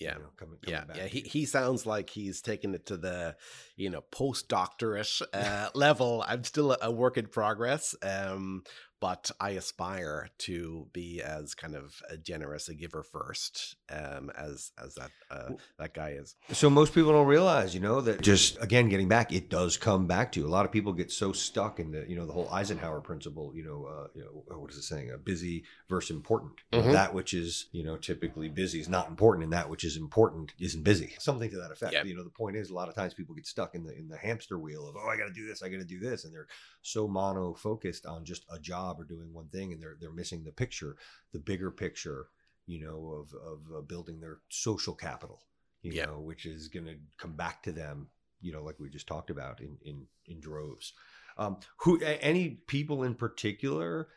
Yeah. 0.00 0.14
you 0.16 0.22
know, 0.22 0.30
coming, 0.36 0.58
coming 0.60 0.80
Yeah, 0.80 0.84
back 0.84 0.96
yeah. 0.96 1.06
He 1.06 1.20
he 1.20 1.46
sounds 1.46 1.86
like 1.86 2.10
he's 2.10 2.40
taken 2.40 2.74
it 2.74 2.86
to 2.86 2.96
the, 2.96 3.36
you 3.76 3.90
know, 3.90 4.02
postdoctorate 4.10 5.22
uh, 5.32 5.68
level. 5.74 6.24
I'm 6.26 6.42
still 6.42 6.72
a, 6.72 6.78
a 6.82 6.90
work 6.90 7.16
in 7.16 7.26
progress, 7.26 7.94
um, 8.02 8.64
but 9.04 9.30
I 9.38 9.50
aspire 9.50 10.30
to 10.38 10.86
be 10.94 11.20
as 11.20 11.54
kind 11.54 11.74
of 11.74 12.00
a 12.08 12.16
generous 12.16 12.70
a 12.70 12.74
giver 12.74 13.02
first, 13.02 13.76
um, 13.90 14.30
as 14.34 14.72
as 14.82 14.94
that 14.94 15.10
uh, 15.30 15.50
that 15.78 15.92
guy 15.92 16.12
is. 16.12 16.36
So 16.52 16.70
most 16.70 16.94
people 16.94 17.12
don't 17.12 17.26
realize, 17.26 17.74
you 17.74 17.80
know, 17.80 18.00
that 18.00 18.22
just 18.22 18.56
again 18.62 18.88
getting 18.88 19.08
back, 19.08 19.30
it 19.30 19.50
does 19.50 19.76
come 19.76 20.06
back 20.06 20.32
to 20.32 20.40
you. 20.40 20.46
A 20.46 20.48
lot 20.48 20.64
of 20.64 20.72
people 20.72 20.94
get 20.94 21.12
so 21.12 21.32
stuck 21.32 21.78
in 21.80 21.90
the, 21.90 22.06
you 22.08 22.16
know, 22.16 22.24
the 22.24 22.32
whole 22.32 22.48
Eisenhower 22.50 23.02
principle. 23.02 23.52
You 23.54 23.66
know, 23.66 23.84
uh, 23.84 24.06
you 24.14 24.24
know, 24.24 24.58
what 24.58 24.70
is 24.70 24.78
it 24.78 24.84
saying? 24.84 25.10
Uh, 25.12 25.18
busy 25.18 25.64
versus 25.90 26.16
important. 26.16 26.54
Mhm. 26.72 26.92
That 26.92 27.12
which 27.12 27.34
is, 27.34 27.66
you 27.72 27.84
know, 27.84 27.98
typically 27.98 28.48
busy 28.48 28.80
is 28.80 28.88
not 28.88 29.10
important, 29.10 29.44
and 29.44 29.52
that 29.52 29.68
which 29.68 29.84
is 29.84 29.98
important 29.98 30.54
isn't 30.58 30.82
busy. 30.82 31.14
Something 31.18 31.50
to 31.50 31.58
that 31.58 31.70
effect. 31.70 31.92
Yeah. 31.92 32.04
You 32.04 32.16
know, 32.16 32.24
the 32.24 32.30
point 32.30 32.56
is, 32.56 32.70
a 32.70 32.74
lot 32.74 32.88
of 32.88 32.94
times 32.94 33.12
people 33.12 33.34
get 33.34 33.46
stuck 33.46 33.74
in 33.74 33.84
the 33.84 33.94
in 33.94 34.08
the 34.08 34.16
hamster 34.16 34.58
wheel 34.58 34.88
of, 34.88 34.96
oh, 34.96 35.10
I 35.10 35.18
got 35.18 35.26
to 35.26 35.34
do 35.34 35.46
this, 35.46 35.62
I 35.62 35.68
got 35.68 35.80
to 35.80 35.84
do 35.84 36.00
this, 36.00 36.24
and 36.24 36.32
they're 36.32 36.48
so 36.80 37.06
mono 37.06 37.52
focused 37.52 38.06
on 38.06 38.24
just 38.24 38.46
a 38.50 38.58
job 38.58 38.93
or 38.98 39.04
doing 39.04 39.32
one 39.32 39.48
thing, 39.48 39.72
and 39.72 39.82
they're 39.82 39.96
they're 40.00 40.12
missing 40.12 40.44
the 40.44 40.52
picture, 40.52 40.96
the 41.32 41.40
bigger 41.40 41.70
picture. 41.70 42.26
You 42.66 42.80
know, 42.86 43.12
of 43.12 43.34
of 43.34 43.60
uh, 43.76 43.80
building 43.82 44.20
their 44.20 44.38
social 44.48 44.94
capital 44.94 45.42
you 45.84 45.92
Yeah. 45.92 46.06
know, 46.06 46.18
which 46.18 46.46
is 46.46 46.68
going 46.68 46.86
to 46.86 46.96
come 47.18 47.36
back 47.36 47.62
to 47.64 47.72
them, 47.72 48.08
you 48.40 48.52
know, 48.52 48.62
like 48.62 48.80
we 48.80 48.88
just 48.88 49.06
talked 49.06 49.30
about 49.30 49.60
in 49.60 49.76
in 49.84 50.06
in 50.26 50.40
droves. 50.40 50.94
Um, 51.36 51.58
who 51.78 52.00
any 52.00 52.48
people 52.66 53.02
in 53.02 53.14
particular 53.14 54.08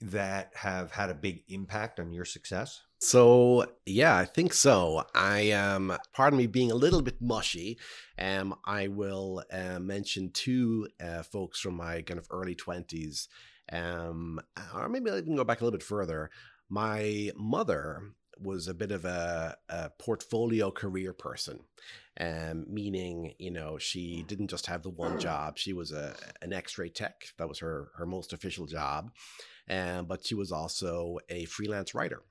that 0.00 0.50
have 0.56 0.90
had 0.90 1.10
a 1.10 1.14
big 1.14 1.44
impact 1.48 2.00
on 2.00 2.12
your 2.12 2.24
success? 2.24 2.82
So 2.98 3.66
yeah, 3.86 4.16
I 4.16 4.24
think 4.24 4.52
so. 4.52 5.04
I 5.14 5.52
um, 5.52 5.96
pardon 6.12 6.38
me 6.38 6.46
being 6.48 6.72
a 6.72 6.76
little 6.76 7.02
bit 7.02 7.20
mushy. 7.20 7.78
Um, 8.18 8.54
I 8.64 8.88
will 8.88 9.44
uh, 9.52 9.78
mention 9.78 10.30
two 10.30 10.88
uh, 11.00 11.22
folks 11.22 11.60
from 11.60 11.74
my 11.74 12.02
kind 12.02 12.18
of 12.18 12.26
early 12.30 12.54
twenties, 12.56 13.28
um, 13.70 14.40
or 14.74 14.88
maybe 14.88 15.10
I 15.10 15.20
can 15.20 15.36
go 15.36 15.44
back 15.44 15.60
a 15.60 15.64
little 15.64 15.78
bit 15.78 15.84
further. 15.84 16.30
My 16.68 17.30
mother 17.36 18.02
was 18.40 18.66
a 18.66 18.74
bit 18.74 18.90
of 18.90 19.04
a, 19.04 19.56
a 19.68 19.90
portfolio 19.90 20.70
career 20.70 21.12
person, 21.12 21.60
um, 22.18 22.66
meaning 22.68 23.34
you 23.38 23.50
know 23.50 23.78
she 23.78 24.24
didn't 24.26 24.48
just 24.48 24.66
have 24.66 24.82
the 24.82 24.90
one 24.90 25.18
job. 25.18 25.58
She 25.58 25.72
was 25.72 25.92
a 25.92 26.14
an 26.40 26.52
X-ray 26.52 26.90
tech. 26.90 27.26
That 27.38 27.48
was 27.48 27.60
her 27.60 27.90
her 27.96 28.06
most 28.06 28.32
official 28.32 28.66
job, 28.66 29.10
um, 29.68 30.06
but 30.06 30.26
she 30.26 30.34
was 30.34 30.50
also 30.50 31.18
a 31.28 31.44
freelance 31.44 31.94
writer 31.94 32.22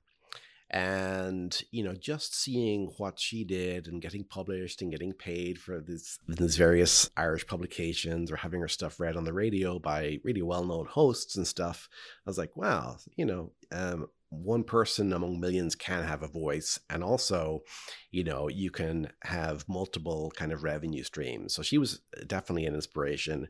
and 0.72 1.62
you 1.70 1.84
know 1.84 1.92
just 1.92 2.34
seeing 2.34 2.90
what 2.96 3.20
she 3.20 3.44
did 3.44 3.86
and 3.86 4.00
getting 4.00 4.24
published 4.24 4.80
and 4.80 4.90
getting 4.90 5.12
paid 5.12 5.58
for 5.58 5.80
this 5.80 6.18
these 6.26 6.56
various 6.56 7.10
irish 7.16 7.46
publications 7.46 8.32
or 8.32 8.36
having 8.36 8.60
her 8.60 8.68
stuff 8.68 8.98
read 8.98 9.16
on 9.16 9.24
the 9.24 9.32
radio 9.34 9.78
by 9.78 10.18
really 10.24 10.40
well-known 10.40 10.86
hosts 10.86 11.36
and 11.36 11.46
stuff 11.46 11.90
i 12.26 12.30
was 12.30 12.38
like 12.38 12.56
wow 12.56 12.96
you 13.16 13.26
know 13.26 13.52
um, 13.70 14.06
one 14.32 14.64
person 14.64 15.12
among 15.12 15.38
millions 15.38 15.74
can 15.74 16.02
have 16.04 16.22
a 16.22 16.28
voice 16.28 16.78
and 16.88 17.04
also 17.04 17.62
you 18.10 18.24
know 18.24 18.48
you 18.48 18.70
can 18.70 19.08
have 19.24 19.68
multiple 19.68 20.32
kind 20.34 20.52
of 20.52 20.64
revenue 20.64 21.02
streams 21.02 21.54
so 21.54 21.62
she 21.62 21.76
was 21.76 22.00
definitely 22.26 22.64
an 22.64 22.74
inspiration 22.74 23.46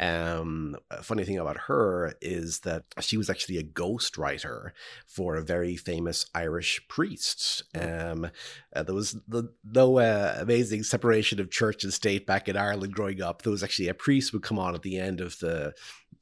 um, 0.00 0.76
a 0.90 1.02
funny 1.02 1.24
thing 1.24 1.38
about 1.38 1.58
her 1.68 2.14
is 2.22 2.60
that 2.60 2.84
she 3.00 3.18
was 3.18 3.28
actually 3.28 3.58
a 3.58 3.62
ghostwriter 3.62 4.70
for 5.06 5.36
a 5.36 5.42
very 5.42 5.76
famous 5.76 6.24
Irish 6.34 6.80
priest. 6.88 7.64
Um, 7.78 8.30
uh, 8.74 8.82
there 8.82 8.94
was 8.94 9.18
the, 9.28 9.52
no 9.62 9.98
uh, 9.98 10.36
amazing 10.38 10.84
separation 10.84 11.38
of 11.38 11.50
church 11.50 11.84
and 11.84 11.92
state 11.92 12.26
back 12.26 12.48
in 12.48 12.56
Ireland 12.56 12.94
growing 12.94 13.20
up. 13.20 13.42
There 13.42 13.50
was 13.50 13.62
actually 13.62 13.88
a 13.88 13.94
priest 13.94 14.32
would 14.32 14.42
come 14.42 14.58
on 14.58 14.74
at 14.74 14.82
the 14.82 14.98
end 14.98 15.20
of 15.20 15.38
the 15.40 15.74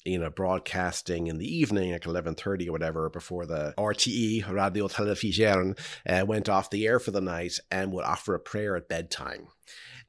you 0.08 0.18
know 0.18 0.30
broadcasting 0.30 1.26
in 1.26 1.38
the 1.38 1.56
evening 1.56 1.92
like 1.92 2.02
11.30 2.02 2.68
or 2.68 2.72
whatever 2.72 3.10
before 3.10 3.46
the 3.46 3.74
RTE 3.78 4.44
Raidió 4.44 4.90
Teilifís 4.90 5.38
Éireann 5.38 5.78
uh, 6.08 6.24
went 6.26 6.48
off 6.48 6.70
the 6.70 6.86
air 6.86 6.98
for 6.98 7.10
the 7.10 7.20
night 7.20 7.58
and 7.70 7.92
would 7.92 8.04
offer 8.04 8.34
a 8.34 8.40
prayer 8.40 8.76
at 8.76 8.88
bedtime 8.88 9.48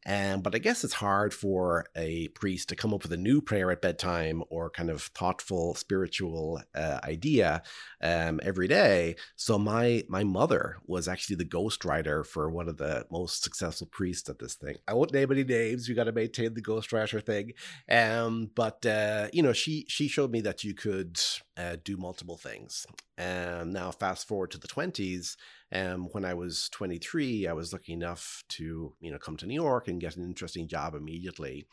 um, 0.05 0.41
but 0.41 0.55
I 0.55 0.59
guess 0.59 0.83
it's 0.83 0.93
hard 0.93 1.33
for 1.33 1.85
a 1.95 2.29
priest 2.29 2.69
to 2.69 2.75
come 2.75 2.93
up 2.93 3.03
with 3.03 3.11
a 3.11 3.17
new 3.17 3.41
prayer 3.41 3.69
at 3.71 3.81
bedtime 3.81 4.43
or 4.49 4.69
kind 4.69 4.89
of 4.89 5.03
thoughtful 5.03 5.75
spiritual 5.75 6.61
uh, 6.73 6.99
idea 7.03 7.61
um, 8.01 8.39
every 8.41 8.67
day. 8.67 9.15
So 9.35 9.57
my 9.57 10.03
my 10.07 10.23
mother 10.23 10.77
was 10.85 11.07
actually 11.07 11.35
the 11.35 11.45
ghostwriter 11.45 12.25
for 12.25 12.49
one 12.49 12.69
of 12.69 12.77
the 12.77 13.05
most 13.11 13.43
successful 13.43 13.87
priests 13.87 14.29
at 14.29 14.39
this 14.39 14.55
thing. 14.55 14.77
I 14.87 14.93
won't 14.93 15.13
name 15.13 15.31
any 15.31 15.43
names. 15.43 15.89
We 15.89 15.95
got 15.95 16.05
to 16.05 16.11
maintain 16.11 16.53
the 16.53 16.61
ghostwriter 16.61 17.23
thing. 17.23 17.53
Um, 17.89 18.51
but 18.55 18.85
uh, 18.85 19.27
you 19.33 19.43
know, 19.43 19.53
she 19.53 19.85
she 19.89 20.07
showed 20.07 20.31
me 20.31 20.41
that 20.41 20.63
you 20.63 20.73
could 20.73 21.19
uh, 21.59 21.75
do 21.83 21.97
multiple 21.97 22.37
things. 22.37 22.87
And 23.17 23.73
now 23.73 23.91
fast 23.91 24.27
forward 24.27 24.51
to 24.51 24.57
the 24.57 24.67
twenties. 24.67 25.35
Um, 25.71 26.07
when 26.13 26.25
I 26.25 26.33
was 26.33 26.67
23, 26.69 27.47
I 27.47 27.53
was 27.53 27.73
lucky 27.73 27.93
enough 27.93 28.43
to, 28.49 28.95
you 28.99 29.11
know, 29.11 29.19
come 29.19 29.37
to 29.37 29.45
New 29.45 29.53
York 29.53 29.87
and 29.87 30.01
get 30.01 30.17
an 30.17 30.23
interesting 30.23 30.67
job 30.67 30.95
immediately. 30.95 31.67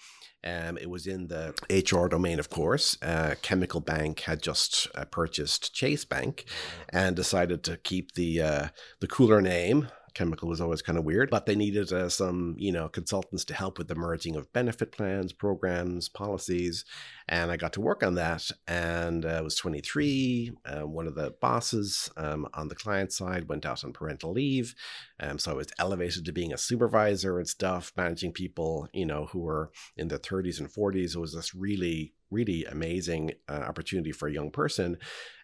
Um, 0.44 0.76
it 0.76 0.90
was 0.90 1.06
in 1.06 1.28
the 1.28 1.54
HR 1.70 2.08
domain, 2.08 2.38
of 2.38 2.50
course. 2.50 2.98
Uh, 3.00 3.36
Chemical 3.40 3.80
Bank 3.80 4.20
had 4.20 4.42
just 4.42 4.86
uh, 4.94 5.06
purchased 5.06 5.74
Chase 5.74 6.04
Bank 6.04 6.44
and 6.90 7.16
decided 7.16 7.62
to 7.64 7.78
keep 7.78 8.12
the 8.12 8.42
uh, 8.42 8.68
the 9.00 9.08
cooler 9.08 9.40
name. 9.40 9.88
Chemical 10.16 10.48
was 10.48 10.62
always 10.62 10.80
kind 10.80 10.96
of 10.96 11.04
weird, 11.04 11.28
but 11.28 11.44
they 11.44 11.54
needed 11.54 11.92
uh, 11.92 12.08
some, 12.08 12.56
you 12.56 12.72
know, 12.72 12.88
consultants 12.88 13.44
to 13.44 13.54
help 13.54 13.76
with 13.76 13.86
the 13.86 13.94
merging 13.94 14.34
of 14.34 14.50
benefit 14.54 14.90
plans, 14.90 15.34
programs, 15.34 16.08
policies, 16.08 16.86
and 17.28 17.50
I 17.50 17.58
got 17.58 17.74
to 17.74 17.82
work 17.82 18.02
on 18.02 18.14
that. 18.14 18.50
And 18.66 19.26
uh, 19.26 19.28
I 19.28 19.40
was 19.42 19.56
23. 19.56 20.52
Uh, 20.64 20.86
one 20.86 21.06
of 21.06 21.16
the 21.16 21.32
bosses 21.42 22.10
um, 22.16 22.48
on 22.54 22.68
the 22.68 22.74
client 22.74 23.12
side 23.12 23.50
went 23.50 23.66
out 23.66 23.84
on 23.84 23.92
parental 23.92 24.32
leave, 24.32 24.74
um, 25.20 25.38
so 25.38 25.50
I 25.50 25.54
was 25.54 25.68
elevated 25.78 26.24
to 26.24 26.32
being 26.32 26.54
a 26.54 26.58
supervisor 26.58 27.38
and 27.38 27.46
stuff, 27.46 27.92
managing 27.94 28.32
people, 28.32 28.88
you 28.94 29.04
know, 29.04 29.26
who 29.26 29.40
were 29.40 29.70
in 29.98 30.08
their 30.08 30.18
30s 30.18 30.60
and 30.60 30.72
40s. 30.72 31.14
It 31.14 31.20
was 31.20 31.34
this 31.34 31.54
really, 31.54 32.14
really 32.30 32.64
amazing 32.64 33.32
uh, 33.48 33.64
opportunity 33.66 34.12
for 34.12 34.28
a 34.28 34.32
young 34.32 34.50
person. 34.50 34.98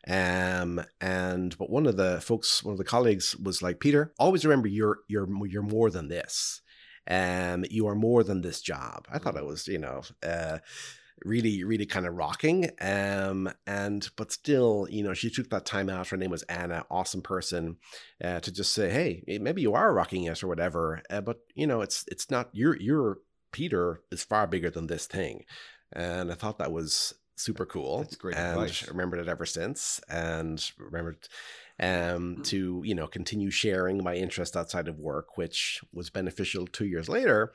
Um, 0.09 0.83
and 1.01 1.57
but 1.59 1.71
one 1.71 1.87
of 1.87 1.97
the 1.97 2.21
folks, 2.21 2.63
one 2.65 2.73
of 2.73 2.79
the 2.79 2.85
colleagues, 2.85 3.37
was 3.37 3.63
like, 3.63 3.81
Peter, 3.81 4.13
always 4.19 4.45
remember 4.45 4.69
you're 4.69 4.99
you're 5.09 5.29
you're 5.47 5.63
more 5.63 5.91
than 5.91 6.09
this. 6.09 6.61
Um, 7.09 7.65
you 7.71 7.87
are 7.89 7.95
more 7.95 8.23
than 8.23 8.43
this 8.43 8.61
job. 8.61 9.07
I 9.13 9.19
thought 9.19 9.37
it 9.37 9.45
was, 9.45 9.67
you 9.67 9.79
know, 9.79 10.03
uh, 10.23 10.59
really, 11.25 11.65
really 11.65 11.87
kind 11.87 12.07
of 12.07 12.15
rocking. 12.15 12.71
Um, 12.81 13.53
and 13.67 14.09
but 14.17 14.33
still, 14.33 14.87
you 14.91 15.03
know, 15.03 15.15
she 15.15 15.31
took 15.31 15.51
that 15.51 15.67
time 15.67 15.89
out. 15.89 16.09
Her 16.09 16.17
name 16.17 16.31
was 16.31 16.43
Anna, 16.45 16.85
awesome 16.91 17.23
person, 17.23 17.77
uh, 18.23 18.41
to 18.41 18.53
just 18.53 18.73
say, 18.73 18.91
hey, 18.91 19.39
maybe 19.41 19.63
you 19.63 19.75
are 19.75 19.93
rocking 19.93 20.25
it 20.25 20.43
or 20.43 20.49
whatever. 20.49 21.03
Uh, 21.11 21.21
but 21.21 21.39
you 21.55 21.67
know, 21.67 21.81
it's 21.81 22.05
it's 22.09 22.31
not 22.31 22.51
your 22.53 22.77
your 22.77 23.19
Peter 23.53 24.01
is 24.11 24.25
far 24.25 24.47
bigger 24.47 24.71
than 24.71 24.87
this 24.87 25.07
thing. 25.07 25.45
And 25.93 26.31
I 26.31 26.35
thought 26.35 26.59
that 26.59 26.73
was 26.73 27.15
super 27.37 27.67
cool. 27.67 28.01
That's 28.01 28.17
great 28.17 28.37
and 28.37 28.61
advice. 28.61 28.89
remembered 28.89 29.21
it 29.21 29.29
ever 29.29 29.47
since. 29.47 30.01
And 30.09 30.71
remembered 30.79 31.29
um, 31.81 32.43
to 32.45 32.83
you 32.85 32.95
know 32.95 33.07
continue 33.07 33.51
sharing 33.51 34.03
my 34.03 34.15
interest 34.15 34.57
outside 34.57 34.89
of 34.89 34.99
work, 34.99 35.37
which 35.37 35.81
was 35.93 36.11
beneficial 36.11 36.67
two 36.67 36.87
years 36.87 37.09
later. 37.09 37.53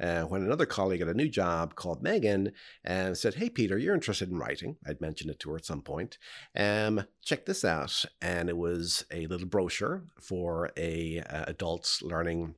Uh, 0.00 0.22
when 0.22 0.42
another 0.42 0.64
colleague 0.64 1.02
at 1.02 1.08
a 1.08 1.14
new 1.14 1.28
job 1.28 1.74
called 1.74 2.02
Megan 2.02 2.52
and 2.84 3.18
said, 3.18 3.34
"Hey 3.34 3.50
Peter, 3.50 3.76
you're 3.76 3.94
interested 3.94 4.30
in 4.30 4.38
writing." 4.38 4.76
I'd 4.86 5.00
mentioned 5.00 5.30
it 5.30 5.38
to 5.40 5.50
her 5.50 5.56
at 5.56 5.66
some 5.66 5.82
point. 5.82 6.16
Um, 6.56 7.04
check 7.22 7.44
this 7.44 7.66
out, 7.66 8.06
and 8.22 8.48
it 8.48 8.56
was 8.56 9.04
a 9.10 9.26
little 9.26 9.46
brochure 9.46 10.04
for 10.18 10.70
a 10.76 11.20
uh, 11.20 11.44
adults 11.48 12.00
learning 12.00 12.54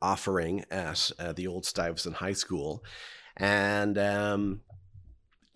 offering 0.00 0.64
at 0.70 1.10
uh, 1.18 1.32
the 1.32 1.46
old 1.46 1.66
Stuyvesant 1.66 2.16
High 2.16 2.32
School, 2.32 2.82
and 3.36 3.98
um, 3.98 4.60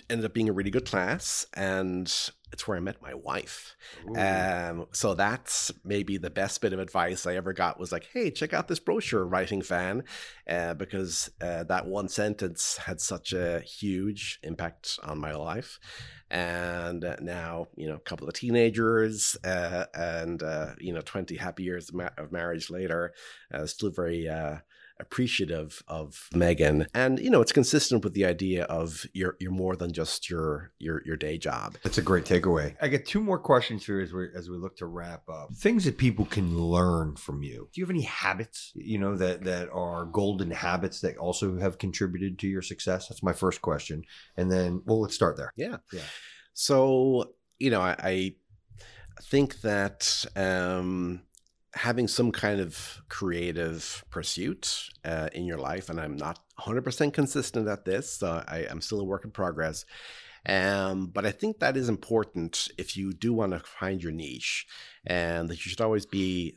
ended 0.09 0.25
up 0.25 0.35
being 0.35 0.49
a 0.49 0.53
really 0.53 0.71
good 0.71 0.87
class. 0.87 1.47
And 1.55 2.13
it's 2.53 2.67
where 2.67 2.77
I 2.77 2.81
met 2.81 3.03
my 3.03 3.13
wife. 3.15 3.77
Um, 4.15 4.87
so 4.93 5.15
that's 5.15 5.73
maybe 5.85 6.17
the 6.17 6.31
best 6.31 6.61
bit 6.61 6.73
of 6.73 6.79
advice 6.79 7.27
I 7.27 7.35
ever 7.35 7.53
got 7.53 7.79
was 7.79 7.93
like, 7.93 8.09
hey, 8.13 8.31
check 8.31 8.53
out 8.55 8.69
this 8.69 8.79
brochure, 8.79 9.27
writing 9.27 9.63
fan, 9.63 10.05
uh, 10.49 10.75
because 10.75 11.29
uh, 11.41 11.65
that 11.65 11.87
one 11.87 12.09
sentence 12.09 12.77
had 12.77 13.01
such 13.01 13.33
a 13.33 13.61
huge 13.61 14.39
impact 14.43 14.99
on 15.03 15.19
my 15.19 15.35
life. 15.35 15.79
And 16.31 17.05
uh, 17.05 17.17
now, 17.21 17.67
you 17.77 17.89
know, 17.89 17.97
a 17.97 18.01
couple 18.01 18.29
of 18.29 18.35
teenagers 18.35 19.37
uh, 19.45 19.87
and, 19.95 20.43
uh, 20.43 20.75
you 20.79 20.93
know, 20.93 21.01
20 21.01 21.37
happy 21.37 21.65
years 21.65 21.89
of, 21.89 21.97
ma- 21.97 22.09
of 22.17 22.33
marriage 22.33 22.71
later, 22.71 23.13
uh, 23.53 23.67
still 23.67 23.91
very, 23.91 24.29
uh, 24.29 24.59
appreciative 24.99 25.83
of 25.89 26.29
Megan. 26.35 26.87
And, 26.95 27.19
you 27.19 27.31
know, 27.31 27.41
it's 27.41 27.53
consistent 27.53 28.03
with 28.03 28.15
the 28.15 28.25
idea 28.25 28.65
of 28.65 29.05
you're, 29.13 29.37
you're 29.41 29.51
more 29.51 29.77
than 29.77 29.93
just 29.93 30.31
your, 30.31 30.73
your, 30.79 31.03
your 31.05 31.17
day 31.17 31.39
job. 31.39 31.77
That's 31.83 31.99
a 31.99 32.03
great 32.03 32.25
takeaway. 32.25 32.77
I 32.81 32.89
get 32.89 33.07
two 33.07 33.21
more 33.21 33.39
questions 33.39 33.85
here 33.85 34.01
as 34.01 34.13
we, 34.13 34.29
as 34.35 34.49
we 34.49 34.57
look 34.57 34.77
to 34.79 34.87
wrap 34.87 35.29
up. 35.29 35.53
Things 35.55 35.85
that 35.85 35.99
people 35.99 36.25
can 36.25 36.59
learn 36.59 37.17
from 37.17 37.43
you. 37.43 37.69
Do 37.73 37.81
you 37.81 37.85
have 37.85 37.91
any 37.91 38.03
habits, 38.03 38.73
you 38.75 38.99
know, 38.99 39.17
that, 39.17 39.45
that 39.45 39.69
are 39.71 40.07
golden 40.07 40.51
habits 40.51 41.01
that 41.01 41.17
also 41.19 41.59
have 41.59 41.79
contributed 41.79 42.39
to 42.39 42.49
your 42.49 42.63
success? 42.63 43.09
That's 43.09 43.23
my 43.23 43.33
first 43.33 43.61
question. 43.63 44.05
And 44.37 44.51
then, 44.51 44.83
well, 44.87 45.01
let's 45.01 45.15
start 45.15 45.37
there. 45.37 45.53
Yeah. 45.57 45.77
Yeah. 45.93 46.01
So, 46.55 47.35
you 47.59 47.71
know, 47.71 47.81
I, 47.81 47.97
I 48.01 49.23
think 49.23 49.61
that 49.63 50.25
um, 50.37 51.23
having 51.77 52.09
some 52.09 52.33
kind 52.33 52.61
of 52.61 53.03
creative 53.09 54.05
pursuit 54.11 54.89
uh, 55.05 55.29
in 55.33 55.45
your 55.45 55.59
life, 55.59 55.89
and 55.91 56.01
I'm 56.01 56.17
not 56.17 56.41
100% 56.59 57.13
consistent 57.13 57.69
at 57.69 57.85
this, 57.85 58.15
so 58.15 58.43
I, 58.49 58.67
am 58.71 58.81
still 58.81 59.01
a 59.01 59.05
work 59.05 59.25
in 59.25 59.31
progress. 59.31 59.85
Um, 60.49 61.09
but 61.09 61.27
I 61.27 61.33
think 61.33 61.59
that 61.59 61.77
is 61.77 61.89
important 61.89 62.69
if 62.79 62.97
you 62.97 63.13
do 63.13 63.35
want 63.35 63.53
to 63.53 63.61
find 63.61 64.03
your 64.03 64.13
niche, 64.13 64.67
and 65.05 65.49
that 65.49 65.65
you 65.65 65.71
should 65.71 65.81
always 65.81 66.07
be 66.07 66.57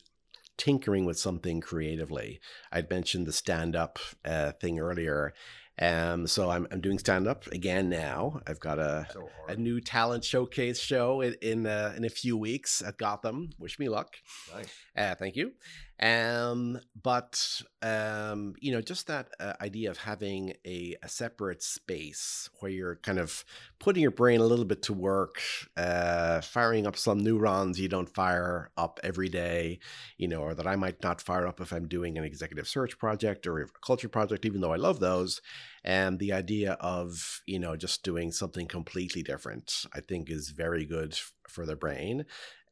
tinkering 0.58 1.06
with 1.06 1.20
something 1.20 1.60
creatively. 1.60 2.40
I'd 2.72 2.90
mentioned 2.90 3.26
the 3.26 3.34
stand 3.34 3.76
up 3.76 4.00
uh, 4.24 4.54
thing 4.54 4.80
earlier, 4.80 5.34
um, 5.82 6.28
so 6.28 6.50
I'm, 6.50 6.68
I'm 6.72 6.82
doing 6.82 7.00
stand 7.00 7.28
up 7.28 7.48
again 7.48 7.90
now. 7.90 8.42
I've 8.48 8.60
got 8.60 8.80
a 8.80 9.08
so 9.12 9.30
a 9.48 9.56
new 9.56 9.80
talent 9.80 10.24
showcase 10.24 10.80
show 10.80 11.22
in 11.22 11.36
in, 11.42 11.66
uh, 11.66 11.94
in, 11.96 12.06
a 12.06 12.10
few 12.10 12.38
weeks 12.38 12.82
at 12.82 12.98
Gotham. 12.98 13.52
Wish 13.58 13.80
me 13.80 13.90
luck. 13.90 14.16
Nice. 14.54 14.74
Uh, 14.96 15.16
thank 15.16 15.36
you. 15.36 15.54
Um, 16.02 16.80
but 17.02 17.62
um, 17.82 18.56
you 18.62 18.72
know, 18.72 18.80
just 18.80 19.08
that 19.08 19.28
uh, 19.40 19.54
idea 19.60 19.92
of 19.92 19.98
having 19.98 20.54
a, 20.66 20.96
a 21.04 21.10
separate 21.10 21.62
space 21.62 22.50
where 22.60 22.72
you're 22.72 22.96
kind 22.98 23.20
of 23.20 23.44
putting 23.80 24.02
your 24.02 24.12
brain 24.12 24.40
a 24.40 24.46
little 24.46 24.64
bit 24.64 24.82
to 24.84 24.94
work, 24.94 25.42
uh, 25.76 26.40
firing 26.40 26.88
up 26.88 26.96
some 26.96 27.20
neurons 27.20 27.82
you 27.82 27.90
don't 27.90 28.14
fire 28.14 28.72
up 28.78 29.02
every 29.04 29.28
day, 29.28 29.80
you 30.18 30.30
know, 30.30 30.42
or 30.42 30.54
that 30.54 30.68
I 30.68 30.78
might 30.78 31.04
not 31.04 31.20
fire 31.22 31.46
up 31.46 31.60
if 31.60 31.74
I'm 31.74 31.90
doing 31.90 32.18
an 32.18 32.24
executive 32.24 32.68
search 32.68 32.98
project 32.98 33.46
or 33.46 33.60
a 33.60 33.68
culture 33.86 34.10
project, 34.10 34.46
even 34.46 34.62
though 34.62 34.74
I 34.74 34.78
love 34.78 35.02
those. 35.02 35.42
And 35.84 36.18
the 36.20 36.32
idea 36.32 36.74
of 36.80 37.42
you 37.46 37.60
know 37.60 37.76
just 37.76 38.04
doing 38.04 38.32
something 38.32 38.68
completely 38.68 39.22
different, 39.22 39.86
I 39.94 40.00
think, 40.00 40.30
is 40.30 40.52
very 40.52 40.86
good 40.86 41.18
for 41.50 41.66
the 41.66 41.76
brain, 41.76 42.26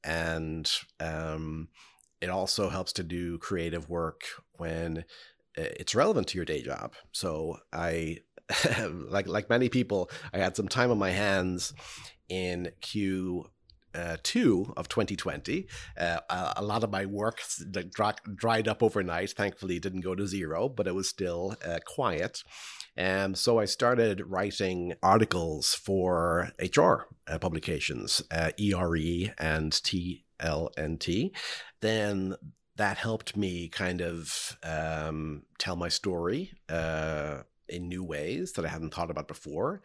and 0.03 0.71
um 1.01 1.67
it 2.21 2.29
also 2.29 2.69
helps 2.69 2.93
to 2.93 3.03
do 3.03 3.37
creative 3.37 3.89
work 3.89 4.21
when 4.53 4.99
uh, 5.57 5.73
it's 5.79 5.95
relevant 5.95 6.27
to 6.27 6.37
your 6.37 6.45
day 6.45 6.61
job. 6.61 6.93
So 7.11 7.57
I 7.71 8.19
like 8.89 9.27
like 9.27 9.49
many 9.49 9.69
people, 9.69 10.09
I 10.33 10.37
had 10.37 10.55
some 10.55 10.67
time 10.67 10.91
on 10.91 10.97
my 10.97 11.11
hands 11.11 11.73
in 12.29 12.71
Q 12.81 13.49
uh, 13.95 14.17
two 14.21 14.73
of 14.77 14.87
2020. 14.87 15.67
Uh, 15.99 16.19
a, 16.29 16.63
lot 16.63 16.83
of 16.83 16.91
my 16.91 17.05
work 17.05 17.41
dried 18.35 18.67
up 18.67 18.83
overnight. 18.83 19.31
Thankfully, 19.31 19.79
didn't 19.79 20.01
go 20.01 20.13
to 20.13 20.27
zero, 20.27 20.69
but 20.69 20.87
it 20.87 20.93
was 20.93 21.09
still 21.09 21.55
uh, 21.65 21.79
quiet. 21.85 22.43
And 22.95 23.37
so 23.37 23.59
I 23.59 23.65
started 23.65 24.21
writing 24.27 24.93
articles 25.01 25.73
for 25.73 26.51
HR 26.59 27.07
uh, 27.27 27.39
publications, 27.39 28.21
ERE 28.31 29.29
uh, 29.29 29.33
and 29.39 29.83
T 29.83 30.25
LNT, 30.39 31.31
then 31.81 32.35
that 32.75 32.97
helped 32.97 33.35
me 33.35 33.69
kind 33.69 34.01
of 34.01 34.57
um, 34.63 35.43
tell 35.57 35.75
my 35.75 35.89
story 35.89 36.51
uh, 36.69 37.39
in 37.67 37.87
new 37.87 38.03
ways 38.03 38.53
that 38.53 38.65
I 38.65 38.69
hadn't 38.69 38.93
thought 38.93 39.11
about 39.11 39.27
before. 39.27 39.81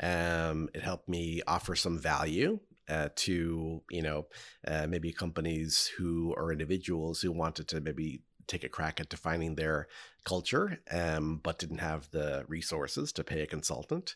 Um, 0.00 0.68
it 0.74 0.82
helped 0.82 1.08
me 1.08 1.42
offer 1.46 1.74
some 1.74 1.98
value 1.98 2.60
uh, 2.88 3.08
to 3.16 3.82
you 3.90 4.02
know 4.02 4.26
uh, 4.66 4.86
maybe 4.88 5.12
companies 5.12 5.90
who 5.98 6.34
or 6.36 6.52
individuals 6.52 7.20
who 7.20 7.32
wanted 7.32 7.68
to 7.68 7.80
maybe 7.80 8.22
take 8.46 8.62
a 8.62 8.68
crack 8.68 9.00
at 9.00 9.08
defining 9.08 9.54
their 9.54 9.88
culture 10.24 10.78
um, 10.92 11.40
but 11.42 11.58
didn't 11.58 11.78
have 11.78 12.08
the 12.10 12.44
resources 12.46 13.12
to 13.12 13.24
pay 13.24 13.40
a 13.40 13.46
consultant 13.46 14.14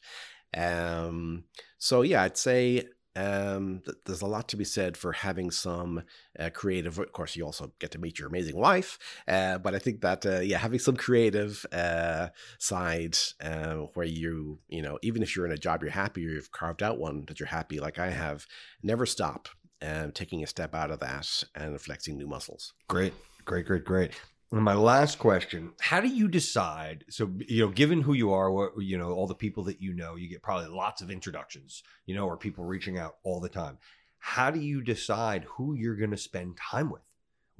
um, 0.56 1.44
so 1.78 2.02
yeah 2.02 2.22
i'd 2.22 2.36
say 2.36 2.84
um, 3.16 3.82
th- 3.84 3.96
there's 4.06 4.22
a 4.22 4.26
lot 4.26 4.48
to 4.48 4.56
be 4.56 4.64
said 4.64 4.96
for 4.96 5.12
having 5.12 5.50
some 5.50 6.02
uh, 6.38 6.50
creative. 6.52 6.98
Of 6.98 7.12
course, 7.12 7.36
you 7.36 7.44
also 7.44 7.72
get 7.78 7.90
to 7.92 7.98
meet 7.98 8.18
your 8.18 8.28
amazing 8.28 8.56
wife, 8.56 8.98
uh, 9.26 9.58
but 9.58 9.74
I 9.74 9.78
think 9.78 10.00
that 10.02 10.24
uh, 10.24 10.40
yeah, 10.40 10.58
having 10.58 10.78
some 10.78 10.96
creative 10.96 11.66
uh, 11.72 12.28
side 12.58 13.16
uh, 13.42 13.74
where 13.94 14.06
you 14.06 14.60
you 14.68 14.82
know 14.82 14.98
even 15.02 15.22
if 15.22 15.34
you're 15.34 15.46
in 15.46 15.52
a 15.52 15.58
job 15.58 15.82
you're 15.82 15.90
happy 15.90 16.26
or 16.26 16.30
you've 16.30 16.52
carved 16.52 16.82
out 16.82 16.98
one 16.98 17.24
that 17.26 17.40
you're 17.40 17.48
happy, 17.48 17.80
like 17.80 17.98
I 17.98 18.10
have, 18.10 18.46
never 18.82 19.06
stop 19.06 19.48
um, 19.82 20.12
taking 20.12 20.42
a 20.42 20.46
step 20.46 20.74
out 20.74 20.90
of 20.90 21.00
that 21.00 21.42
and 21.54 21.80
flexing 21.80 22.16
new 22.16 22.26
muscles. 22.26 22.74
Great, 22.88 23.14
great, 23.44 23.66
great, 23.66 23.84
great. 23.84 24.12
And 24.52 24.62
my 24.62 24.74
last 24.74 25.18
question: 25.18 25.72
How 25.80 26.00
do 26.00 26.08
you 26.08 26.28
decide? 26.28 27.04
So 27.08 27.30
you 27.46 27.66
know, 27.66 27.72
given 27.72 28.02
who 28.02 28.14
you 28.14 28.32
are, 28.32 28.50
what 28.50 28.72
you 28.80 28.98
know, 28.98 29.12
all 29.12 29.26
the 29.26 29.34
people 29.34 29.64
that 29.64 29.80
you 29.80 29.92
know, 29.92 30.16
you 30.16 30.28
get 30.28 30.42
probably 30.42 30.68
lots 30.68 31.02
of 31.02 31.10
introductions, 31.10 31.82
you 32.06 32.14
know, 32.14 32.26
or 32.26 32.36
people 32.36 32.64
reaching 32.64 32.98
out 32.98 33.16
all 33.22 33.40
the 33.40 33.48
time. 33.48 33.78
How 34.18 34.50
do 34.50 34.60
you 34.60 34.82
decide 34.82 35.44
who 35.44 35.74
you're 35.74 35.96
going 35.96 36.10
to 36.10 36.16
spend 36.16 36.58
time 36.58 36.90
with? 36.90 37.02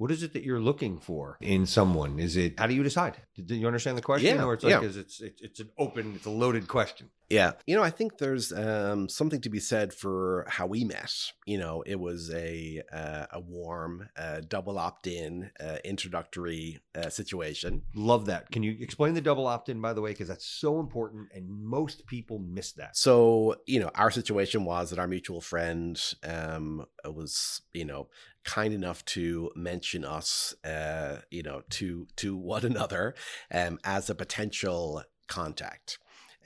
what 0.01 0.09
is 0.09 0.23
it 0.23 0.33
that 0.33 0.41
you're 0.41 0.59
looking 0.59 0.97
for 0.97 1.37
in 1.41 1.67
someone? 1.67 2.19
Is 2.19 2.35
it 2.35 2.59
how 2.59 2.65
do 2.65 2.73
you 2.73 2.81
decide? 2.81 3.17
Do 3.45 3.53
you 3.53 3.67
understand 3.67 3.99
the 3.99 4.01
question? 4.01 4.35
Yeah, 4.35 4.43
or 4.43 4.55
it's 4.55 4.63
like 4.63 4.71
yeah. 4.71 4.81
is 4.81 4.97
it's 4.97 5.21
it's 5.21 5.59
an 5.59 5.69
open, 5.77 6.13
it's 6.15 6.25
a 6.25 6.31
loaded 6.31 6.67
question. 6.67 7.11
Yeah, 7.31 7.53
you 7.65 7.77
know, 7.77 7.81
I 7.81 7.91
think 7.91 8.17
there's 8.17 8.51
um, 8.51 9.07
something 9.07 9.39
to 9.39 9.49
be 9.49 9.61
said 9.61 9.93
for 9.93 10.45
how 10.49 10.67
we 10.67 10.83
met. 10.83 11.13
You 11.45 11.59
know, 11.59 11.81
it 11.85 11.97
was 11.97 12.29
a 12.29 12.81
uh, 12.91 13.27
a 13.31 13.39
warm, 13.39 14.09
uh, 14.17 14.41
double 14.45 14.77
opt-in, 14.77 15.49
uh, 15.57 15.77
introductory 15.85 16.79
uh, 16.93 17.07
situation. 17.07 17.83
Love 17.95 18.25
that. 18.25 18.51
Can 18.51 18.63
you 18.63 18.75
explain 18.81 19.13
the 19.13 19.21
double 19.21 19.47
opt-in, 19.47 19.79
by 19.79 19.93
the 19.93 20.01
way, 20.01 20.11
because 20.11 20.27
that's 20.27 20.45
so 20.45 20.81
important, 20.81 21.29
and 21.33 21.49
most 21.49 22.05
people 22.05 22.37
miss 22.37 22.73
that. 22.73 22.97
So, 22.97 23.55
you 23.65 23.79
know, 23.79 23.91
our 23.95 24.11
situation 24.11 24.65
was 24.65 24.89
that 24.89 24.99
our 24.99 25.07
mutual 25.07 25.39
friend 25.39 25.97
um, 26.25 26.85
was, 27.05 27.61
you 27.73 27.85
know, 27.85 28.09
kind 28.43 28.73
enough 28.73 29.05
to 29.05 29.51
mention 29.55 30.03
us, 30.03 30.53
uh, 30.65 31.19
you 31.29 31.43
know, 31.43 31.61
to 31.69 32.07
to 32.17 32.35
one 32.35 32.65
another 32.71 33.15
um, 33.53 33.79
as 33.85 34.09
a 34.09 34.15
potential 34.15 35.03
contact. 35.29 35.97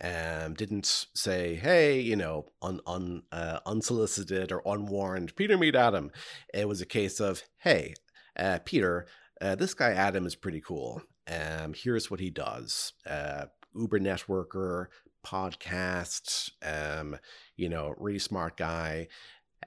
Um, 0.01 0.53
didn't 0.55 1.07
say, 1.13 1.55
hey, 1.55 2.01
you 2.01 2.17
know, 2.17 2.47
un, 2.61 2.81
un, 2.85 3.23
uh, 3.31 3.59
unsolicited 3.65 4.51
or 4.51 4.61
unwarned, 4.65 5.35
Peter, 5.35 5.57
meet 5.57 5.75
Adam. 5.75 6.11
It 6.53 6.67
was 6.67 6.81
a 6.81 6.85
case 6.85 7.21
of, 7.21 7.43
hey, 7.59 7.93
uh, 8.37 8.59
Peter, 8.65 9.07
uh, 9.41 9.55
this 9.55 9.73
guy 9.73 9.91
Adam 9.91 10.25
is 10.25 10.35
pretty 10.35 10.61
cool. 10.61 11.01
Um, 11.27 11.73
here's 11.73 12.11
what 12.11 12.19
he 12.19 12.29
does. 12.29 12.93
Uh, 13.09 13.45
Uber 13.73 13.99
networker, 13.99 14.87
podcast, 15.25 16.51
um, 16.61 17.17
you 17.55 17.69
know, 17.69 17.93
really 17.97 18.19
smart 18.19 18.57
guy. 18.57 19.07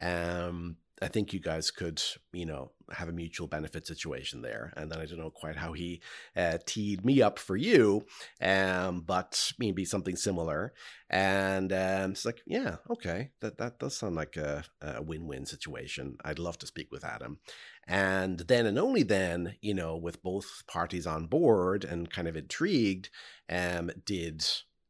Um, 0.00 0.76
I 1.00 1.08
think 1.08 1.32
you 1.32 1.40
guys 1.40 1.70
could, 1.70 2.02
you 2.32 2.46
know, 2.46 2.72
have 2.90 3.08
a 3.08 3.12
mutual 3.12 3.46
benefit 3.46 3.86
situation 3.86 4.42
there. 4.42 4.72
And 4.76 4.90
then 4.90 5.00
I 5.00 5.06
don't 5.06 5.18
know 5.18 5.30
quite 5.30 5.56
how 5.56 5.72
he 5.72 6.00
uh, 6.36 6.58
teed 6.66 7.04
me 7.04 7.22
up 7.22 7.38
for 7.38 7.56
you, 7.56 8.04
um, 8.40 9.02
but 9.02 9.52
maybe 9.58 9.84
something 9.84 10.16
similar. 10.16 10.72
And 11.10 11.72
um, 11.72 12.12
it's 12.12 12.24
like, 12.24 12.40
yeah, 12.46 12.76
okay, 12.90 13.30
that 13.40 13.58
that 13.58 13.78
does 13.78 13.96
sound 13.96 14.16
like 14.16 14.36
a, 14.36 14.64
a 14.80 15.02
win-win 15.02 15.46
situation. 15.46 16.16
I'd 16.24 16.38
love 16.38 16.58
to 16.58 16.66
speak 16.66 16.90
with 16.90 17.04
Adam. 17.04 17.38
And 17.86 18.40
then 18.40 18.66
and 18.66 18.78
only 18.78 19.02
then, 19.02 19.56
you 19.62 19.74
know, 19.74 19.96
with 19.96 20.22
both 20.22 20.64
parties 20.66 21.06
on 21.06 21.26
board 21.26 21.84
and 21.84 22.10
kind 22.10 22.28
of 22.28 22.36
intrigued, 22.36 23.08
um, 23.48 23.90
did 24.04 24.44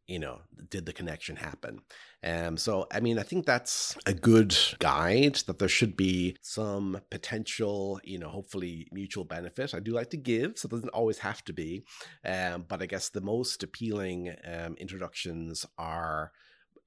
you 0.09 0.19
know, 0.19 0.41
did 0.71 0.87
the 0.87 0.93
connection 0.93 1.37
happen? 1.37 1.83
Um, 2.25 2.57
so, 2.57 2.87
I 2.91 3.01
mean, 3.01 3.19
I 3.19 3.23
think 3.23 3.45
that's 3.45 3.97
a 4.07 4.15
good 4.15 4.57
guide 4.79 5.37
that 5.47 5.59
there 5.59 5.69
should 5.69 5.97
be 5.97 6.37
some 6.41 7.01
potential, 7.11 8.01
you 8.03 8.19
know, 8.19 8.31
hopefully 8.31 8.89
mutual 8.91 9.25
benefit. 9.25 9.75
I 9.75 9.81
do 9.81 9.93
like 9.93 10.11
to 10.11 10.17
give, 10.17 10.59
so 10.59 10.67
it 10.67 10.71
doesn't 10.71 10.89
always 10.89 11.19
have 11.19 11.45
to 11.45 11.53
be. 11.53 11.85
Um, 12.25 12.65
but 12.67 12.83
I 12.83 12.87
guess 12.87 13.11
the 13.11 13.21
most 13.21 13.63
appealing 13.63 14.35
um, 14.45 14.75
introductions 14.79 15.67
are 15.77 16.33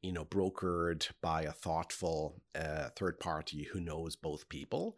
you 0.02 0.12
know 0.12 0.26
brokered 0.26 1.08
by 1.22 1.44
a 1.44 1.52
thoughtful 1.52 2.42
uh, 2.56 2.90
third 2.96 3.20
party 3.20 3.68
who 3.72 3.80
knows 3.80 4.16
both 4.16 4.50
people 4.50 4.98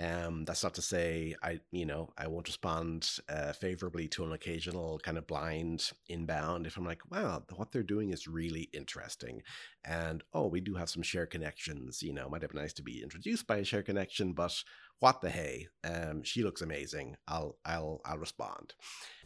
Um, 0.00 0.44
that's 0.44 0.64
not 0.64 0.74
to 0.74 0.82
say 0.82 1.36
I, 1.42 1.60
you 1.70 1.86
know, 1.86 2.12
I 2.18 2.26
won't 2.26 2.48
respond 2.48 3.18
uh, 3.28 3.52
favorably 3.52 4.08
to 4.08 4.24
an 4.24 4.32
occasional 4.32 4.98
kind 4.98 5.16
of 5.16 5.26
blind 5.26 5.92
inbound 6.08 6.66
if 6.66 6.76
I'm 6.76 6.84
like, 6.84 7.08
wow, 7.10 7.44
what 7.54 7.70
they're 7.70 7.84
doing 7.84 8.10
is 8.10 8.26
really 8.26 8.68
interesting, 8.72 9.42
and 9.84 10.24
oh, 10.32 10.48
we 10.48 10.60
do 10.60 10.74
have 10.74 10.90
some 10.90 11.02
share 11.02 11.26
connections. 11.26 12.02
You 12.02 12.12
know, 12.12 12.28
might 12.28 12.42
have 12.42 12.50
been 12.50 12.60
nice 12.60 12.72
to 12.74 12.82
be 12.82 13.02
introduced 13.02 13.46
by 13.46 13.58
a 13.58 13.64
share 13.64 13.82
connection, 13.82 14.32
but 14.32 14.64
what 14.98 15.20
the 15.20 15.30
hey? 15.30 15.68
Um, 15.84 16.22
she 16.22 16.42
looks 16.42 16.62
amazing. 16.62 17.16
I'll, 17.28 17.58
I'll, 17.64 18.00
I'll 18.04 18.18
respond. 18.18 18.74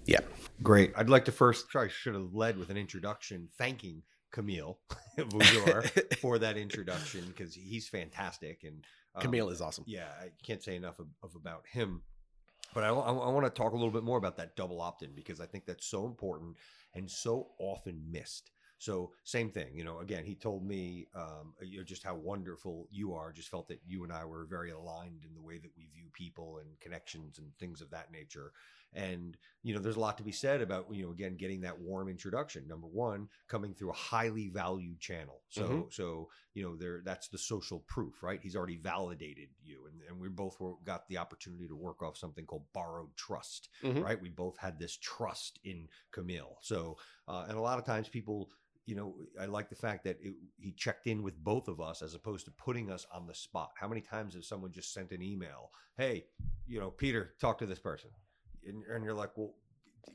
Yeah, 0.05 0.21
great. 0.63 0.93
I'd 0.97 1.09
like 1.09 1.25
to 1.27 1.33
first. 1.33 1.75
I 1.77 1.89
should 1.89 2.15
have 2.15 2.35
led 2.35 2.59
with 2.59 2.71
an 2.71 2.77
introduction, 2.77 3.49
thanking 3.57 4.03
Camille 4.33 4.79
for 6.21 6.39
that 6.39 6.57
introduction 6.57 7.25
because 7.29 7.55
he's 7.55 7.89
fantastic 7.89 8.65
and 8.65 8.85
um, 9.19 9.23
Camille 9.23 9.51
is 9.51 9.61
awesome. 9.61 9.85
Yeah, 9.87 10.09
I 10.21 10.31
can't 10.43 10.63
say 10.63 10.77
enough 10.77 10.99
of, 10.99 11.07
of 11.23 11.35
about 11.35 11.65
him. 11.67 12.03
But 12.75 12.85
I, 12.85 12.89
I, 12.89 13.13
I 13.13 13.31
want 13.31 13.47
to 13.47 13.51
talk 13.51 13.73
a 13.73 13.77
little 13.77 13.91
bit 13.91 14.03
more 14.03 14.19
about 14.19 14.37
that 14.37 14.57
double 14.57 14.81
opt 14.81 15.03
in 15.03 15.15
because 15.15 15.41
I 15.41 15.47
think 15.47 15.65
that's 15.67 15.87
so 15.87 16.05
important 16.07 16.57
and 16.95 17.11
so 17.11 17.49
often 17.59 18.03
missed. 18.11 18.51
So 18.79 19.13
same 19.25 19.51
thing, 19.51 19.75
you 19.75 19.83
know. 19.83 19.99
Again, 19.99 20.25
he 20.25 20.37
told 20.37 20.65
me, 20.65 21.09
um, 21.15 21.55
you 21.61 21.79
know, 21.79 21.85
just 21.85 22.05
how 22.05 22.15
wonderful 22.15 22.87
you 22.91 23.13
are. 23.13 23.33
Just 23.33 23.49
felt 23.49 23.67
that 23.69 23.81
you 23.85 24.05
and 24.05 24.13
I 24.13 24.25
were 24.25 24.45
very 24.45 24.71
aligned 24.71 25.25
in 25.25 25.35
the 25.35 25.43
way 25.43 25.59
that 25.59 25.71
we 25.77 25.89
view 25.93 26.05
people 26.13 26.59
and 26.59 26.79
connections 26.79 27.39
and 27.39 27.49
things 27.59 27.81
of 27.81 27.91
that 27.91 28.13
nature. 28.13 28.53
And 28.95 29.37
you 29.63 29.75
know, 29.75 29.81
there's 29.81 29.97
a 29.97 30.01
lot 30.01 30.17
to 30.19 30.25
be 30.25 30.33
said 30.33 30.63
about 30.63 30.87
you 30.91 31.05
know, 31.05 31.11
again, 31.11 31.37
getting 31.37 31.61
that 31.63 31.79
warm 31.79 32.09
introduction. 32.09 32.67
Number 32.67 32.87
one, 32.87 33.29
coming 33.49 33.75
through 33.75 33.91
a 33.91 33.95
highly 33.95 34.49
valued 34.49 35.01
channel. 35.01 35.43
So 35.49 35.63
mm-hmm. 35.63 35.81
so 35.91 36.29
you 36.55 36.63
know, 36.63 36.77
there 36.77 37.03
that's 37.05 37.29
the 37.29 37.39
social 37.39 37.81
proof, 37.87 38.23
right? 38.23 38.41
He's 38.43 38.57
already 38.57 38.77
validated 38.77 39.49
you, 39.63 39.87
and, 39.87 40.01
and 40.09 40.21
we 40.21 40.29
both 40.29 40.59
were, 40.59 40.75
got 40.85 41.07
the 41.09 41.19
opportunity 41.19 41.69
to 41.69 41.77
work 41.77 42.03
off 42.03 42.17
something 42.17 42.47
called 42.47 42.65
borrowed 42.73 43.15
trust, 43.17 43.69
mm-hmm. 43.83 44.03
right? 44.03 44.21
We 44.21 44.31
both 44.31 44.59
had 44.59 44.79
this 44.79 44.97
trust 44.97 45.59
in 45.65 45.89
Camille. 46.13 46.59
So 46.63 46.97
uh, 47.27 47.47
and 47.49 47.59
a 47.59 47.61
lot 47.61 47.79
of 47.79 47.85
times 47.85 48.09
people 48.09 48.51
you 48.89 48.95
know, 48.95 49.17
I 49.39 49.45
like 49.45 49.69
the 49.69 49.77
fact 49.77 50.05
that 50.05 50.17
it, 50.23 50.33
he 50.57 50.73
checked 50.73 51.07
in 51.07 51.23
with 51.23 51.37
both 51.45 51.69
of 51.69 51.79
us 51.79 52.01
as 52.01 52.15
opposed 52.15 52.47
to 52.47 52.51
putting 52.53 52.91
us 52.91 53.07
on 53.13 53.27
the 53.27 53.35
spot. 53.35 53.73
How 53.79 53.87
many 53.87 54.01
times 54.01 54.35
has 54.35 54.49
someone 54.49 54.73
just 54.73 54.95
sent 54.95 55.13
an 55.13 55.21
email, 55.21 55.73
"Hey, 55.99 56.25
you 56.67 56.81
know, 56.81 56.91
Peter, 56.91 57.35
talk 57.39 57.59
to 57.59 57.67
this 57.67 57.79
person," 57.79 58.09
and, 58.69 58.85
and 58.85 59.05
you're 59.05 59.15
like, 59.15 59.37
"Well, 59.37 59.55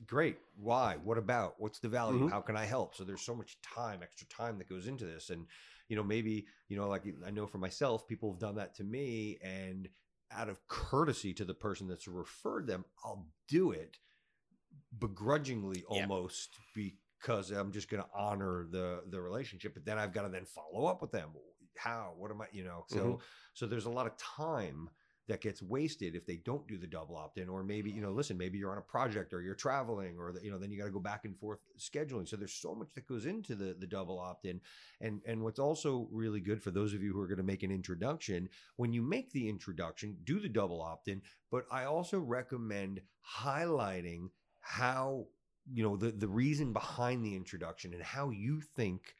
great. 0.07 0.37
Why? 0.55 0.97
What 1.03 1.17
about? 1.17 1.55
What's 1.57 1.79
the 1.79 1.89
value? 1.89 2.19
Mm-hmm. 2.19 2.29
How 2.29 2.41
can 2.41 2.55
I 2.55 2.65
help?" 2.65 2.95
So 2.95 3.03
there's 3.03 3.21
so 3.21 3.35
much 3.35 3.57
time, 3.61 3.99
extra 4.01 4.27
time 4.27 4.57
that 4.59 4.69
goes 4.69 4.87
into 4.87 5.05
this, 5.05 5.29
and 5.29 5.45
you 5.87 5.95
know, 5.95 6.03
maybe 6.03 6.45
you 6.69 6.77
know, 6.77 6.87
like 6.87 7.03
I 7.25 7.31
know 7.31 7.47
for 7.47 7.57
myself, 7.57 8.07
people 8.07 8.31
have 8.31 8.39
done 8.39 8.55
that 8.55 8.75
to 8.75 8.83
me, 8.83 9.37
and 9.43 9.89
out 10.31 10.49
of 10.49 10.65
courtesy 10.67 11.33
to 11.33 11.45
the 11.45 11.53
person 11.53 11.87
that's 11.87 12.07
referred 12.07 12.67
them, 12.67 12.85
I'll 13.03 13.27
do 13.47 13.71
it 13.71 13.97
begrudgingly 14.99 15.83
almost 15.87 16.57
yeah 16.75 16.89
because 17.23 17.51
I'm 17.51 17.71
just 17.71 17.89
going 17.89 18.03
to 18.03 18.09
honor 18.13 18.67
the 18.69 19.01
the 19.09 19.21
relationship. 19.21 19.73
But 19.73 19.85
then 19.85 19.97
I've 19.97 20.13
got 20.13 20.23
to 20.23 20.29
then 20.29 20.45
follow 20.45 20.85
up 20.87 21.01
with 21.01 21.11
them. 21.11 21.29
How? 21.77 22.13
What 22.17 22.31
am 22.31 22.41
I? 22.41 22.45
You 22.51 22.65
know. 22.65 22.85
So 22.89 22.97
mm-hmm. 22.97 23.15
so 23.53 23.65
there's 23.65 23.85
a 23.85 23.89
lot 23.89 24.07
of 24.07 24.17
time 24.17 24.89
that 25.27 25.41
gets 25.41 25.61
wasted 25.61 26.15
if 26.15 26.25
they 26.25 26.37
don't 26.37 26.67
do 26.67 26.77
the 26.77 26.87
double 26.87 27.15
opt 27.15 27.37
in, 27.37 27.47
or 27.47 27.63
maybe 27.63 27.89
you 27.89 28.01
know, 28.01 28.11
mm. 28.11 28.15
listen, 28.15 28.37
maybe 28.37 28.57
you're 28.57 28.71
on 28.71 28.77
a 28.77 28.81
project 28.81 29.33
or 29.33 29.41
you're 29.41 29.55
traveling, 29.55 30.17
or 30.17 30.33
the, 30.33 30.43
you 30.43 30.51
know, 30.51 30.57
then 30.57 30.71
you 30.71 30.77
got 30.77 30.85
to 30.85 30.91
go 30.91 30.99
back 30.99 31.25
and 31.25 31.37
forth 31.37 31.63
scheduling. 31.79 32.27
So 32.27 32.35
there's 32.35 32.53
so 32.53 32.75
much 32.75 32.93
that 32.95 33.07
goes 33.07 33.25
into 33.25 33.55
the 33.55 33.75
the 33.79 33.87
double 33.87 34.19
opt 34.19 34.45
in, 34.45 34.59
and 34.99 35.21
and 35.25 35.41
what's 35.41 35.59
also 35.59 36.07
really 36.11 36.41
good 36.41 36.61
for 36.61 36.71
those 36.71 36.93
of 36.93 37.01
you 37.01 37.13
who 37.13 37.21
are 37.21 37.27
going 37.27 37.37
to 37.37 37.43
make 37.43 37.63
an 37.63 37.71
introduction, 37.71 38.49
when 38.75 38.91
you 38.93 39.01
make 39.01 39.31
the 39.31 39.47
introduction, 39.47 40.17
do 40.23 40.39
the 40.39 40.49
double 40.49 40.81
opt 40.81 41.07
in. 41.07 41.21
But 41.49 41.65
I 41.71 41.85
also 41.85 42.19
recommend 42.19 43.01
highlighting 43.39 44.29
how 44.59 45.27
you 45.71 45.83
know 45.83 45.95
the 45.95 46.11
the 46.11 46.27
reason 46.27 46.73
behind 46.73 47.23
the 47.23 47.35
introduction 47.35 47.93
and 47.93 48.03
how 48.03 48.29
you 48.29 48.59
think 48.59 49.15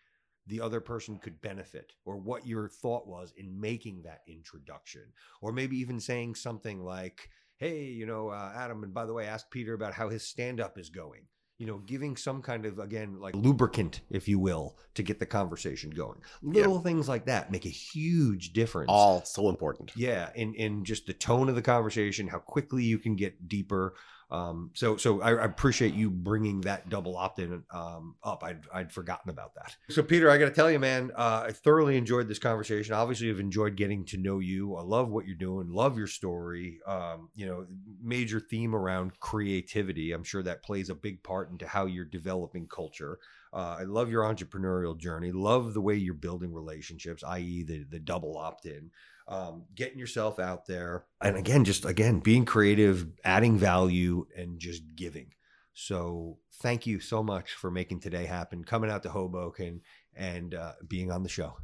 the 0.48 0.62
other 0.62 0.82
person 0.82 1.18
could 1.18 1.42
benefit 1.42 1.94
or 2.06 2.18
what 2.18 2.46
your 2.46 2.68
thought 2.68 3.08
was 3.08 3.34
in 3.38 3.60
making 3.60 4.02
that 4.04 4.22
introduction 4.28 5.04
or 5.42 5.52
maybe 5.52 5.78
even 5.78 6.00
saying 6.00 6.36
something 6.36 6.84
like 6.84 7.30
hey 7.58 7.84
you 7.84 8.06
know 8.06 8.30
uh, 8.30 8.52
adam 8.56 8.84
and 8.84 8.94
by 8.94 9.06
the 9.06 9.14
way 9.14 9.26
ask 9.26 9.50
peter 9.52 9.74
about 9.74 9.94
how 9.94 10.10
his 10.10 10.24
stand 10.24 10.60
up 10.60 10.78
is 10.78 10.90
going. 10.90 11.22
You 11.60 11.68
know 11.68 11.78
giving 11.78 12.18
some 12.18 12.42
kind 12.42 12.66
of 12.66 12.80
again 12.80 13.20
like 13.22 13.36
lubricant 13.36 14.02
if 14.10 14.28
you 14.28 14.40
will 14.40 14.76
to 14.96 15.04
get 15.04 15.20
the 15.20 15.26
conversation 15.26 15.92
going. 15.92 16.20
Little 16.42 16.78
yeah. 16.78 16.82
things 16.82 17.08
like 17.08 17.26
that 17.28 17.52
make 17.52 17.66
a 17.66 17.70
huge 17.70 18.54
difference. 18.54 18.88
All 18.90 19.24
so 19.24 19.50
important. 19.50 19.92
Yeah 19.96 20.30
in 20.36 20.56
in 20.56 20.84
just 20.84 21.06
the 21.06 21.14
tone 21.14 21.50
of 21.50 21.56
the 21.56 21.62
conversation 21.62 22.28
how 22.28 22.40
quickly 22.40 22.84
you 22.84 22.98
can 22.98 23.16
get 23.16 23.48
deeper 23.48 23.94
um, 24.34 24.72
so, 24.74 24.98
so 24.98 25.22
I, 25.22 25.30
I, 25.30 25.46
appreciate 25.46 25.94
you 25.94 26.10
bringing 26.10 26.62
that 26.62 26.90
double 26.90 27.16
opt-in 27.16 27.64
um, 27.70 28.16
up. 28.24 28.44
I'd, 28.44 28.62
I'd 28.74 28.92
forgotten 28.92 29.30
about 29.30 29.54
that. 29.54 29.76
So, 29.90 30.02
Peter, 30.02 30.28
I 30.32 30.40
got 30.40 30.46
to 30.46 30.52
tell 30.52 30.72
you, 30.72 30.80
man, 30.80 31.12
uh, 31.16 31.44
I 31.46 31.52
thoroughly 31.52 31.98
enjoyed 31.98 32.28
this 32.28 32.40
conversation. 32.40 32.96
Obviously, 32.96 33.30
I've 33.30 33.40
enjoyed 33.40 33.76
getting 33.76 34.06
to 34.06 34.18
know 34.18 34.40
you. 34.40 34.76
I 34.76 34.82
love 34.82 35.10
what 35.10 35.28
you're 35.28 35.36
doing. 35.36 35.70
Love 35.70 36.00
your 36.00 36.08
story. 36.08 36.80
Um, 36.88 37.30
you 37.36 37.46
know, 37.46 37.68
major 38.02 38.40
theme 38.40 38.74
around 38.74 39.20
creativity. 39.20 40.14
I'm 40.14 40.24
sure 40.24 40.42
that 40.42 40.64
plays 40.64 40.90
a 40.90 40.96
big 40.96 41.22
part 41.22 41.52
into 41.52 41.68
how 41.68 41.86
you're 41.86 42.04
developing 42.04 42.66
culture. 42.66 43.20
Uh, 43.54 43.78
I 43.80 43.84
love 43.84 44.10
your 44.10 44.24
entrepreneurial 44.24 44.98
journey. 44.98 45.32
Love 45.32 45.76
the 45.76 45.82
way 45.82 45.94
you're 45.94 46.16
building 46.16 46.52
relationships, 46.52 47.24
i.e., 47.24 47.62
the 47.62 47.84
the 47.84 48.00
double 48.00 48.36
opt-in 48.36 48.90
um, 49.28 49.64
getting 49.76 49.98
yourself 49.98 50.40
out 50.40 50.66
there 50.66 51.06
and 51.22 51.38
again 51.38 51.64
just 51.64 51.86
again 51.86 52.20
being 52.20 52.46
creative 52.46 53.08
adding 53.24 53.58
value 53.58 54.26
and 54.36 54.60
just 54.60 54.84
giving. 54.96 55.34
So 55.74 56.38
thank 56.62 56.86
you 56.86 57.00
so 57.00 57.24
much 57.24 57.54
for 57.54 57.72
making 57.72 58.02
today 58.02 58.26
happen 58.26 58.64
coming 58.64 58.92
out 58.92 59.04
to 59.04 59.10
hoboken 59.10 59.82
and 60.16 60.54
uh, 60.54 60.74
being 60.88 61.12
on 61.12 61.24
the 61.24 61.30
show. 61.30 61.56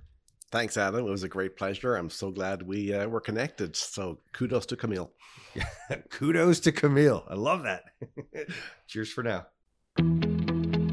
Thanks 0.52 0.78
adam. 0.78 1.06
It 1.06 1.12
was 1.12 1.22
a 1.22 1.30
great 1.30 1.56
pleasure. 1.56 1.96
I'm 1.96 2.10
so 2.10 2.32
glad 2.32 2.64
we 2.64 2.92
uh, 2.92 3.08
were 3.08 3.22
connected. 3.22 3.76
So 3.76 4.20
kudos 4.34 4.66
to 4.68 4.76
camille. 4.76 5.12
Kudos 6.10 6.60
to 6.62 6.72
camille. 6.72 7.24
I 7.28 7.36
love 7.36 7.64
that. 7.64 7.86
Cheers 8.88 9.12
for 9.12 9.24
now 9.24 9.48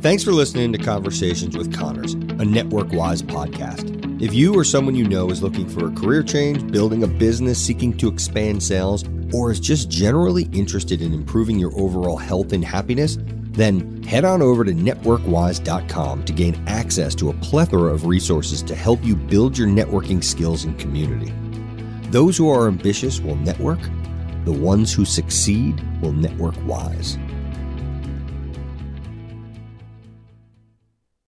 Thanks 0.07 0.23
for 0.23 0.31
listening 0.31 0.73
to 0.73 0.79
Conversations 0.79 1.57
with 1.57 1.77
Connors, 1.77 2.15
a 2.15 2.45
Network 2.45 2.93
Wise 2.93 3.23
podcast. 3.23 4.23
If 4.23 4.33
you 4.33 4.55
or 4.55 4.63
someone 4.63 4.95
you 4.95 5.03
know 5.03 5.31
is 5.31 5.43
looking 5.43 5.69
for 5.69 5.89
a 5.89 5.91
career 5.91 6.23
change, 6.23 6.71
building 6.71 7.03
a 7.03 7.09
business, 7.09 7.59
seeking 7.59 7.97
to 7.97 8.07
expand 8.07 8.63
sales, 8.63 9.05
or 9.35 9.51
is 9.51 9.59
just 9.59 9.91
generally 9.91 10.45
interested 10.53 11.03
in 11.03 11.13
improving 11.13 11.59
your 11.59 11.77
overall 11.77 12.17
health 12.17 12.53
and 12.53 12.65
happiness, 12.65 13.19
then 13.51 14.01
head 14.05 14.25
on 14.25 14.43
over 14.43 14.65
to 14.65 14.71
networkwise.com 14.71 16.25
to 16.25 16.33
gain 16.33 16.55
access 16.69 17.13
to 17.17 17.31
a 17.31 17.35
plethora 17.39 17.93
of 17.93 18.07
resources 18.07 18.63
to 18.63 18.77
help 18.77 19.03
you 19.03 19.17
build 19.17 19.59
your 19.59 19.67
networking 19.67 20.23
skills 20.23 20.63
and 20.63 20.79
community. 20.79 21.33
Those 22.11 22.37
who 22.37 22.49
are 22.49 22.69
ambitious 22.69 23.21
will 23.21 23.35
network, 23.35 23.81
the 24.45 24.53
ones 24.53 24.95
who 24.95 25.05
succeed 25.05 25.83
will 26.01 26.13
network 26.13 26.55
wise. 26.65 27.19